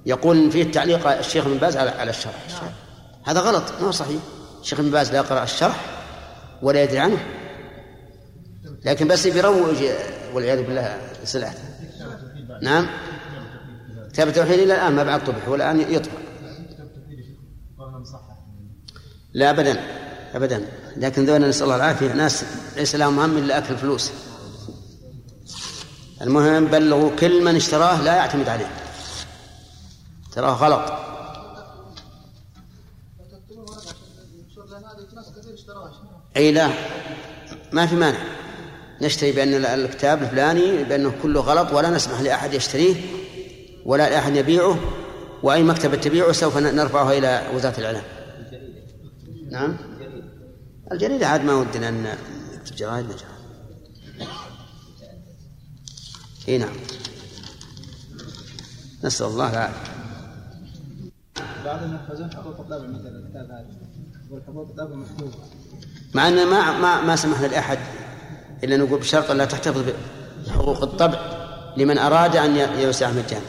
يقول 0.07 0.51
فيه 0.51 0.73
تعليق 0.73 1.09
الشيخ 1.09 1.47
ابن 1.47 1.57
باز 1.57 1.77
على 1.77 2.11
الشرح. 2.11 2.35
هذا 3.25 3.41
غلط 3.41 3.63
ما 3.81 3.87
هو 3.87 3.91
صحيح. 3.91 4.21
الشيخ 4.61 4.81
ابن 4.81 4.91
باز 4.91 5.11
لا 5.11 5.17
يقرأ 5.17 5.43
الشرح 5.43 5.81
ولا 6.63 6.83
يدري 6.83 6.99
عنه. 6.99 7.19
لكن 8.85 9.09
بس 9.09 9.27
بيروج 9.27 9.77
والعياذ 10.35 10.63
بالله 10.63 11.01
سلعته 11.25 11.63
نعم. 12.63 12.87
كتاب 14.13 14.29
التوحيد 14.29 14.59
إلى 14.59 14.75
الآن 14.75 14.93
ما 14.93 15.05
بعد 15.05 15.25
طبع 15.25 15.49
والآن 15.49 15.81
يطبع 15.81 16.13
لا 19.35 19.51
ابدا 19.51 19.81
ابدا. 20.35 20.69
لكن 20.97 21.25
ذولا 21.27 21.49
نسأل 21.49 21.63
الله 21.63 21.77
العافية. 21.77 22.13
ناس 22.13 22.45
ليس 22.77 22.95
لهم 22.97 23.19
هم 23.19 23.39
إلا 23.39 23.59
أكل 23.59 23.75
الفلوس 23.75 24.11
المهم 26.23 26.65
بلغوا 26.65 27.11
كل 27.17 27.45
من 27.45 27.57
اشتراه 27.57 28.03
لا 28.03 28.15
يعتمد 28.17 28.49
عليه. 28.49 28.71
تراه 30.33 30.55
غلط. 30.55 30.93
أي 36.37 36.53
لا 36.53 36.71
ما 37.73 37.87
في 37.87 37.95
مانع. 37.95 38.19
نشتري 39.03 39.33
بأن 39.33 39.65
الكتاب 39.65 40.23
الفلاني 40.23 40.85
بأنه 40.85 41.13
كله 41.23 41.41
غلط 41.41 41.73
ولا 41.73 41.91
نسمح 41.91 42.21
لأحد 42.21 42.55
يشتريه 42.55 42.95
ولا 43.85 44.11
لأحد 44.11 44.37
يبيعه 44.37 44.79
وأي 45.43 45.63
مكتبه 45.63 45.97
تبيعه 45.97 46.33
سوف 46.33 46.57
نرفعها 46.57 47.19
إلى 47.19 47.51
وزارة 47.55 47.79
الإعلام. 47.79 48.05
نعم. 49.51 49.77
الجريدة 50.93 51.27
عاد 51.27 51.45
ما 51.45 51.55
ودنا 51.55 51.89
أن 51.89 52.17
نكتب 52.55 52.77
جرائد 52.77 53.05
نجرى 53.05 53.33
إي 56.49 56.59
نعم. 56.59 56.77
نسأل 59.05 59.27
الله 59.27 59.53
العافية. 59.53 60.02
بعض 61.65 61.83
المحفظين 61.83 62.31
حقوق 62.35 62.61
الطبع 62.61 62.89
مثل 62.89 63.07
الكتاب 63.07 63.45
هذا. 63.45 63.67
والحقوق 64.31 64.69
الطبع 64.69 64.97
محفوظه 64.97 65.39
مع 66.15 66.29
أن 66.29 66.47
ما 66.47 66.79
ما 66.79 67.01
ما 67.01 67.17
سمحنا 67.17 67.47
لأحد 67.47 67.79
إلا 68.65 68.77
نقول 68.77 69.01
بشرط 69.01 69.31
لا 69.31 69.45
تحتفظ 69.45 69.83
بحقوق 70.47 70.83
الطبع 70.83 71.19
لمن 71.77 71.99
أراد 71.99 72.37
أن 72.37 72.57
يوسع 72.57 73.11
مجانا 73.11 73.45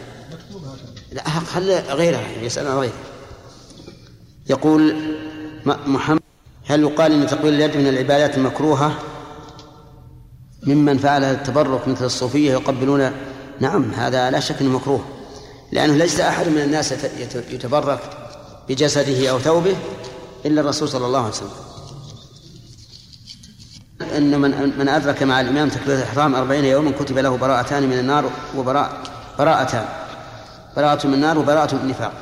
لا 1.11 1.23
خلي 1.23 1.79
غيرها 1.79 2.27
يسأل 2.41 2.67
عن 2.67 2.77
غيرها. 2.77 2.93
يقول 4.49 4.95
محمد 5.65 6.21
هل 6.65 6.81
يقال 6.81 7.11
إن 7.11 7.27
تقويل 7.27 7.53
اليد 7.53 7.77
من 7.77 7.87
العبادات 7.87 8.37
المكروهة 8.37 8.99
ممن 10.63 10.97
فعل 10.97 11.23
التبرك 11.23 11.87
مثل 11.87 12.05
الصوفية 12.05 12.51
يقبلون؟ 12.51 13.11
نعم 13.59 13.91
هذا 13.91 14.31
لا 14.31 14.39
شك 14.39 14.61
إنه 14.61 14.69
مكروه. 14.69 15.05
لأنه 15.73 15.93
ليس 15.95 16.19
أحد 16.19 16.47
من 16.47 16.61
الناس 16.61 16.91
يتبرك 17.49 17.99
بجسده 18.69 19.29
أو 19.29 19.39
ثوبه 19.39 19.75
إلا 20.45 20.61
الرسول 20.61 20.89
صلى 20.89 21.05
الله 21.05 21.19
عليه 21.19 21.29
وسلم. 21.29 21.49
إن 24.17 24.41
من 24.41 24.79
من 24.79 24.89
أدرك 24.89 25.23
مع 25.23 25.41
الإمام 25.41 25.69
تكبيرة 25.69 25.97
الإحرام 25.97 26.35
أربعين 26.35 26.65
يوما 26.65 26.91
كتب 26.91 27.17
له 27.17 27.37
براءتان 27.37 27.83
من 27.83 27.99
النار 27.99 28.29
وبراء 28.57 29.03
براءتان. 29.39 29.85
براءة 30.75 31.07
من 31.07 31.13
النار 31.13 31.37
وبراءة 31.39 31.75
من 31.75 31.81
النفاق. 31.81 32.13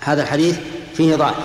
هذا 0.00 0.22
الحديث 0.22 0.58
فيه 0.94 1.16
ضعف. 1.16 1.36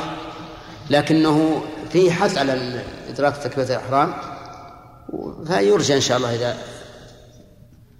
لكنه 0.90 1.64
فيه 1.92 2.12
حث 2.12 2.38
على 2.38 2.84
إدراك 3.10 3.38
تكبيرة 3.38 3.68
الإحرام. 3.68 4.14
فيرجى 5.48 5.96
إن 5.96 6.02
شاء 6.02 6.18
الله 6.18 6.36
إذا 6.36 6.58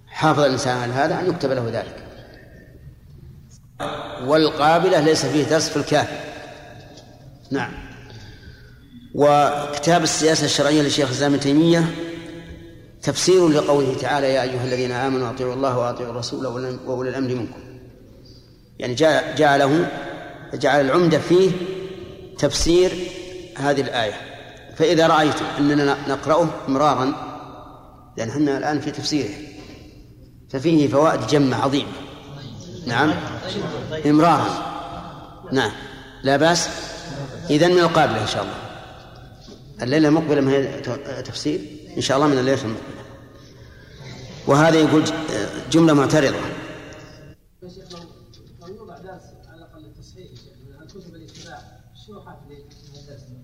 حافظ 0.06 0.40
الإنسان 0.40 0.78
على 0.78 0.92
هذا 0.92 1.20
أن 1.20 1.30
يكتب 1.30 1.50
له 1.50 1.70
ذلك. 1.72 2.03
والقابلة 4.26 5.00
ليس 5.00 5.26
فيه 5.26 5.44
درس 5.44 5.68
في 5.68 5.76
الكافي 5.76 6.16
نعم. 7.50 7.72
وكتاب 9.14 10.02
السياسة 10.02 10.44
الشرعية 10.44 10.82
لشيخ 10.82 11.08
الإسلام 11.08 11.36
تيمية 11.36 11.94
تفسير 13.02 13.48
لقوله 13.48 13.94
تعالى 14.00 14.34
يا 14.34 14.42
أيها 14.42 14.64
الذين 14.64 14.92
آمنوا 14.92 15.30
أطيعوا 15.30 15.54
الله 15.54 15.78
وأطيعوا 15.78 16.10
الرسول 16.12 16.46
وأولي 16.86 17.08
الأمر 17.08 17.34
منكم. 17.34 17.60
يعني 18.78 18.94
جعله 19.36 19.90
جعل 20.54 20.80
العمدة 20.86 21.18
فيه 21.18 21.50
تفسير 22.38 22.92
هذه 23.56 23.80
الآية. 23.80 24.14
فإذا 24.76 25.06
رأيتم 25.06 25.44
أننا 25.58 25.96
نقرأه 26.08 26.48
مرارا 26.68 27.12
لأن 28.16 28.28
إحنا 28.28 28.58
الآن 28.58 28.80
في 28.80 28.90
تفسيره 28.90 29.34
ففيه 30.50 30.88
فوائد 30.88 31.26
جمة 31.26 31.56
عظيمة. 31.56 32.03
نعم. 32.86 33.14
إمرارا. 34.06 34.74
نعم. 35.52 35.72
لا 36.22 36.36
بأس. 36.36 36.68
إذن 37.50 37.70
من 37.70 37.78
القابلة 37.78 38.22
إن 38.22 38.26
شاء 38.26 38.42
الله. 38.42 38.54
الليلة 39.82 40.08
المقبلة 40.08 40.40
ما 40.40 40.52
هي 40.52 40.80
تفسير 41.22 41.60
إن 41.96 42.02
شاء 42.02 42.16
الله 42.16 42.28
من 42.28 42.38
الليلة 42.38 42.62
المقبلة. 42.62 43.04
وهذا 44.46 44.78
يقول 44.78 45.04
جملة 45.70 45.92
معترضة. 45.92 46.36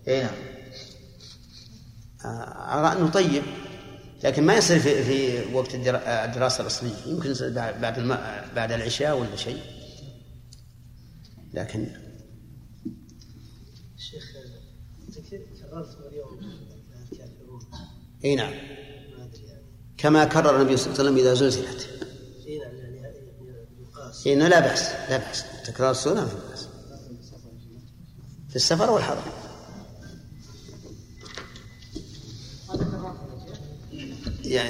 اي 0.08 0.22
نعم 0.22 0.34
انه 2.98 3.10
طيب. 3.10 3.42
لكن 4.24 4.42
ما 4.46 4.56
يصير 4.56 4.78
في 4.78 5.02
في 5.02 5.54
وقت 5.54 5.74
الدراسة 5.74 6.62
الأصلية. 6.62 6.96
يمكن 7.06 7.34
بعد 7.54 7.98
الم... 7.98 8.18
بعد 8.56 8.72
العشاء 8.72 9.18
ولا 9.18 9.36
شيء. 9.36 9.62
لكن 11.54 11.86
شيخ 13.96 14.32
كررت 15.60 15.98
اليوم 16.08 16.38
الكافرون. 17.12 17.60
إي 18.24 18.34
نعم. 18.34 18.54
كما 19.98 20.24
كرر 20.24 20.56
النبي 20.56 20.76
صلى 20.76 20.86
الله 20.86 21.00
عليه 21.00 21.10
وسلم 21.10 21.18
إذا 21.18 21.34
زلزلت. 21.34 21.88
إي 22.46 22.58
نعم 22.58 22.74
يعني 22.74 23.16
يقاس 23.80 24.26
إي 24.26 24.34
لا 24.34 24.60
باس 24.60 24.82
لا 25.10 25.16
بأس. 25.16 25.44
تكرار 25.64 25.90
السنة 25.90 26.26
في 26.26 26.36
بأس. 26.50 26.68
في 28.48 28.56
السفر 28.56 28.90
والحضر 28.90 29.22
يعني 34.50 34.68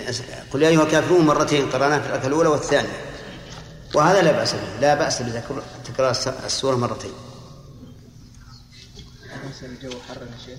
قل 0.53 0.63
يا 0.63 0.69
أيها 0.69 0.83
الكافرون 0.83 1.27
مرتين 1.27 1.67
قرانا 1.67 2.01
في 2.01 2.07
الآية 2.07 2.27
الأولى 2.27 2.49
والثانية. 2.49 2.89
وهذا 3.95 4.23
لا 4.23 4.33
بأس 4.33 4.53
به 4.53 4.81
لا 4.81 4.95
بأس 4.95 5.23
بتكرار 5.23 6.11
السورة 6.47 6.77
مرتين. 6.77 7.11
الجو 9.63 9.91
حر 10.09 10.23
يا 10.23 10.47
شيخ 10.47 10.59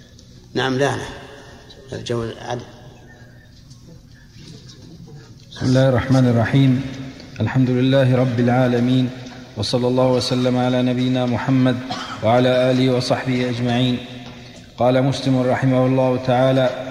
نعم 0.53 0.77
لا 0.77 0.95
لا. 0.98 1.06
الجو 1.93 2.22
عدل 2.41 2.61
بسم 5.52 5.65
الله 5.65 5.89
الرحمن 5.89 6.27
الرحيم. 6.27 6.81
الحمد 7.39 7.69
لله 7.69 8.15
رب 8.15 8.39
العالمين 8.39 9.10
وصلى 9.57 9.88
الله 9.88 10.07
وسلم 10.07 10.57
على 10.57 10.81
نبينا 10.81 11.26
محمد 11.26 11.77
وعلى 12.23 12.72
آله 12.72 12.95
وصحبه 12.95 13.49
أجمعين. 13.49 13.98
قال 14.77 15.03
مسلم 15.03 15.41
رحمه 15.41 15.85
الله 15.85 16.18
تعالى 16.26 16.90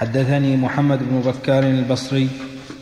حدثني 0.00 0.56
محمد 0.56 0.98
بن 0.98 1.20
بكار 1.20 1.62
البصري 1.62 2.28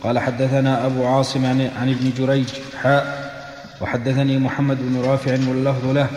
قال 0.03 0.19
حدثنا 0.19 0.85
أبو 0.85 1.05
عاصم 1.07 1.45
عن, 1.45 1.69
عن 1.81 1.89
ابن 1.89 2.11
جريج 2.17 2.47
حاء 2.81 3.31
وحدثني 3.81 4.37
محمد 4.37 4.77
بن 4.81 5.01
رافع 5.01 5.31
واللفظ 5.31 5.85
له. 5.85 6.07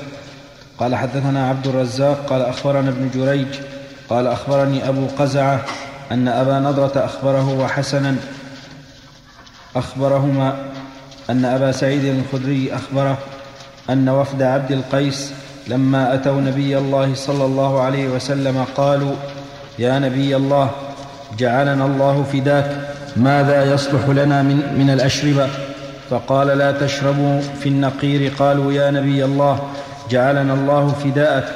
قال 0.78 0.94
حدثنا 0.94 1.48
عبد 1.48 1.66
الرزاق 1.66 2.26
قال 2.26 2.42
أخبرنا 2.42 2.88
ابن 2.88 3.10
جريج 3.14 3.46
قال 4.08 4.26
أخبرني 4.26 4.88
أبو 4.88 5.06
قزعة 5.18 5.64
أن 6.12 6.28
أبا 6.28 6.60
نضرة 6.60 6.92
أخبره 7.04 7.58
وحسنا 7.58 8.16
أخبرهما 9.76 10.56
أن 11.30 11.44
أبا 11.44 11.72
سعيد 11.72 12.04
الخدري 12.04 12.74
أخبره 12.74 13.18
أن 13.90 14.08
وفد 14.08 14.42
عبد 14.42 14.72
القيس 14.72 15.32
لما 15.68 16.14
أتوا 16.14 16.40
نبي 16.40 16.78
الله 16.78 17.14
صلى 17.14 17.44
الله 17.44 17.80
عليه 17.80 18.08
وسلم 18.08 18.64
قالوا 18.76 19.14
يا 19.78 19.98
نبي 19.98 20.36
الله 20.36 20.70
جعلنا 21.38 21.86
الله 21.86 22.22
فداك 22.32 22.88
ماذا 23.16 23.74
يصلح 23.74 24.08
لنا 24.08 24.42
من, 24.42 24.74
من 24.78 24.90
الاشربه 24.90 25.48
فقال 26.10 26.46
لا 26.46 26.72
تشربوا 26.72 27.40
في 27.40 27.68
النقير. 27.68 28.32
قالوا 28.38 28.72
يا 28.72 28.90
نبي 28.90 29.24
الله 29.24 29.68
جعلنا 30.10 30.54
الله 30.54 30.88
فداءك. 30.88 31.48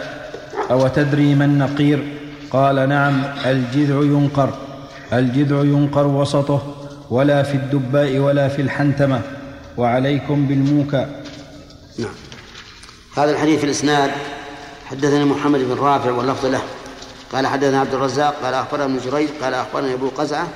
أو 0.71 0.89
تدري 0.89 1.35
ما 1.35 1.45
النقير؟ 1.45 2.03
قال 2.51 2.89
نعم 2.89 3.23
الجذع 3.47 3.95
ينقر. 3.95 4.51
الجذع 5.13 5.57
ينقر 5.57 6.07
وسطه 6.07 6.75
ولا 7.11 7.43
في 7.43 7.55
الدباء 7.55 8.19
ولا 8.19 8.49
في 8.49 8.63
الحنتمة. 8.63 9.21
وعليكم 9.77 10.47
بالموكى 10.47 11.07
نعم. 11.99 12.15
هذا 13.17 13.31
الحديث 13.31 13.59
في 13.59 13.65
الإسناد. 13.65 14.11
حدثني 14.87 15.25
محمد 15.25 15.61
بن 15.61 15.75
رافع 15.81 16.11
واللفظ 16.11 16.47
له. 16.47 16.63
قال 17.33 17.47
حدثنا 17.47 17.81
عبد 17.81 17.95
الرزاق 17.95 18.35
قال 18.43 18.55
أخبرنا 18.55 18.85
ابن 18.85 18.99
جريج 18.99 19.31
قال 19.43 19.55
اخبرني 19.55 19.95
أبو 19.95 20.09
قزعة 20.09 20.49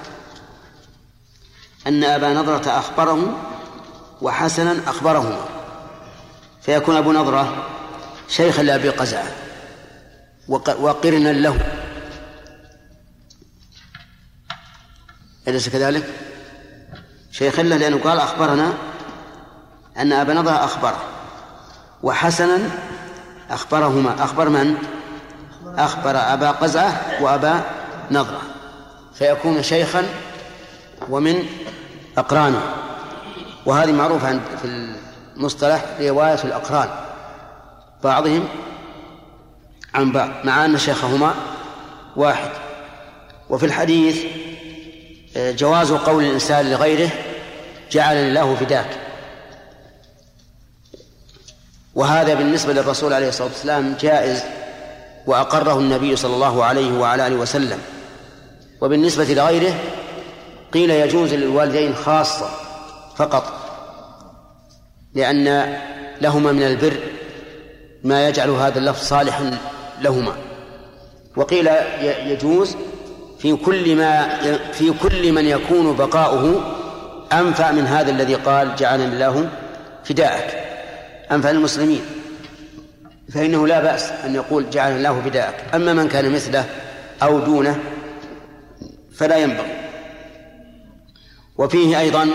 أن 1.86 2.04
أبا 2.04 2.34
نضره 2.34 2.78
أخبره 2.78 3.36
وحسنا 4.22 4.76
أخبرهما. 4.86 5.44
فيكون 6.62 6.96
أبو 6.96 7.12
نضره 7.12 7.66
شيخا 8.28 8.62
لأبي 8.62 8.88
قزعة. 8.88 9.26
وقرنا 10.48 11.32
له. 11.32 11.76
أليس 15.48 15.68
كذلك؟ 15.68 16.04
شيخا 17.32 17.62
له 17.62 17.76
لأنه 17.76 17.98
قال 17.98 18.18
أخبرنا 18.18 18.72
أن 19.96 20.12
أبا 20.12 20.34
نضرة 20.34 20.64
أخبره. 20.64 21.02
وحسنا 22.02 22.58
أخبرهما. 23.50 24.24
أخبر 24.24 24.48
من؟ 24.48 24.99
أخبر 25.78 26.16
أبا 26.16 26.50
قزعة 26.50 27.22
وأبا 27.22 27.62
نضرة 28.10 28.40
فيكون 29.14 29.62
شيخا 29.62 30.06
ومن 31.08 31.46
أقرانه. 32.18 32.62
وهذه 33.66 33.92
معروفة 33.92 34.40
في 34.62 34.92
المصطلح 35.36 35.84
رواية 36.00 36.44
الأقران. 36.44 36.88
بعضهم 38.04 38.48
عن 39.94 40.12
بعض 40.12 40.30
مع 40.44 40.64
أن 40.64 40.78
شيخهما 40.78 41.34
واحد. 42.16 42.50
وفي 43.50 43.66
الحديث 43.66 44.24
آه، 45.36 45.50
جواز 45.50 45.92
قول 45.92 46.24
الإنسان 46.24 46.70
لغيره 46.70 47.10
جعلني 47.92 48.28
الله 48.28 48.54
فداك. 48.54 48.98
وهذا 51.94 52.34
بالنسبة 52.34 52.72
للرسول 52.72 53.12
عليه 53.12 53.28
الصلاة 53.28 53.48
والسلام 53.48 53.96
جائز. 54.00 54.42
وأقره 55.26 55.78
النبي 55.78 56.16
صلى 56.16 56.34
الله 56.34 56.64
عليه 56.64 56.98
وعلى 56.98 57.26
آله 57.26 57.36
وسلم. 57.36 57.78
وبالنسبة 58.80 59.24
لغيره 59.24 59.74
قيل 60.72 60.90
يجوز 60.90 61.34
للوالدين 61.34 61.94
خاصة 61.94 62.50
فقط 63.16 63.52
لأن 65.14 65.76
لهما 66.20 66.52
من 66.52 66.62
البر 66.62 66.96
ما 68.04 68.28
يجعل 68.28 68.50
هذا 68.50 68.78
اللفظ 68.78 69.04
صالحا 69.04 69.58
لهما. 70.00 70.32
وقيل 71.36 71.68
يجوز 72.02 72.76
في 73.38 73.56
كل 73.56 73.96
ما 73.96 74.38
في 74.72 74.92
كل 75.02 75.32
من 75.32 75.44
يكون 75.46 75.96
بقاؤه 75.96 76.60
أنفع 77.32 77.70
من 77.70 77.86
هذا 77.86 78.10
الذي 78.10 78.34
قال 78.34 78.76
جعلني 78.76 79.04
الله 79.04 79.48
فداءك 80.04 80.64
أنفع 81.32 81.50
للمسلمين 81.50 82.02
فإنه 83.30 83.66
لا 83.66 83.80
بأس 83.80 84.10
أن 84.10 84.34
يقول 84.34 84.70
جعل 84.70 84.92
الله 84.92 85.20
فداءك. 85.20 85.74
أما 85.74 85.92
من 85.92 86.08
كان 86.08 86.32
مثله 86.32 86.64
أو 87.22 87.38
دونه 87.38 87.78
فلا 89.14 89.36
ينبغي. 89.36 89.76
وفيه 91.58 92.00
أيضا 92.00 92.28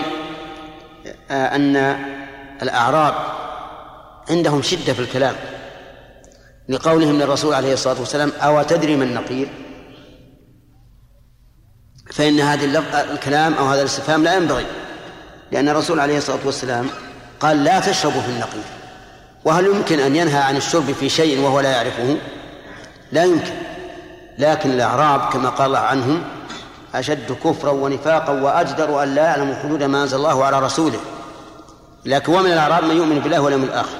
آه، 1.30 1.56
أن 1.56 1.76
الأعراب 2.62 3.14
عندهم 4.30 4.62
شدة 4.62 4.92
في 4.92 5.00
الكلام. 5.00 5.34
لقولهم 6.68 7.18
للرسول 7.18 7.54
عليه 7.54 7.72
الصلاة 7.72 8.00
والسلام 8.00 8.32
أو 8.40 8.62
تدري 8.62 8.96
من 8.96 9.14
نقير 9.14 9.48
فإن 12.12 12.40
هذه 12.40 12.82
الكلام 13.12 13.54
أو 13.54 13.66
هذا 13.66 13.80
الاستفهام 13.80 14.24
لا 14.24 14.36
ينبغي 14.36 14.66
لأن 15.52 15.68
الرسول 15.68 16.00
عليه 16.00 16.18
الصلاة 16.18 16.46
والسلام 16.46 16.86
قال 17.40 17.64
لا 17.64 17.80
تشربوا 17.80 18.20
في 18.20 18.28
النقير 18.28 18.62
وهل 19.46 19.66
يمكن 19.66 20.00
أن 20.00 20.16
ينهى 20.16 20.38
عن 20.38 20.56
الشرب 20.56 20.92
في 20.92 21.08
شيء 21.08 21.40
وهو 21.40 21.60
لا 21.60 21.70
يعرفه؟ 21.70 22.16
لا 23.12 23.24
يمكن. 23.24 23.54
لكن 24.38 24.70
الأعراب 24.70 25.32
كما 25.32 25.48
قال 25.48 25.76
عنهم 25.76 26.22
أشد 26.94 27.32
كفرا 27.44 27.70
ونفاقا 27.70 28.32
وأجدر 28.42 29.02
أن 29.02 29.14
لا 29.14 29.22
يعلموا 29.24 29.54
حدود 29.54 29.82
ما 29.82 30.02
أنزل 30.02 30.16
الله 30.16 30.44
على 30.44 30.60
رسوله. 30.60 30.98
لكن 32.04 32.34
ومن 32.34 32.52
الأعراب 32.52 32.84
من 32.84 32.96
يؤمن 32.96 33.18
بالله 33.18 33.40
واليوم 33.40 33.62
الآخر. 33.62 33.96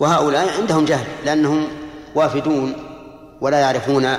وهؤلاء 0.00 0.60
عندهم 0.60 0.84
جهل 0.84 1.06
لأنهم 1.24 1.68
وافدون 2.14 2.72
ولا 3.40 3.60
يعرفون 3.60 4.18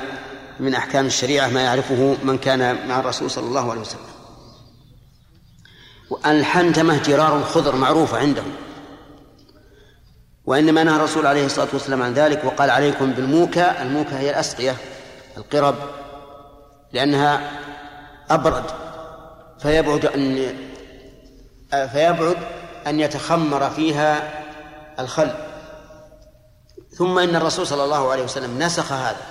من 0.59 0.75
أحكام 0.75 1.05
الشريعة 1.05 1.47
ما 1.47 1.61
يعرفه 1.61 2.15
من 2.23 2.37
كان 2.37 2.87
مع 2.87 2.99
الرسول 2.99 3.31
صلى 3.31 3.47
الله 3.47 3.71
عليه 3.71 3.81
وسلم. 3.81 3.99
الحنتمة 6.25 7.03
جرار 7.03 7.43
خضر 7.43 7.75
معروفة 7.75 8.17
عندهم. 8.17 8.51
وإنما 10.45 10.83
نهى 10.83 10.95
الرسول 10.95 11.27
عليه 11.27 11.45
الصلاة 11.45 11.67
والسلام 11.73 12.01
عن 12.01 12.13
ذلك 12.13 12.43
وقال 12.45 12.69
عليكم 12.69 13.11
بالموكى 13.13 13.71
الموكى 13.81 14.15
هي 14.15 14.29
الأسقية 14.29 14.77
القرب 15.37 15.75
لأنها 16.93 17.51
أبرد. 18.29 18.63
فيبعد 19.59 20.05
أن 20.05 20.55
فيبعد 21.69 22.37
أن 22.87 22.99
يتخمر 22.99 23.69
فيها 23.69 24.43
الخل. 24.99 25.31
ثم 26.91 27.19
إن 27.19 27.35
الرسول 27.35 27.67
صلى 27.67 27.83
الله 27.83 28.11
عليه 28.11 28.23
وسلم 28.23 28.59
نسخ 28.63 28.91
هذا 28.91 29.21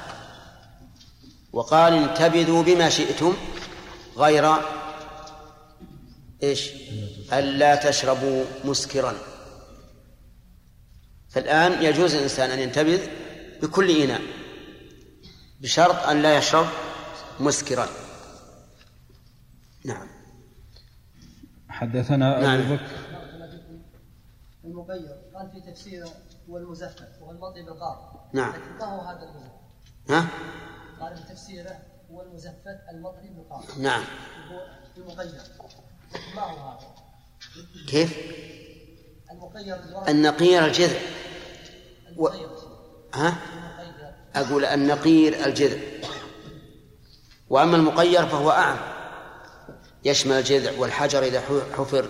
وقال 1.52 1.92
انتبذوا 1.92 2.62
بما 2.62 2.88
شئتم 2.88 3.36
غير 4.16 4.54
إيش؟ 6.42 6.70
ألا 7.32 7.74
تشربوا 7.74 8.44
مسكرا. 8.64 9.14
فالآن 11.34 11.82
يجوز 11.82 12.14
الإنسان 12.14 12.50
أن 12.50 12.58
ينتبذ 12.58 13.08
بكل 13.62 13.90
إناء 13.90 14.20
بشرط 15.60 16.06
أن 16.06 16.22
لا 16.22 16.36
يشرب 16.36 16.66
مسكرا 17.40 17.88
نعم 19.84 20.08
حدثنا 21.68 22.40
نعم. 22.40 22.60
أبو 22.60 22.74
بكر 22.74 22.84
المقيد 24.64 25.08
قال 25.34 25.50
في 25.50 25.72
تفسيره 25.72 26.08
هو 26.50 26.58
المزفت 26.58 27.08
وهو 27.20 27.30
المطي 27.30 27.62
بالقار 27.62 28.28
نعم. 28.32 28.52
لكن 28.52 28.78
ما 28.78 28.84
هو 28.84 29.00
هذا 29.00 29.22
المزفت 29.22 29.54
ها؟ 30.10 30.28
قال 31.00 31.16
في 31.16 31.22
تفسيره 31.22 31.78
هو 32.10 32.22
المزفت 32.22 32.80
المطري 32.90 33.28
بالقار 33.28 33.64
نعم 33.78 34.04
هو 34.50 34.66
المقيد 34.96 35.34
ما 36.36 36.42
هو 36.42 36.68
هذا؟ 36.68 36.86
كيف؟ 37.88 38.18
النقير 40.08 40.64
الجذع. 40.66 40.98
و... 42.16 42.28
ها؟ 43.14 43.36
أقول 44.36 44.64
النقير 44.64 45.46
الجذع. 45.46 45.78
وأما 47.50 47.76
المقير 47.76 48.26
فهو 48.26 48.50
أعم. 48.50 48.76
يشمل 50.04 50.32
الجذع 50.32 50.78
والحجر 50.78 51.22
إذا 51.22 51.40
حفر 51.76 52.08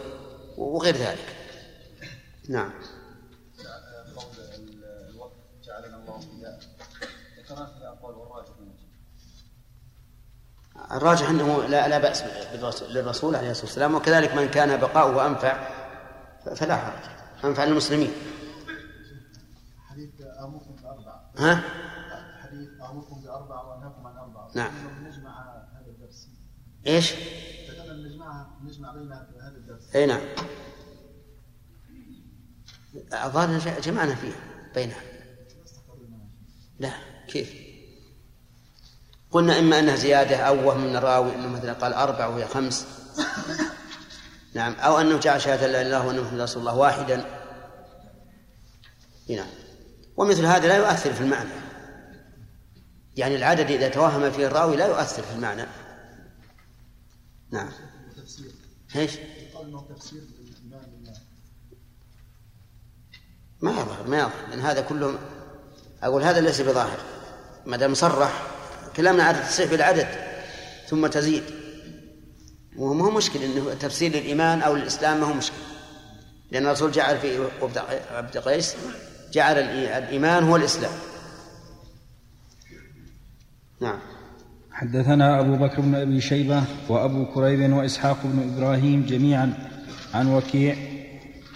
وغير 0.56 0.96
ذلك. 0.96 1.36
نعم. 2.48 2.72
الراجح 10.92 11.28
أنه 11.28 11.62
لا, 11.62 11.88
لا 11.88 11.98
بالرسول- 11.98 12.94
للرسول 12.94 13.36
عليه 13.36 13.50
الصلاة 13.50 13.66
والسلام 13.66 13.94
وكذلك 13.94 14.34
من 14.34 14.48
كان 14.48 14.76
بقاؤه 14.80 15.26
أنفع 15.26 15.68
فلا 16.56 16.76
حرج. 16.76 17.13
أنفع 17.44 17.64
للمسلمين 17.64 18.12
حديث 19.94 20.10
امركم 20.40 20.76
باربع 20.82 21.20
ها؟ 21.38 21.62
حديث 22.42 22.68
امركم 22.90 23.20
باربع 23.20 23.62
وانهاكم 23.62 24.06
عن 24.06 24.16
أربع 24.16 24.48
نعم. 24.54 24.72
نجمع 25.02 25.42
هذا 25.72 25.86
الدرس. 25.86 26.28
إيش؟ 26.86 27.12
ذكرنا 27.70 28.08
نجمعها 28.08 28.58
نجمع 28.64 28.92
بين 28.92 29.12
هذا 29.12 29.56
الدرس. 29.56 29.96
أي 29.96 30.06
نعم. 30.06 30.20
الظاهر 33.24 33.80
جمعنا 33.80 34.14
فيه 34.14 34.32
بينها. 34.74 35.00
لا 36.78 36.90
كيف؟ 37.28 37.54
قلنا 39.30 39.58
إما 39.58 39.78
أنها 39.78 39.96
زيادة 39.96 40.36
أو 40.36 40.68
وهم 40.68 40.84
من 40.84 40.96
الراوي 40.96 41.34
أنه 41.34 41.48
مثلا 41.48 41.72
قال 41.72 41.92
أربع 41.92 42.26
وهي 42.26 42.46
خمس. 42.46 42.86
نعم. 44.54 44.74
أو 44.74 45.00
أنه 45.00 45.18
جعل 45.18 45.40
شهادة 45.40 45.66
لا 45.66 45.80
إله 45.80 45.80
إلا 45.80 45.96
الله 45.96 46.06
وأن 46.06 46.20
محمد 46.20 46.40
رسول 46.40 46.60
الله 46.60 46.76
واحدا. 46.76 47.24
نعم. 49.28 49.48
ومثل 50.16 50.44
هذا 50.44 50.68
لا 50.68 50.76
يؤثر 50.76 51.12
في 51.12 51.20
المعنى. 51.20 51.50
يعني 53.16 53.36
العدد 53.36 53.70
إذا 53.70 53.88
توهم 53.88 54.30
فيه 54.30 54.46
الراوي 54.46 54.76
لا 54.76 54.86
يؤثر 54.86 55.22
في 55.22 55.34
المعنى. 55.34 55.66
نعم. 57.50 57.70
إيش؟ 58.96 59.12
ما 63.60 63.70
يظهر 63.70 64.06
ما 64.06 64.18
يظهر. 64.18 64.48
لأن 64.50 64.60
هذا 64.60 64.80
كله 64.80 65.18
أقول 66.02 66.22
هذا 66.22 66.40
ليس 66.40 66.60
بظاهر. 66.60 66.98
ما 67.66 67.76
دام 67.76 67.94
صرح 67.94 68.42
كلامنا 68.96 69.22
عادة 69.22 69.46
تصيح 69.46 69.70
بالعدد 69.70 70.08
ثم 70.88 71.06
تزيد. 71.06 71.44
وما 72.78 73.04
هو 73.04 73.10
مشكل 73.10 73.38
إنه 73.42 73.74
تفسير 73.74 74.10
للإيمان 74.10 74.62
أو 74.62 74.76
للإسلام 74.76 75.20
ما 75.20 75.26
هو 75.26 75.34
مشكل. 75.34 75.56
لأن 76.50 76.66
الرسول 76.66 76.92
جعل 76.92 77.18
في 77.18 77.38
عبد 78.14 78.38
قيس 78.38 78.76
جعل 79.32 79.58
الإيمان 79.58 80.44
هو 80.44 80.56
الإسلام. 80.56 80.92
نعم. 83.80 83.98
حدثنا 84.72 85.40
أبو 85.40 85.56
بكر 85.56 85.80
بن 85.80 85.94
أبي 85.94 86.20
شيبة 86.20 86.62
وأبو 86.88 87.26
كريب 87.26 87.72
وإسحاق 87.72 88.18
بن 88.24 88.52
إبراهيم 88.52 89.06
جميعا 89.06 89.54
عن 90.14 90.34
وكيع. 90.34 90.76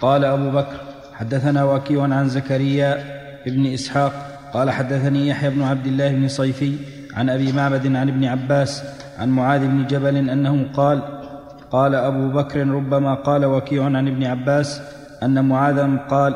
قال 0.01 0.25
أبو 0.25 0.51
بكر 0.51 0.81
حدثنا 1.15 1.65
وكيع 1.65 2.03
عن 2.03 2.29
زكريا 2.29 3.19
بن 3.47 3.67
إسحاق. 3.67 4.29
قال 4.53 4.71
حدثني 4.71 5.29
يحيى 5.29 5.51
بن 5.51 5.63
عبد 5.63 5.87
الله 5.87 6.09
بن 6.09 6.29
صيفي 6.29 6.77
عن 7.15 7.31
أبي 7.31 7.53
معبد 7.53 7.87
عن 7.87 8.09
ابن 8.09 8.25
عباس 8.25 8.83
عن 9.19 9.29
معاذ 9.29 9.69
بن 9.69 9.87
جبل 9.87 10.17
أنه 10.17 10.67
قال 10.75 11.03
قال 11.71 11.95
أبو 11.95 12.29
بكر 12.29 12.69
ربما 12.69 13.15
قال 13.15 13.45
وكيع 13.45 13.85
عن 13.85 14.09
ابن 14.09 14.25
عباس 14.25 14.83
أن 15.23 15.45
معاذا 15.49 15.97
قال 16.11 16.35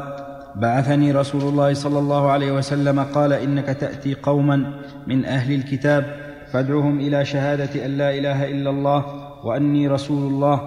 بعثني 0.56 1.12
رسول 1.12 1.42
الله 1.42 1.74
صلى 1.74 1.98
الله 1.98 2.30
عليه 2.30 2.52
وسلم 2.52 3.00
قال 3.00 3.32
إنك 3.32 3.66
تأتي 3.66 4.14
قوما 4.14 4.72
من 5.06 5.24
أهل 5.24 5.54
الكتاب 5.54 6.04
فادعهم 6.52 7.00
إلى 7.00 7.24
شهادة 7.24 7.86
أن 7.86 7.90
لا 7.90 8.18
إله 8.18 8.50
إلا 8.50 8.70
الله 8.70 9.04
وأني 9.44 9.88
رسول 9.88 10.32
الله 10.32 10.60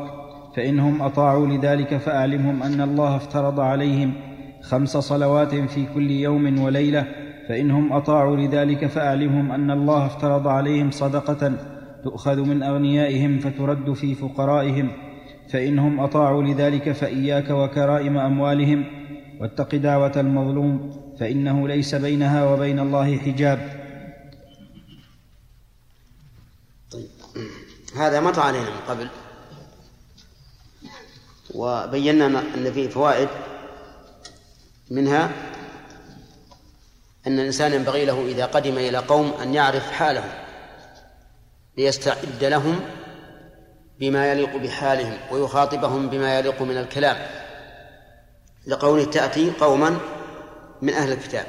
فانهم 0.55 1.01
أطاعوا 1.01 1.47
لذلك 1.47 1.97
فأعلمهم 1.97 2.63
أن 2.63 2.81
الله 2.81 3.15
افترض 3.15 3.59
عليهم 3.59 4.13
خمس 4.61 4.97
صلوات 4.97 5.55
في 5.55 5.85
كل 5.93 6.11
يوم 6.11 6.59
وليلة 6.59 7.05
فانهم 7.47 7.93
أطاعوا 7.93 8.37
لذلك 8.37 8.85
فأعلمهم 8.85 9.51
أن 9.51 9.71
الله 9.71 10.05
افترض 10.05 10.47
عليهم 10.47 10.91
صدقة 10.91 11.51
تؤخذ 12.05 12.39
من 12.39 12.63
أغنيائهم 12.63 13.39
فترد 13.39 13.93
في 13.93 14.15
فقرائهم 14.15 14.91
فإنهم 15.49 15.99
أطاعوا 15.99 16.43
لذلك 16.43 16.91
فإياك 16.91 17.49
وكرائم 17.49 18.17
أموالهم 18.17 18.85
واتق 19.41 19.75
دعوة 19.75 20.11
المظلوم 20.17 21.01
فإنه 21.19 21.67
ليس 21.67 21.95
بينها 21.95 22.45
وبين 22.53 22.79
الله 22.79 23.17
حجاب. 23.17 23.85
طيب. 26.91 27.09
هذا 27.97 28.19
مر 28.19 28.39
علينا 28.39 28.69
من 28.69 28.81
قبل 28.87 29.09
وبينا 31.55 32.25
أن 32.25 32.71
فيه 32.71 32.89
فوائد 32.89 33.29
منها 34.91 35.31
أن 37.27 37.39
الإنسان 37.39 37.73
ينبغي 37.73 38.05
له 38.05 38.27
إذا 38.27 38.45
قدم 38.45 38.77
إلى 38.77 38.97
قوم 38.97 39.33
أن 39.41 39.53
يعرف 39.53 39.91
حالهم 39.91 40.44
ليستعد 41.77 42.43
لهم 42.43 42.79
بما 43.99 44.31
يليق 44.31 44.57
بحالهم 44.57 45.17
ويخاطبهم 45.31 46.09
بما 46.09 46.39
يليق 46.39 46.61
من 46.61 46.77
الكلام. 46.77 47.17
لقوله 48.67 49.03
تأتي 49.05 49.51
قوما 49.59 49.97
من 50.81 50.93
أهل 50.93 51.11
الكتاب 51.11 51.45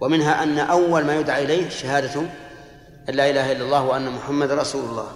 ومنها 0.00 0.42
أن 0.42 0.58
أول 0.58 1.04
ما 1.04 1.14
يدعى 1.14 1.44
إليه 1.44 1.68
شهادة 1.68 2.20
أن 3.08 3.14
لا 3.14 3.30
إله 3.30 3.52
إلا 3.52 3.64
الله 3.64 3.82
وأن 3.84 4.10
محمد 4.10 4.50
رسول 4.50 4.84
الله 4.84 5.08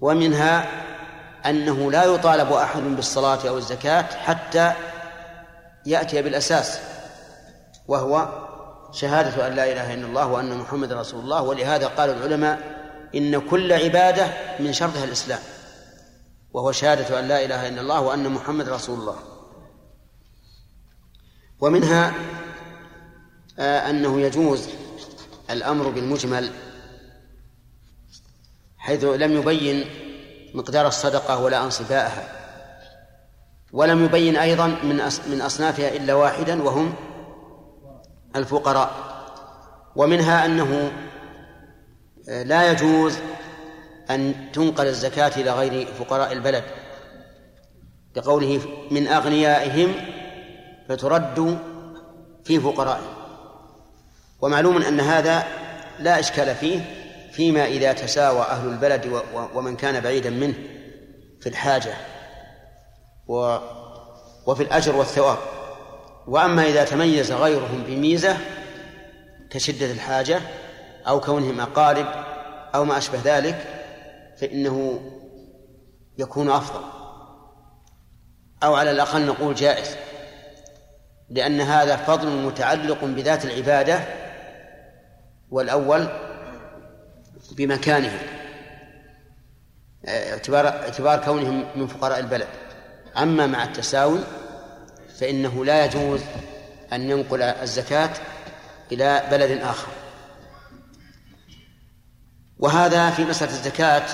ومنها 0.00 0.68
أنه 1.46 1.90
لا 1.90 2.04
يطالب 2.04 2.52
أحد 2.52 2.82
بالصلاة 2.82 3.48
أو 3.48 3.58
الزكاة 3.58 4.02
حتى 4.02 4.72
يأتي 5.86 6.22
بالأساس 6.22 6.80
وهو 7.88 8.28
شهادة 8.92 9.46
أن 9.46 9.52
لا 9.52 9.72
إله 9.72 9.94
إلا 9.94 10.06
الله 10.06 10.26
وأن 10.26 10.58
محمد 10.58 10.92
رسول 10.92 11.20
الله. 11.20 11.42
ولهذا 11.42 11.86
قال 11.86 12.10
العلماء 12.10 12.77
إن 13.14 13.48
كل 13.48 13.72
عبادة 13.72 14.26
من 14.60 14.72
شرطها 14.72 15.04
الإسلام 15.04 15.40
وهو 16.52 16.72
شهادة 16.72 17.20
أن 17.20 17.28
لا 17.28 17.44
إله 17.44 17.68
إلا 17.68 17.80
الله 17.80 18.00
وأن 18.00 18.28
محمد 18.28 18.68
رسول 18.68 19.00
الله. 19.00 19.16
ومنها 21.60 22.14
آه 23.58 23.90
أنه 23.90 24.20
يجوز 24.20 24.68
الأمر 25.50 25.88
بالمجمل 25.88 26.50
حيث 28.78 29.04
لم 29.04 29.32
يبين 29.32 29.84
مقدار 30.54 30.86
الصدقة 30.86 31.42
ولا 31.42 31.64
أنصفاءها 31.64 32.28
ولم 33.72 34.04
يبين 34.04 34.36
أيضا 34.36 34.66
من 34.66 34.96
من 35.26 35.40
أصنافها 35.40 35.96
إلا 35.96 36.14
واحدا 36.14 36.62
وهم 36.62 36.94
الفقراء. 38.36 39.08
ومنها 39.96 40.46
أنه 40.46 40.92
لا 42.28 42.70
يجوز 42.70 43.18
أن 44.10 44.34
تنقل 44.52 44.86
الزكاة 44.86 45.32
إلى 45.36 45.50
غير 45.50 45.86
فقراء 45.86 46.32
البلد. 46.32 46.64
لقوله 48.16 48.60
من 48.90 49.08
أغنيائهم 49.08 49.94
فترد 50.88 51.58
في 52.44 52.60
فقرائهم 52.60 53.14
ومعلوم 54.40 54.82
أن 54.82 55.00
هذا 55.00 55.46
لا 55.98 56.18
إشكال 56.18 56.54
فيه 56.54 56.80
فيما 57.32 57.66
إذا 57.66 57.92
تساوى 57.92 58.40
أهل 58.40 58.68
البلد 58.68 59.22
ومن 59.54 59.76
كان 59.76 60.00
بعيدا 60.00 60.30
منه 60.30 60.54
في 61.40 61.48
الحاجة 61.48 61.94
وفي 64.46 64.62
الأجر 64.62 64.96
والثواب. 64.96 65.38
وأما 66.26 66.62
إذا 66.66 66.84
تميز 66.84 67.32
غيرهم 67.32 67.82
بميزة 67.86 68.36
كشدة 69.50 69.90
الحاجة 69.92 70.40
أو 71.08 71.20
كونهم 71.20 71.60
أقارب 71.60 72.06
أو 72.74 72.84
ما 72.84 72.98
أشبه 72.98 73.20
ذلك 73.24 73.66
فإنه 74.40 75.00
يكون 76.18 76.50
أفضل. 76.50 76.80
أو 78.62 78.74
على 78.74 78.90
الأقل 78.90 79.26
نقول 79.26 79.54
جائز 79.54 79.96
لأن 81.30 81.60
هذا 81.60 81.96
فضل 81.96 82.28
متعلق 82.28 83.04
بذات 83.04 83.44
العبادة 83.44 84.00
والأول 85.50 86.08
بمكانهم 87.52 88.18
اعتبار 90.08 90.68
اعتبار 90.68 91.24
كونهم 91.24 91.64
من 91.76 91.86
فقراء 91.86 92.18
البلد. 92.18 92.48
أما 93.18 93.46
مع 93.46 93.64
التساوي 93.64 94.20
فإنه 95.20 95.64
لا 95.64 95.84
يجوز 95.84 96.20
أن 96.92 97.10
ينقل 97.10 97.42
الزكاة 97.42 98.10
إلى 98.92 99.22
بلد 99.30 99.60
آخر. 99.60 99.88
وهذا 102.58 103.10
في 103.10 103.24
مسألة 103.24 103.50
الزكاة 103.50 104.06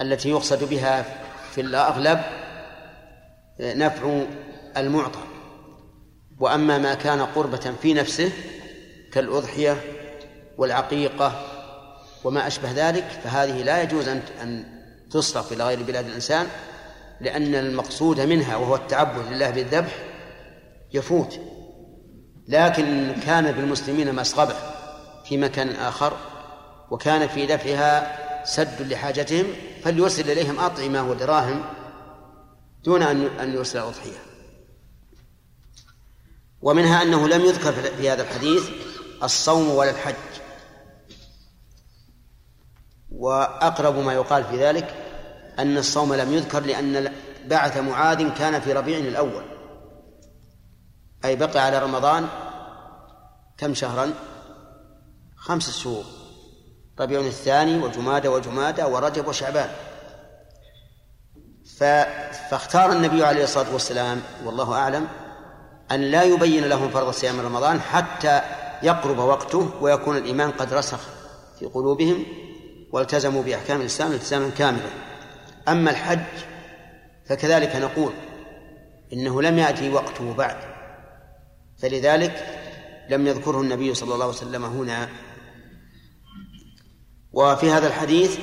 التي 0.00 0.30
يقصد 0.30 0.64
بها 0.64 1.04
في 1.50 1.60
الأغلب 1.60 2.20
نفع 3.60 4.22
المعطى. 4.76 5.18
وأما 6.38 6.78
ما 6.78 6.94
كان 6.94 7.20
قربة 7.20 7.72
في 7.82 7.94
نفسه 7.94 8.32
كالأضحية 9.12 9.76
والعقيقة 10.58 11.42
وما 12.24 12.46
أشبه 12.46 12.72
ذلك 12.72 13.04
فهذه 13.24 13.62
لا 13.62 13.82
يجوز 13.82 14.08
أن 14.42 14.64
تصرف 15.10 15.52
إلى 15.52 15.64
غير 15.64 15.82
بلاد 15.82 16.06
الإنسان 16.06 16.46
لأن 17.20 17.54
المقصود 17.54 18.20
منها 18.20 18.56
وهو 18.56 18.74
التعبد 18.74 19.32
لله 19.32 19.50
بالذبح 19.50 19.92
يفوت. 20.92 21.40
لكن 22.48 23.14
كان 23.26 23.52
بالمسلمين 23.52 24.14
مسغبة 24.14 24.54
في 25.24 25.36
مكان 25.36 25.68
آخر 25.68 26.16
وكان 26.90 27.28
في 27.28 27.46
دفعها 27.46 28.26
سد 28.44 28.82
لحاجتهم 28.82 29.46
فليرسل 29.84 30.30
إليهم 30.30 30.60
أطعمة 30.60 31.10
ودراهم 31.10 31.64
دون 32.84 33.02
أن 33.02 33.26
أن 33.26 33.54
يرسل 33.54 33.78
أضحية. 33.78 34.18
ومنها 36.62 37.02
أنه 37.02 37.28
لم 37.28 37.40
يذكر 37.44 37.72
في 37.72 38.10
هذا 38.10 38.22
الحديث 38.22 38.70
الصوم 39.22 39.70
ولا 39.70 39.90
الحج. 39.90 40.14
وأقرب 43.10 43.98
ما 43.98 44.12
يقال 44.12 44.44
في 44.44 44.64
ذلك 44.64 44.94
أن 45.58 45.78
الصوم 45.78 46.14
لم 46.14 46.32
يذكر 46.32 46.60
لأن 46.60 47.12
بعث 47.46 47.76
معاذ 47.76 48.28
كان 48.34 48.60
في 48.60 48.72
ربيع 48.72 48.98
الأول. 48.98 49.44
أي 51.24 51.36
بقي 51.36 51.60
على 51.60 51.78
رمضان 51.78 52.28
كم 53.58 53.74
شهرا؟ 53.74 54.12
خمسة 55.36 55.72
شهور. 55.72 56.15
ربيع 57.00 57.20
الثاني 57.20 57.78
وجمادة 57.78 58.30
وجمادة 58.30 58.86
ورجب 58.88 59.28
وشعبان. 59.28 59.70
فاختار 62.50 62.92
النبي 62.92 63.24
عليه 63.24 63.44
الصلاة 63.44 63.72
والسلام 63.72 64.20
والله 64.44 64.72
أعلم 64.72 65.08
أن 65.92 66.00
لا 66.00 66.22
يبين 66.22 66.64
لهم 66.64 66.90
فرض 66.90 67.10
صيام 67.10 67.40
رمضان 67.40 67.80
حتى 67.80 68.40
يقرب 68.82 69.18
وقته 69.18 69.70
ويكون 69.80 70.16
الإيمان 70.16 70.50
قد 70.50 70.74
رسخ 70.74 71.00
في 71.58 71.66
قلوبهم 71.66 72.24
والتزموا 72.92 73.42
بأحكام 73.42 73.80
الإسلام 73.80 74.12
التزاما 74.12 74.50
كاملا. 74.58 74.90
أما 75.68 75.90
الحج 75.90 76.20
فكذلك 77.28 77.76
نقول 77.76 78.12
إنه 79.12 79.42
لم 79.42 79.58
يأتي 79.58 79.90
وقته 79.90 80.34
بعد 80.34 80.56
فلذلك 81.78 82.46
لم 83.10 83.26
يذكره 83.26 83.60
النبي 83.60 83.94
صلى 83.94 84.14
الله 84.14 84.24
عليه 84.24 84.34
وسلم 84.34 84.64
هنا 84.64 85.08
وفي 87.36 87.70
هذا 87.70 87.86
الحديث 87.86 88.38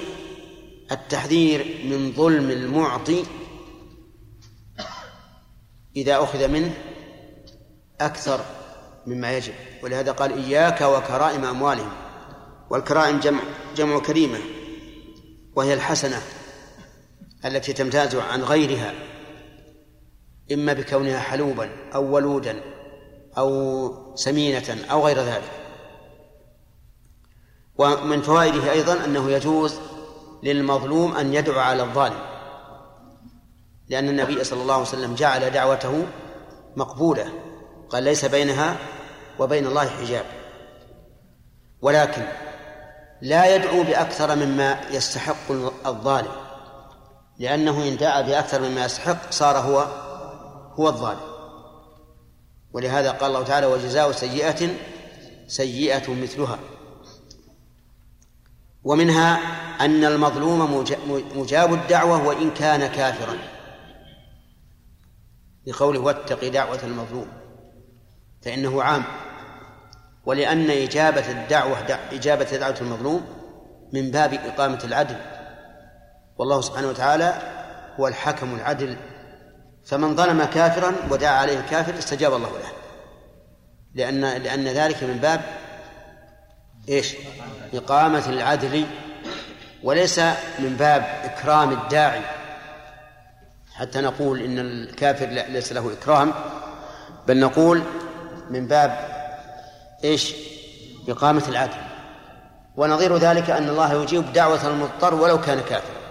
التحذير 0.92 1.82
من 1.86 2.14
ظلم 2.14 2.52
المعطي 2.52 3.24
إذا 5.96 6.24
أخذ 6.24 6.48
منه 6.48 6.74
أكثر 8.02 8.40
مما 9.08 9.38
يجب. 9.38 9.54
ولهذا 9.84 10.12
قال 10.12 10.34
إياك 10.34 10.82
وكرائم 10.82 11.46
أموالهم 11.46 11.92
والكرائم 12.70 13.20
جمع 13.20 13.40
جمع 13.76 14.00
كريمة 14.00 14.40
وهي 15.56 15.74
الحسنة 15.74 16.22
التي 17.46 17.74
تمتاز 17.74 18.16
عن 18.16 18.44
غيرها 18.44 18.94
إما 20.52 20.74
بكونها 20.74 21.20
حلوبا 21.20 21.70
أو 21.96 22.16
ولودا 22.16 22.64
أو 23.38 24.16
سمينة 24.16 24.78
أو 24.92 25.06
غير 25.06 25.20
ذلك. 25.20 25.63
ومن 27.78 28.22
فوائده 28.22 28.72
أيضا 28.72 29.06
أنه 29.06 29.32
يجوز 29.32 29.80
للمظلوم 30.44 31.16
أن 31.16 31.34
يدعو 31.34 31.60
على 31.60 31.84
الظالم 31.84 32.34
لأن 33.90 34.10
النبي 34.10 34.44
صلى 34.44 34.62
الله 34.62 34.74
عليه 34.74 34.84
وسلم 34.84 35.16
جعل 35.16 35.50
دعوته 35.50 36.06
مقبولة 36.76 37.30
قال 37.90 38.04
ليس 38.04 38.26
بينها 38.26 38.78
وبين 39.40 39.68
الله 39.68 39.90
حجاب. 39.90 40.26
ولكن 41.82 42.22
لا 43.22 43.56
يدعو 43.56 43.84
بأكثر 43.84 44.36
مما 44.36 44.82
يستحق 44.92 45.52
الظالم 45.86 46.32
لأنه 47.40 47.88
إن 47.88 47.98
دعا 47.98 48.22
بأكثر 48.22 48.62
مما 48.62 48.86
يستحق 48.86 49.32
صار 49.32 49.58
هو 49.58 49.88
هو 50.74 50.88
الظالم. 50.88 51.34
ولهذا 52.74 53.12
قال 53.12 53.32
الله 53.32 53.44
تعالى 53.44 53.66
وجزاء 53.68 54.12
سيئة 54.12 54.70
سيئة 55.48 56.14
مثلها. 56.14 56.60
ومنها 58.84 59.40
أن 59.82 60.06
المظلوم 60.06 60.86
مجاب 61.36 61.74
الدعوة 61.74 62.28
وإن 62.28 62.52
كان 62.52 62.88
كافرا. 62.88 63.38
لقوله 65.68 66.00
واتق 66.00 66.48
دعوة 66.48 66.80
المظلوم 66.84 67.28
فإنه 68.42 68.84
عام. 68.84 69.04
ولأن 70.26 70.70
إجابة 70.70 71.32
الدعوة 71.32 71.78
إجابة 72.12 72.58
دعوة 72.58 72.76
المظلوم 72.82 73.26
من 73.94 74.12
باب 74.12 74.34
إقامة 74.34 74.80
العدل. 74.84 75.16
والله 76.38 76.62
سبحانه 76.62 76.88
وتعالى 76.88 77.34
هو 78.00 78.08
الحكم 78.08 78.56
العدل. 78.56 78.98
فمن 79.86 80.16
ظلم 80.16 80.44
كافرا 80.44 80.94
ودعا 81.12 81.38
عليه 81.38 81.60
الكافر 81.60 81.98
استجاب 81.98 82.34
الله 82.34 82.50
له. 82.50 82.72
لأن 83.94 84.22
لأن 84.22 84.68
ذلك 84.68 85.04
من 85.04 85.18
باب 85.18 85.42
إيش؟ 86.90 87.16
إقامة 87.74 88.30
العدل 88.30 88.86
وليس 89.84 90.20
من 90.60 90.76
باب 90.80 91.22
إكرام 91.24 91.72
الداعي 91.72 92.22
حتى 93.74 94.02
نقول 94.02 94.42
إن 94.42 94.60
الكافر 94.60 95.26
ليس 95.26 95.74
له 95.74 95.94
إكرام 95.94 96.34
بل 97.28 97.40
نقول 97.40 97.84
من 98.50 98.68
باب 98.68 99.08
إيش؟ 100.04 100.34
إقامة 101.10 101.44
العدل 101.48 101.82
ونظير 102.76 103.18
ذلك 103.18 103.50
أن 103.50 103.70
الله 103.70 104.04
يجيب 104.04 104.34
دعوة 104.34 104.68
المضطر 104.68 105.14
ولو 105.14 105.42
كان 105.42 105.60
كافرا 105.60 106.04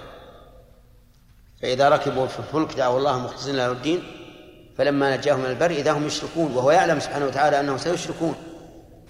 فإذا 1.62 1.88
ركبوا 1.88 2.26
في 2.26 2.38
الفلك 2.38 2.74
دعوا 2.76 2.98
الله 2.98 3.18
مخلصين 3.18 3.56
له 3.56 3.72
الدين 3.72 4.02
فلما 4.78 5.16
نجاهم 5.16 5.40
من 5.40 5.46
البر 5.46 5.70
إذا 5.70 5.92
هم 5.92 6.06
يشركون 6.06 6.56
وهو 6.56 6.70
يعلم 6.70 7.00
سبحانه 7.00 7.26
وتعالى 7.26 7.60
أنهم 7.60 7.78
سيشركون 7.78 8.34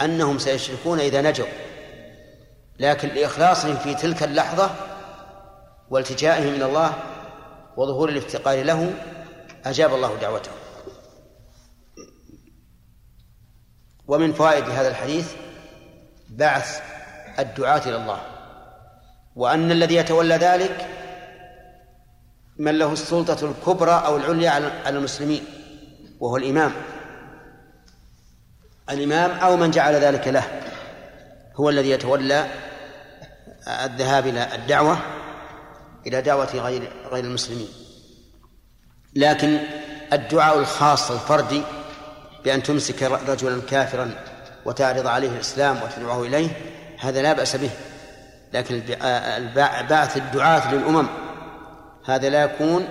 أنهم 0.01 0.39
سيشركون 0.39 1.01
إذا 1.01 1.21
نجوا. 1.21 1.47
لكن 2.79 3.09
لإخلاصهم 3.09 3.77
في 3.77 3.95
تلك 3.95 4.23
اللحظة 4.23 4.71
والتجائهم 5.91 6.55
إلى 6.55 6.65
الله 6.65 6.95
وظهور 7.77 8.09
الافتقار 8.09 8.63
له 8.63 8.95
أجاب 9.65 9.95
الله 9.95 10.17
دعوتهم 10.17 10.55
ومن 14.07 14.33
فوائد 14.33 14.65
هذا 14.65 14.89
الحديث 14.89 15.33
بعث 16.31 16.81
الدعاة 17.39 17.83
إلى 17.87 17.97
الله. 17.97 18.21
وأن 19.37 19.71
الذي 19.71 19.95
يتولى 19.95 20.35
ذلك 20.37 20.87
من 22.59 22.79
له 22.79 22.93
السلطة 22.93 23.51
الكبرى 23.51 24.03
أو 24.07 24.17
العليا 24.17 24.51
على 24.85 24.99
المسلمين 24.99 25.45
وهو 26.21 26.37
الإمام. 26.37 26.73
الإمام 28.91 29.31
أو 29.31 29.57
من 29.57 29.71
جعل 29.71 29.95
ذلك 29.95 30.29
له 30.29 30.45
هو 31.57 31.71
الذي 31.71 31.91
يتولى 31.91 32.47
الذهاب 33.69 34.27
إلى 34.27 34.55
الدعوة 34.55 34.99
إلى 36.07 36.23
دعوة 36.23 36.57
غير 36.57 36.93
غير 37.13 37.25
المسلمين. 37.25 37.69
لكن 39.15 39.59
الدعاء 40.13 40.59
الخاص 40.59 41.11
الفردي 41.11 41.63
بأن 42.45 42.63
تمسك 42.63 43.03
رجلا 43.03 43.61
كافرا 43.69 44.11
وتعرض 44.65 45.07
عليه 45.07 45.31
الإسلام 45.31 45.81
وتدعوه 45.83 46.27
إليه 46.27 46.49
هذا 47.01 47.23
لا 47.23 47.33
بأس 47.33 47.57
به. 47.57 47.71
لكن 48.53 48.83
بعث 49.91 50.17
الدعاة 50.17 50.75
للأمم 50.75 51.07
هذا 52.05 52.29
لا 52.29 52.45
يكون 52.45 52.89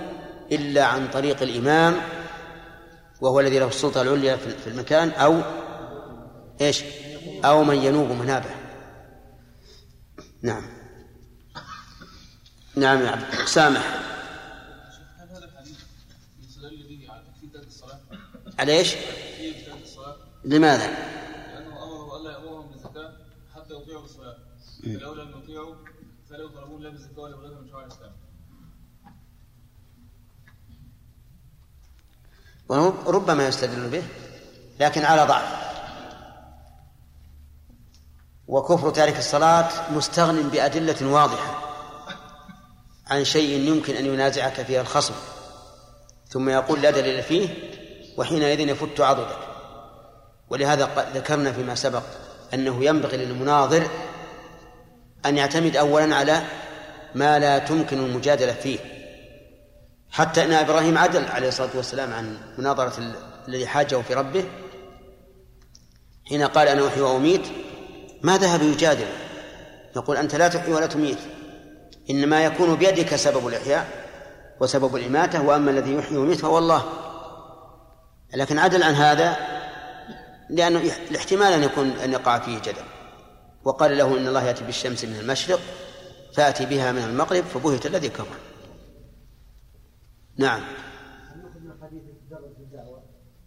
إلا 0.52 0.84
عن 0.84 1.08
طريق 1.08 1.42
الإمام 1.42 1.96
وهو 3.20 3.40
الذي 3.40 3.58
له 3.58 3.66
السلطة 3.66 4.02
العليا 4.02 4.36
في 4.36 4.66
المكان 4.66 5.10
أو 5.10 5.40
إيش؟ 6.66 6.84
أو 7.44 7.64
من 7.64 7.76
ينوب 7.76 8.10
منابه. 8.10 8.50
نعم. 10.42 10.62
نعم 12.76 13.02
يا 13.02 13.10
عبد 13.10 13.46
سامح. 13.46 14.12
على 18.58 18.78
إيش؟ 18.78 18.94
لماذا؟ 20.44 20.86
لأنه 20.86 21.84
أمره 21.84 22.16
ألا 22.16 22.30
يأمرهم 22.32 22.68
بالزكاة 22.70 23.12
حتى 23.54 23.74
يطيعوا 23.74 24.02
بالصلاة 24.02 24.36
فلو 24.82 25.14
لم 25.14 25.42
يطيعوا 25.42 25.74
فلا 26.30 26.44
يطالبون 26.44 26.82
لا 26.82 26.88
بالزكاة 26.88 27.20
ولا 27.20 27.36
بغيرها 27.36 27.60
من 27.60 27.68
شرائع 27.68 27.86
الإسلام 27.86 28.12
وربما 32.68 33.48
يستدل 33.48 33.88
به 33.88 34.02
لكن 34.80 35.04
على 35.04 35.24
ضعف. 35.24 35.72
وكفر 38.52 38.90
تارك 38.90 39.18
الصلاة 39.18 39.68
مستغن 39.92 40.42
بأدلة 40.42 41.12
واضحة 41.12 41.58
عن 43.06 43.24
شيء 43.24 43.68
يمكن 43.68 43.96
أن 43.96 44.06
ينازعك 44.06 44.62
فيه 44.62 44.80
الخصم. 44.80 45.14
ثم 46.28 46.48
يقول 46.48 46.82
لا 46.82 46.90
دليل 46.90 47.22
فيه 47.22 47.48
وحينئذ 48.16 48.60
يفت 48.60 49.00
عضدك. 49.00 49.38
ولهذا 50.50 51.10
ذكرنا 51.14 51.52
فيما 51.52 51.74
سبق 51.74 52.02
أنه 52.54 52.84
ينبغي 52.84 53.16
للمناظر 53.16 53.86
أن 55.26 55.36
يعتمد 55.38 55.76
أولا 55.76 56.16
على 56.16 56.42
ما 57.14 57.38
لا 57.38 57.58
تمكن 57.58 57.98
المجادلة 57.98 58.52
فيه. 58.52 58.78
حتى 60.10 60.44
أن 60.44 60.52
إبراهيم 60.52 60.98
عدل 60.98 61.24
عليه 61.24 61.48
الصلاة 61.48 61.70
والسلام 61.74 62.12
عن 62.12 62.38
مناظرة 62.58 63.14
الذي 63.48 63.66
حاجة 63.66 63.96
في 63.96 64.14
ربه 64.14 64.44
حين 66.28 66.42
قال 66.42 66.68
أنا 66.68 66.88
أحيي 66.88 67.02
وأميت 67.02 67.42
ما 68.22 68.38
ذهب 68.38 68.62
يجادل؟ 68.62 69.06
يقول 69.96 70.16
أنت 70.16 70.34
لا 70.34 70.48
تحيي 70.48 70.72
ولا 70.72 70.86
تميت. 70.86 71.18
إنما 72.10 72.44
يكون 72.44 72.74
بيدك 72.74 73.16
سبب 73.16 73.46
الإحياء 73.46 73.86
وسبب 74.60 74.96
الإماتة 74.96 75.42
وأما 75.42 75.70
الذي 75.70 75.94
يحيي 75.94 76.16
ويميت 76.16 76.38
فهو 76.38 76.58
الله. 76.58 76.84
لكن 78.34 78.58
عدل 78.58 78.82
عن 78.82 78.94
هذا 78.94 79.36
لأنه 80.50 80.80
الاحتمال 81.10 81.52
أن 81.52 81.62
يكون 81.62 81.90
أن 81.90 82.12
يقع 82.12 82.38
فيه 82.38 82.58
جدل. 82.58 82.84
وقال 83.64 83.98
له 83.98 84.18
إن 84.18 84.26
الله 84.26 84.44
يأتي 84.44 84.64
بالشمس 84.64 85.04
من 85.04 85.16
المشرق 85.16 85.60
فأتي 86.34 86.66
بها 86.66 86.92
من 86.92 87.02
المغرب 87.02 87.44
فبهت 87.44 87.86
الذي 87.86 88.08
كفر. 88.08 88.36
نعم. 90.36 90.60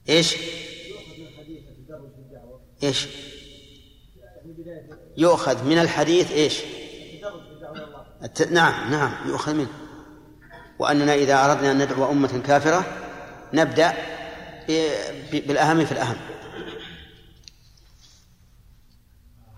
إيش؟ 0.10 0.36
إيش؟ 2.84 3.08
يؤخذ 5.18 5.64
من 5.64 5.80
الحديث 5.80 6.32
إيش؟ 6.32 6.62
الت... 8.24 8.42
نعم 8.42 8.92
نعم 8.92 9.30
يؤخذ 9.30 9.54
منه. 9.54 9.70
وأننا 10.80 11.14
إذا 11.14 11.46
أردنا 11.46 11.72
أن 11.72 11.84
ندعو 11.84 12.12
أمة 12.12 12.42
كافرة 12.46 12.86
نبدأ 13.54 13.94
بالأهم 15.32 15.86
في 15.86 15.92
الأهم. 15.92 16.18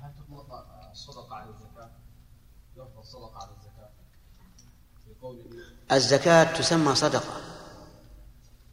هل 0.02 0.11
تطلق 0.18 0.65
الصدقة 0.91 1.35
على 1.35 1.49
الزكاة؟ 1.49 1.89
يفضل 2.77 2.99
الصدقة 2.99 3.38
على 3.41 3.49
الزكاة. 3.57 3.89
الزكاة 5.91 6.44
تسمى 6.44 6.95
صدقة. 6.95 7.41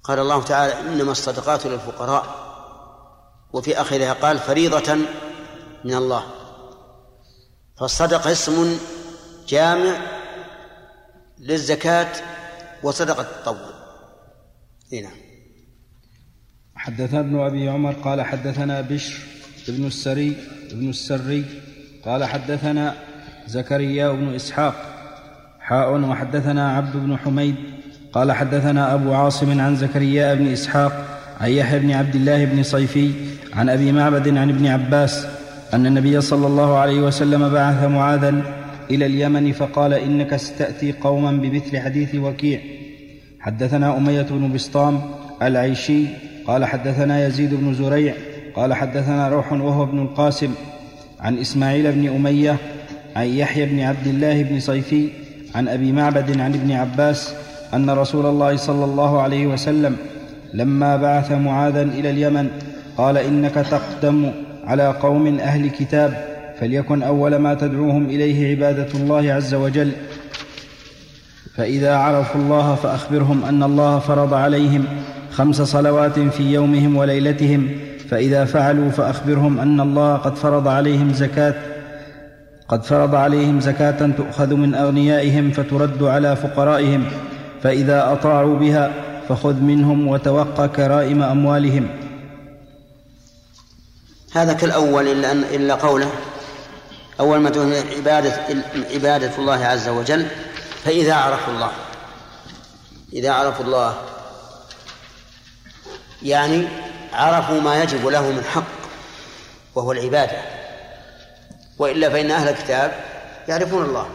قال 0.03 0.19
الله 0.19 0.43
تعالى 0.43 0.81
إنما 0.81 1.13
الصدقات 1.13 1.67
للفقراء. 1.67 2.45
وفي 3.53 3.81
آخرها 3.81 4.13
قال 4.13 4.39
فريضة 4.39 4.97
من 5.85 5.95
الله. 5.95 6.23
فالصدقة 7.79 8.33
اسم 8.33 8.79
جامع 9.49 9.97
للزكاة 11.39 12.13
وصدقة 12.83 13.21
التطوع. 13.23 13.75
نعم. 14.93 15.25
حدثنا 16.77 17.21
ابن 17.21 17.41
أبي 17.41 17.69
عمر 17.69 17.93
قال 17.93 18.23
حدثنا 18.23 18.81
بشر 18.81 19.15
بن 19.69 19.87
السري 19.87 20.37
بن 20.73 20.89
السري 20.89 21.45
قال 22.05 22.25
حدثنا 22.25 22.95
زكريا 23.47 24.13
بن 24.13 24.35
إسحاق 24.35 24.75
حاء 25.61 26.01
وحدثنا 26.01 26.77
عبد 26.77 26.97
بن 26.97 27.19
حميد 27.19 27.55
قال 28.13 28.33
حدثنا 28.33 28.95
أبو 28.95 29.15
عاصم 29.15 29.61
عن 29.61 29.77
زكريا 29.77 30.35
بن 30.35 30.53
إسحاق 30.53 31.21
عن 31.41 31.51
يحيى 31.51 31.79
بن 31.79 31.91
عبد 31.91 32.15
الله 32.15 32.45
بن 32.45 32.63
صيفي 32.63 33.13
عن 33.53 33.69
أبي 33.69 33.93
معبد 33.93 34.29
عن 34.29 34.51
ابن 34.51 34.67
عباس 34.67 35.27
أن 35.75 35.87
النبي 35.87 36.21
صلى 36.21 36.47
الله 36.47 36.77
عليه 36.79 37.01
وسلم 37.01 37.49
بعث 37.49 37.85
معاذا 37.85 38.43
إلى 38.91 39.07
اليمن 39.07 39.53
فقال 39.53 39.93
إنك 39.95 40.37
ستأتي 40.37 40.93
قوما 40.93 41.33
بمثل 41.33 41.79
حديث 41.79 42.15
وكيع. 42.15 42.61
حدثنا 43.41 43.97
أمية 43.97 44.23
بن 44.23 44.53
بسطام 44.53 45.01
العيشي 45.43 46.05
قال 46.47 46.65
حدثنا 46.65 47.27
يزيد 47.27 47.55
بن 47.55 47.75
زريع 47.75 48.15
قال 48.57 48.75
حدثنا 48.75 49.29
روح 49.29 49.53
وهو 49.53 49.83
ابن 49.83 50.03
القاسم 50.03 50.55
عن 51.21 51.39
إسماعيل 51.39 51.93
بن 51.93 52.09
أمية 52.09 52.57
عن 53.17 53.27
يحيى 53.27 53.67
بن 53.67 53.81
عبد 53.81 54.07
الله 54.07 54.43
بن 54.43 54.61
صيفي 54.61 55.09
عن 55.55 55.69
أبي 55.69 55.93
معبد 55.93 56.41
عن 56.41 56.55
ابن 56.55 56.73
عباس 56.73 57.35
أن 57.75 57.91
رسول 57.91 58.27
الله 58.27 58.57
صلى 58.57 58.85
الله 58.85 59.23
عليه 59.23 59.47
وسلم 59.47 59.97
لما 60.55 60.97
بعث 60.97 61.33
معاذا 61.33 61.83
إلى 61.83 62.11
اليمن 62.11 62.49
قال 62.97 63.17
إنك 63.19 63.55
تقدم 63.55 64.31
على 64.67 64.89
قوم 64.89 65.39
أهل 65.39 65.71
كتاب 65.71 66.25
فليكن 66.61 67.03
أول 67.03 67.37
ما 67.37 67.55
تدعوهم 67.55 68.05
إليه 68.07 68.51
عبادة 68.51 68.89
الله 68.95 69.33
عز 69.33 69.55
وجل. 69.55 69.93
فإذا 71.57 71.97
عرفوا 71.97 72.41
الله 72.41 72.75
فأخبرهم 72.75 73.45
أن 73.45 73.63
الله 73.63 73.99
فرض 73.99 74.35
عليهم 74.35 74.85
خمس 75.31 75.63
صلوات 75.63 76.19
في 76.19 76.53
يومهم 76.53 76.97
وليلتهم. 76.97 77.69
فإذا 78.09 78.45
فعلوا 78.45 78.91
فأخبرهم 78.91 79.61
أن 79.61 79.81
الله 79.81 80.17
قد 80.17 80.37
فرض 80.37 80.69
عليهم 80.69 81.13
زكاة 81.13 81.55
قد 82.69 82.85
فرض 82.85 83.15
عليهم 83.15 83.61
زكاة 83.61 84.11
تؤخذ 84.17 84.55
من 84.55 84.75
أغنيائهم 84.75 85.51
فترد 85.51 86.03
على 86.03 86.37
فقرائهم. 86.37 87.05
فإذا 87.63 88.13
أطاعوا 88.13 88.57
بها 88.57 88.91
فخذ 89.29 89.61
منهم 89.61 90.09
وتوقى 90.09 90.69
كرائم 90.69 91.23
أموالهم. 91.23 91.87
هذا 94.35 94.53
كالأول 94.53 95.09
إلا, 95.09 95.33
أن 95.33 95.43
إلا 95.43 95.75
قوله. 95.75 96.11
أول 97.21 97.39
ما 97.39 97.51
تكون 97.51 97.75
عبادة 97.75 98.43
عبادة 98.95 99.37
الله 99.39 99.67
عز 99.67 99.89
وجل 99.89 100.29
فإذا 100.85 101.15
عرفوا 101.15 101.53
الله. 101.53 101.73
إذا 103.13 103.33
عرفوا 103.33 103.65
الله. 103.65 103.97
يعني 106.23 106.69
عرفوا 107.13 107.61
ما 107.61 107.83
يجب 107.83 108.07
له 108.07 108.23
من 108.23 108.45
حق 108.45 108.65
وهو 109.75 109.93
العبادة. 109.93 110.37
وإلا 111.79 112.11
فإن 112.11 112.31
أهل 112.31 112.49
الكتاب 112.49 112.93
يعرفون 113.49 113.85
الله 113.85 114.07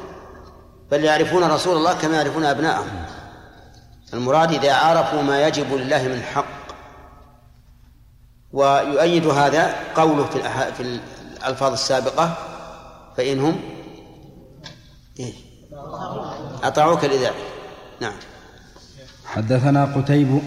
بل 0.91 1.03
يعرفون 1.03 1.43
رسول 1.43 1.77
الله 1.77 1.93
كما 1.93 2.15
يعرفون 2.15 2.45
أبناءهم. 2.45 3.05
المراد 4.13 4.53
إذا 4.53 4.73
عرفوا 4.73 5.21
ما 5.21 5.47
يجب 5.47 5.73
لله 5.73 6.03
من 6.03 6.23
حق 6.23 6.58
ويؤيد 8.53 9.27
هذا 9.27 9.75
قوله 9.95 10.25
في 10.25 10.39
في 10.77 10.99
الألفاظ 11.37 11.71
السابقة 11.71 12.37
فإنهم 13.17 13.55
إيه؟ 15.19 15.33
أطاعوك 16.63 17.05
لذلك 17.05 17.33
نعم 18.01 18.13
حدثنا 19.25 19.85
قتيب 19.85 20.41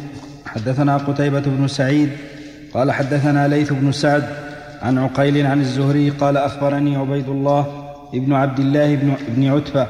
حدثنا 0.46 0.96
قتيبة 0.96 1.40
بن 1.40 1.68
سعيد 1.68 2.10
قال 2.74 2.92
حدثنا 2.92 3.48
ليث 3.48 3.72
بن 3.72 3.92
سعد 3.92 4.28
عن 4.82 4.98
عقيل 4.98 5.46
عن 5.46 5.60
الزهري 5.60 6.10
قال 6.10 6.36
أخبرني 6.36 6.96
عبيد 6.96 7.28
الله 7.28 7.92
ابن 8.14 8.32
عبد 8.32 8.58
الله 8.58 8.94
بن, 9.28 9.48
عتبة 9.52 9.86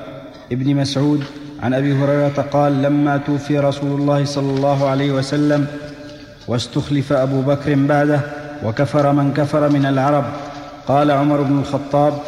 ابن 0.52 0.76
مسعود 0.76 1.24
عن 1.62 1.74
أبي 1.74 1.93
هريرة 1.93 2.43
قال 2.52 2.82
لما 2.82 3.16
توفي 3.16 3.59
رسول 3.59 4.01
الله 4.01 4.24
صلى 4.24 4.51
الله 4.56 4.89
عليه 4.89 5.12
وسلم 5.12 5.66
واستخلف 6.48 7.12
أبو 7.12 7.40
بكر 7.40 7.74
بعده 7.74 8.20
وكفر 8.64 9.12
من 9.12 9.35
كفر 9.35 9.69
من 9.69 9.86
العرب. 9.86 10.24
قال 10.89 11.10
عمر 11.10 11.40
بن 11.43 11.59
الخطاب 11.59 12.19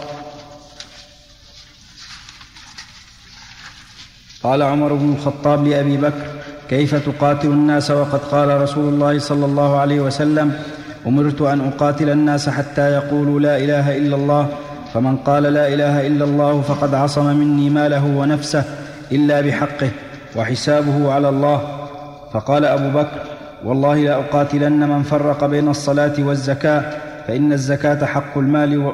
قال 4.43 4.63
عمر 4.63 4.93
بن 4.93 5.13
الخطاب 5.13 5.67
لأبي 5.67 5.97
بكر 5.97 6.27
كيف 6.71 6.95
تقاتل 6.95 7.49
الناس 7.49 7.91
وقد 7.91 8.19
قال 8.19 8.61
رسول 8.61 8.95
الله 8.95 9.19
صلى 9.19 9.45
الله 9.45 9.79
عليه 9.79 10.01
وسلم 10.01 10.63
أمرت 11.07 11.43
أن 11.43 11.61
أقاتل 11.61 12.11
الناس 12.11 12.49
حتى 12.49 12.93
يقولوا 12.93 13.41
لا 13.41 13.57
إله 13.57 13.97
إلا 13.97 14.17
الله 14.17 14.49
فمن 14.95 15.17
قال 15.17 15.43
لا 15.43 15.69
إله 15.69 16.07
إلا 16.07 16.25
الله 16.25 16.61
فقد 16.61 16.95
عصم 16.95 17.37
مني 17.37 17.71
ماله 17.71 18.05
ونفسه 18.05 18.65
إلا 19.13 19.41
بحقه 19.41 19.91
وحسابه 20.37 21.13
على 21.13 21.29
الله. 21.29 21.89
فقال 22.33 22.65
أبو 22.65 22.99
بكر 22.99 23.34
والله 23.65 23.95
لاقاتلن 23.95 24.89
من 24.89 25.03
فرق 25.03 25.45
بين 25.45 25.69
الصلاة 25.69 26.13
والزكاة 26.19 26.85
فإن 27.27 27.53
الزكاة 27.53 28.05
حق 28.07 28.39
المال 28.39 28.79
و 28.79 28.93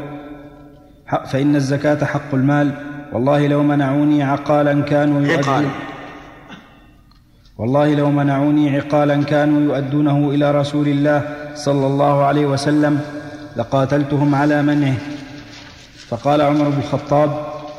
فإن 1.27 1.57
الزكاة 1.57 2.05
حق 2.05 2.35
المال. 2.35 2.71
والله 3.13 3.47
لو 3.47 3.63
منعوني 3.63 4.23
عقالا 4.23 4.83
كانوا 4.83 5.21
يؤدون 5.21 5.71
والله 7.59 7.95
لو 7.95 8.11
منعوني 8.11 8.77
عقالا 8.77 9.25
كانوا 9.25 9.61
يؤدونه 9.61 10.31
إلى 10.31 10.51
رسول 10.51 10.89
الله 10.89 11.23
صلى 11.55 11.87
الله 11.87 12.25
عليه 12.25 12.47
وسلم 12.47 13.01
لقاتلتهم 13.57 14.35
على 14.35 14.63
منعه. 14.63 14.95
فقال 16.09 16.41
عمر 16.41 16.69
بن 16.69 16.79
الخطاب 16.79 17.31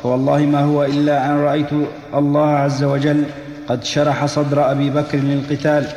فوالله 0.04 0.40
ما 0.40 0.64
هو 0.64 0.84
إلا 0.84 1.26
أن 1.26 1.40
رأيت 1.40 1.70
الله 2.16 2.50
عز 2.50 2.84
وجل 2.84 3.24
قد 3.68 3.84
شرح 3.84 4.26
صدر 4.26 4.72
أبي 4.72 4.90
بكر 4.90 5.18
للقتال 5.18 5.88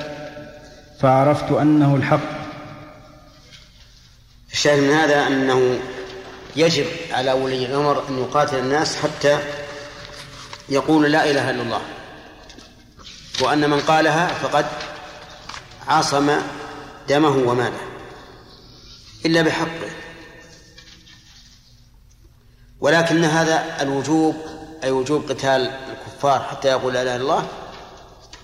فعرفت 1.04 1.52
أنه 1.52 1.96
الحق. 1.96 2.20
الشاهد 4.52 4.82
من 4.82 4.90
هذا 4.90 5.26
أنه 5.26 5.80
يجب 6.56 6.86
على 7.10 7.32
ولي 7.32 7.66
الأمر 7.66 8.08
أن 8.08 8.18
يقاتل 8.18 8.58
الناس 8.58 8.96
حتى 8.96 9.38
يقول 10.68 11.12
لا 11.12 11.30
إله 11.30 11.50
إلا 11.50 11.62
الله. 11.62 11.80
وأن 13.40 13.70
من 13.70 13.80
قالها 13.80 14.26
فقد 14.26 14.66
عصم 15.88 16.40
دمه 17.08 17.48
وماله. 17.48 17.80
إلا 19.26 19.42
بحقه. 19.42 19.90
ولكن 22.80 23.24
هذا 23.24 23.82
الوجوب 23.82 24.36
أي 24.84 24.90
وجوب 24.90 25.30
قتال 25.30 25.70
الكفار 25.90 26.42
حتى 26.42 26.68
يقول 26.68 26.94
لا 26.94 27.02
إله 27.02 27.16
إلا 27.16 27.22
الله 27.22 27.48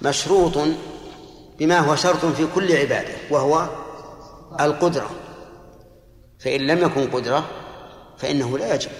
مشروط 0.02 0.68
بما 1.60 1.78
هو 1.78 1.96
شرط 1.96 2.24
في 2.24 2.46
كل 2.54 2.76
عباده 2.76 3.14
وهو 3.30 3.68
القدرة. 4.60 5.10
فإن 6.38 6.60
لم 6.60 6.78
يكن 6.78 7.10
قدرة 7.10 7.44
فإنه 8.18 8.58
لا 8.58 8.74
يجب. 8.74 8.90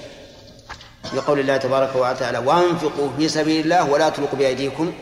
لقول 1.14 1.40
الله 1.40 1.56
تبارك 1.56 1.96
وتعالى 1.96 2.38
وأنفقوا 2.38 3.08
في 3.16 3.28
سبيل 3.28 3.64
الله 3.64 3.90
ولا 3.90 4.08
تلقوا 4.08 4.38
بأيديكم 4.38 4.92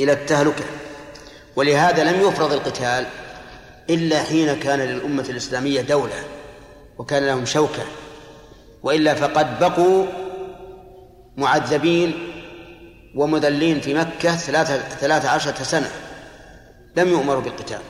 إلى 0.00 0.12
التهلكة. 0.12 0.64
ولهذا 1.56 2.04
لم 2.04 2.28
يفرض 2.28 2.52
القتال 2.52 3.06
إلا 3.90 4.22
حين 4.22 4.54
كان 4.60 4.78
للأمة 4.78 5.24
الإسلامية 5.28 5.80
دولة 5.80 6.24
وكان 6.98 7.26
لهم 7.26 7.46
شوكة 7.46 7.82
وإلا 8.82 9.14
فقد 9.14 9.58
بقوا 9.58 10.06
معذبين 11.36 12.30
ومذلين 13.14 13.80
في 13.80 13.94
مكة 13.94 14.36
ثلاثة, 14.36 14.78
ثلاثة 14.78 15.28
عشرة 15.28 15.62
سنة. 15.62 15.90
لم 16.96 17.08
يؤمروا 17.08 17.42
بالقتال. 17.42 17.80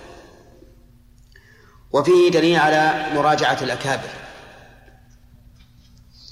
وفيه 1.93 2.31
دليل 2.31 2.56
على 2.56 3.06
مراجعة 3.14 3.59
الأكابر 3.62 4.09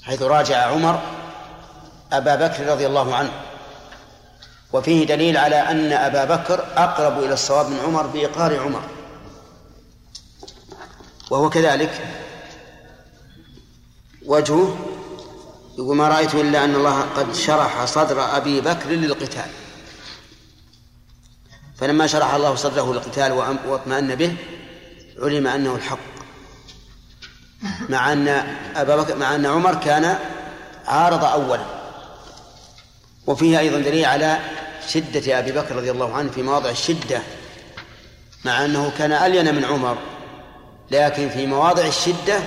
حيث 0.03 0.21
راجع 0.21 0.57
عمر 0.57 1.01
أبا 2.11 2.35
بكر 2.35 2.67
رضي 2.67 2.87
الله 2.87 3.15
عنه. 3.15 3.31
وفيه 4.73 5.05
دليل 5.05 5.37
على 5.37 5.55
أن 5.55 5.91
أبا 5.91 6.25
بكر 6.35 6.65
أقرب 6.75 7.23
إلى 7.23 7.33
الصواب 7.33 7.69
من 7.69 7.79
عمر 7.79 8.07
بإقرار 8.07 8.59
عمر. 8.59 8.83
وهو 11.29 11.49
كذلك. 11.49 12.07
وجهه 14.25 14.77
يقول 15.77 15.97
ما 15.97 16.07
رأيت 16.07 16.35
إلا 16.35 16.63
أن 16.63 16.75
الله 16.75 17.01
قد 17.01 17.33
شرح 17.33 17.85
صدر 17.85 18.37
أبي 18.37 18.61
بكر 18.61 18.89
للقتال. 18.89 19.49
فلما 21.83 22.07
شرح 22.07 22.33
الله 22.33 22.55
صدره 22.55 22.93
للقتال 22.93 23.31
واطمأن 23.67 24.15
به 24.15 24.35
علم 25.19 25.47
أنه 25.47 25.75
الحق. 25.75 25.99
مع 27.89 28.13
أن 28.13 28.27
أبا 28.75 28.95
بكر 28.95 29.15
مع 29.15 29.35
أن 29.35 29.45
عمر 29.45 29.75
كان 29.75 30.17
عارض 30.85 31.25
أولا. 31.25 31.65
وفيه 33.27 33.59
أيضا 33.59 33.79
دليل 33.79 34.05
على 34.05 34.39
شدة 34.87 35.39
أبي 35.39 35.51
بكر 35.51 35.75
رضي 35.75 35.91
الله 35.91 36.13
عنه 36.15 36.31
في 36.31 36.41
مواضع 36.41 36.69
الشدة 36.69 37.21
مع 38.45 38.65
أنه 38.65 38.91
كان 38.97 39.11
ألين 39.11 39.55
من 39.55 39.65
عمر 39.65 39.97
لكن 40.91 41.29
في 41.29 41.45
مواضع 41.45 41.85
الشدة 41.85 42.39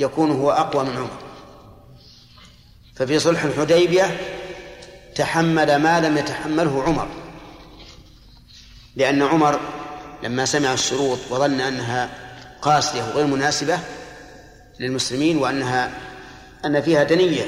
يكون 0.00 0.30
هو 0.30 0.50
أقوى 0.50 0.84
من 0.84 0.96
عمر. 0.96 1.18
ففي 2.96 3.18
صلح 3.18 3.44
الحديبية 3.44 4.20
تحمل 5.14 5.76
ما 5.76 6.00
لم 6.00 6.18
يتحمله 6.18 6.82
عمر. 6.82 7.23
لأن 8.96 9.22
عمر 9.22 9.60
لما 10.22 10.44
سمع 10.44 10.72
الشروط 10.72 11.18
وظن 11.30 11.60
أنها 11.60 12.10
قاسية 12.62 13.02
وغير 13.02 13.26
مناسبة 13.26 13.78
للمسلمين 14.80 15.38
وأنها 15.38 15.90
أن 16.64 16.82
فيها 16.82 17.02
دنية 17.04 17.44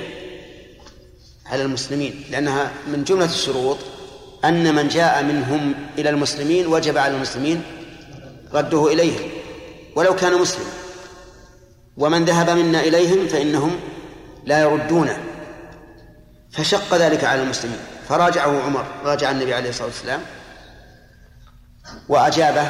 على 1.47 1.63
المسلمين 1.63 2.25
لأنها 2.31 2.71
من 2.87 3.05
جملة 3.05 3.25
الشروط 3.25 3.79
أن 4.45 4.75
من 4.75 4.89
جاء 4.89 5.23
منهم 5.23 5.75
إلى 5.99 6.11
المسلمين 6.11 6.67
وجب 6.67 6.99
على 6.99 7.15
المسلمين 7.15 7.63
رده 8.53 8.93
إليهم 8.93 9.31
ولو 9.97 10.17
كان 10.17 10.41
مسلما 10.41 10.71
ومن 11.97 12.25
ذهب 12.25 12.51
منا 12.51 12.81
إليهم 12.81 13.29
فإنهم 13.29 13.81
لا 14.45 14.61
يردونه 14.61 15.19
فشق 16.53 16.95
ذلك 16.95 17.25
على 17.25 17.43
المسلمين. 17.43 17.79
فراجعه 18.09 18.63
عمر 18.63 18.85
راجع 19.05 19.31
النبي 19.31 19.55
عليه 19.55 19.71
الصلاة 19.71 19.87
والسلام. 19.87 20.21
وأجابه 22.09 22.69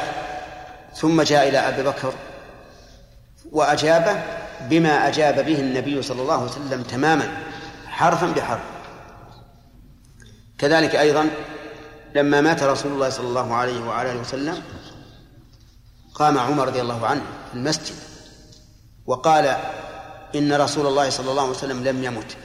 ثم 0.95 1.23
جاء 1.23 1.49
إلى 1.49 1.59
أبي 1.59 1.83
بكر 1.83 2.15
وأجابه 3.53 4.23
بما 4.61 5.09
أجاب 5.09 5.47
به 5.47 5.61
النبي 5.61 6.03
صلى 6.03 6.23
الله 6.23 6.35
عليه 6.35 6.51
وسلم 6.51 6.83
تماما 6.83 7.29
حرفا 7.87 8.27
بحرف. 8.27 8.61
كذلك 10.59 10.97
أيضا 10.97 11.31
لما 12.15 12.41
مات 12.41 12.63
رسول 12.63 12.93
الله 12.93 13.09
صلى 13.09 13.27
الله 13.27 13.55
عليه 13.55 13.85
وعلى 13.85 14.13
آله 14.13 14.21
وسلم 14.21 14.63
قام 16.15 16.39
عمر 16.39 16.67
رضي 16.67 16.81
الله 16.81 17.07
عنه 17.07 17.23
في 17.51 17.55
المسجد 17.55 17.95
وقال 19.07 19.57
إن 20.35 20.53
رسول 20.53 20.87
الله 20.87 21.11
صلى 21.11 21.31
الله 21.31 21.43
عليه 21.43 21.51
وسلم 21.53 21.85
لم 21.85 22.05
يمت 22.05 22.37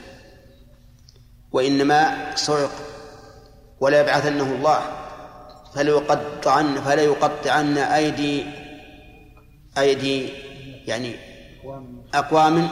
وإنما 1.52 2.30
صعق 2.36 2.70
ولا 3.80 4.00
يبعثنه 4.00 4.42
الله. 4.42 5.01
فليقطعن 5.74 6.80
فليقطعن 6.80 7.78
أيدي 7.78 8.46
أيدي 9.78 10.28
يعني 10.86 11.16
أقوام 12.14 12.68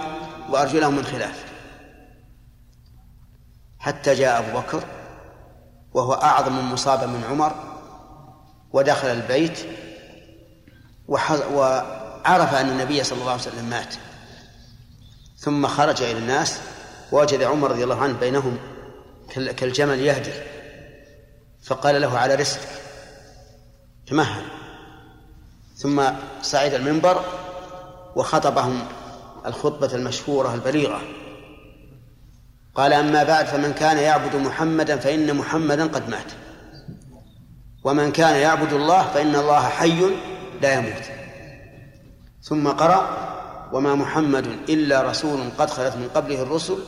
وأرجلهم 0.50 0.96
من 0.96 1.04
خلاف. 1.04 1.44
حتى 3.78 4.14
جاء 4.14 4.38
أبو 4.38 4.58
بكر 4.58 4.84
وهو 5.94 6.12
أعظم 6.12 6.72
مصابا 6.72 7.06
من 7.06 7.24
عمر 7.30 7.54
ودخل 8.72 9.08
البيت 9.08 9.58
وعرف 11.08 12.54
أن 12.54 12.68
النبي 12.68 13.04
صلى 13.04 13.18
الله 13.18 13.30
عليه 13.30 13.42
وسلم 13.42 13.64
مات. 13.64 13.94
ثم 15.36 15.66
خرج 15.66 16.02
إلى 16.02 16.18
الناس 16.18 16.60
ووجد 17.12 17.42
عمر 17.42 17.70
رضي 17.70 17.84
الله 17.84 18.02
عنه 18.02 18.18
بينهم 18.18 18.58
كالجمل 19.56 20.00
يهدر 20.00 20.32
فقال 21.62 22.00
له 22.00 22.18
على 22.18 22.34
رسلك 22.34 22.79
تمهل 24.10 24.42
ثم 25.76 26.02
صعد 26.42 26.74
المنبر 26.74 27.24
وخطبهم 28.16 28.82
الخطبة 29.46 29.94
المشهورة 29.94 30.54
البليغة. 30.54 31.00
قال 32.74 32.92
أما 32.92 33.24
بعد 33.24 33.46
فمن 33.46 33.72
كان 33.72 33.98
يعبد 33.98 34.36
محمدا 34.36 34.96
فإن 34.96 35.36
محمدا 35.36 35.86
قد 35.86 36.08
مات. 36.08 36.32
ومن 37.84 38.12
كان 38.12 38.36
يعبد 38.36 38.72
الله 38.72 39.02
فإن 39.02 39.36
الله 39.36 39.60
حي 39.60 40.00
لا 40.62 40.74
يموت. 40.74 41.04
ثم 42.42 42.68
قرأ 42.68 43.30
وما 43.72 43.94
محمد 43.94 44.46
إلا 44.46 45.02
رسول 45.02 45.40
قد 45.58 45.70
خلت 45.70 45.96
من 45.96 46.08
قبله 46.14 46.42
الرسل 46.42 46.78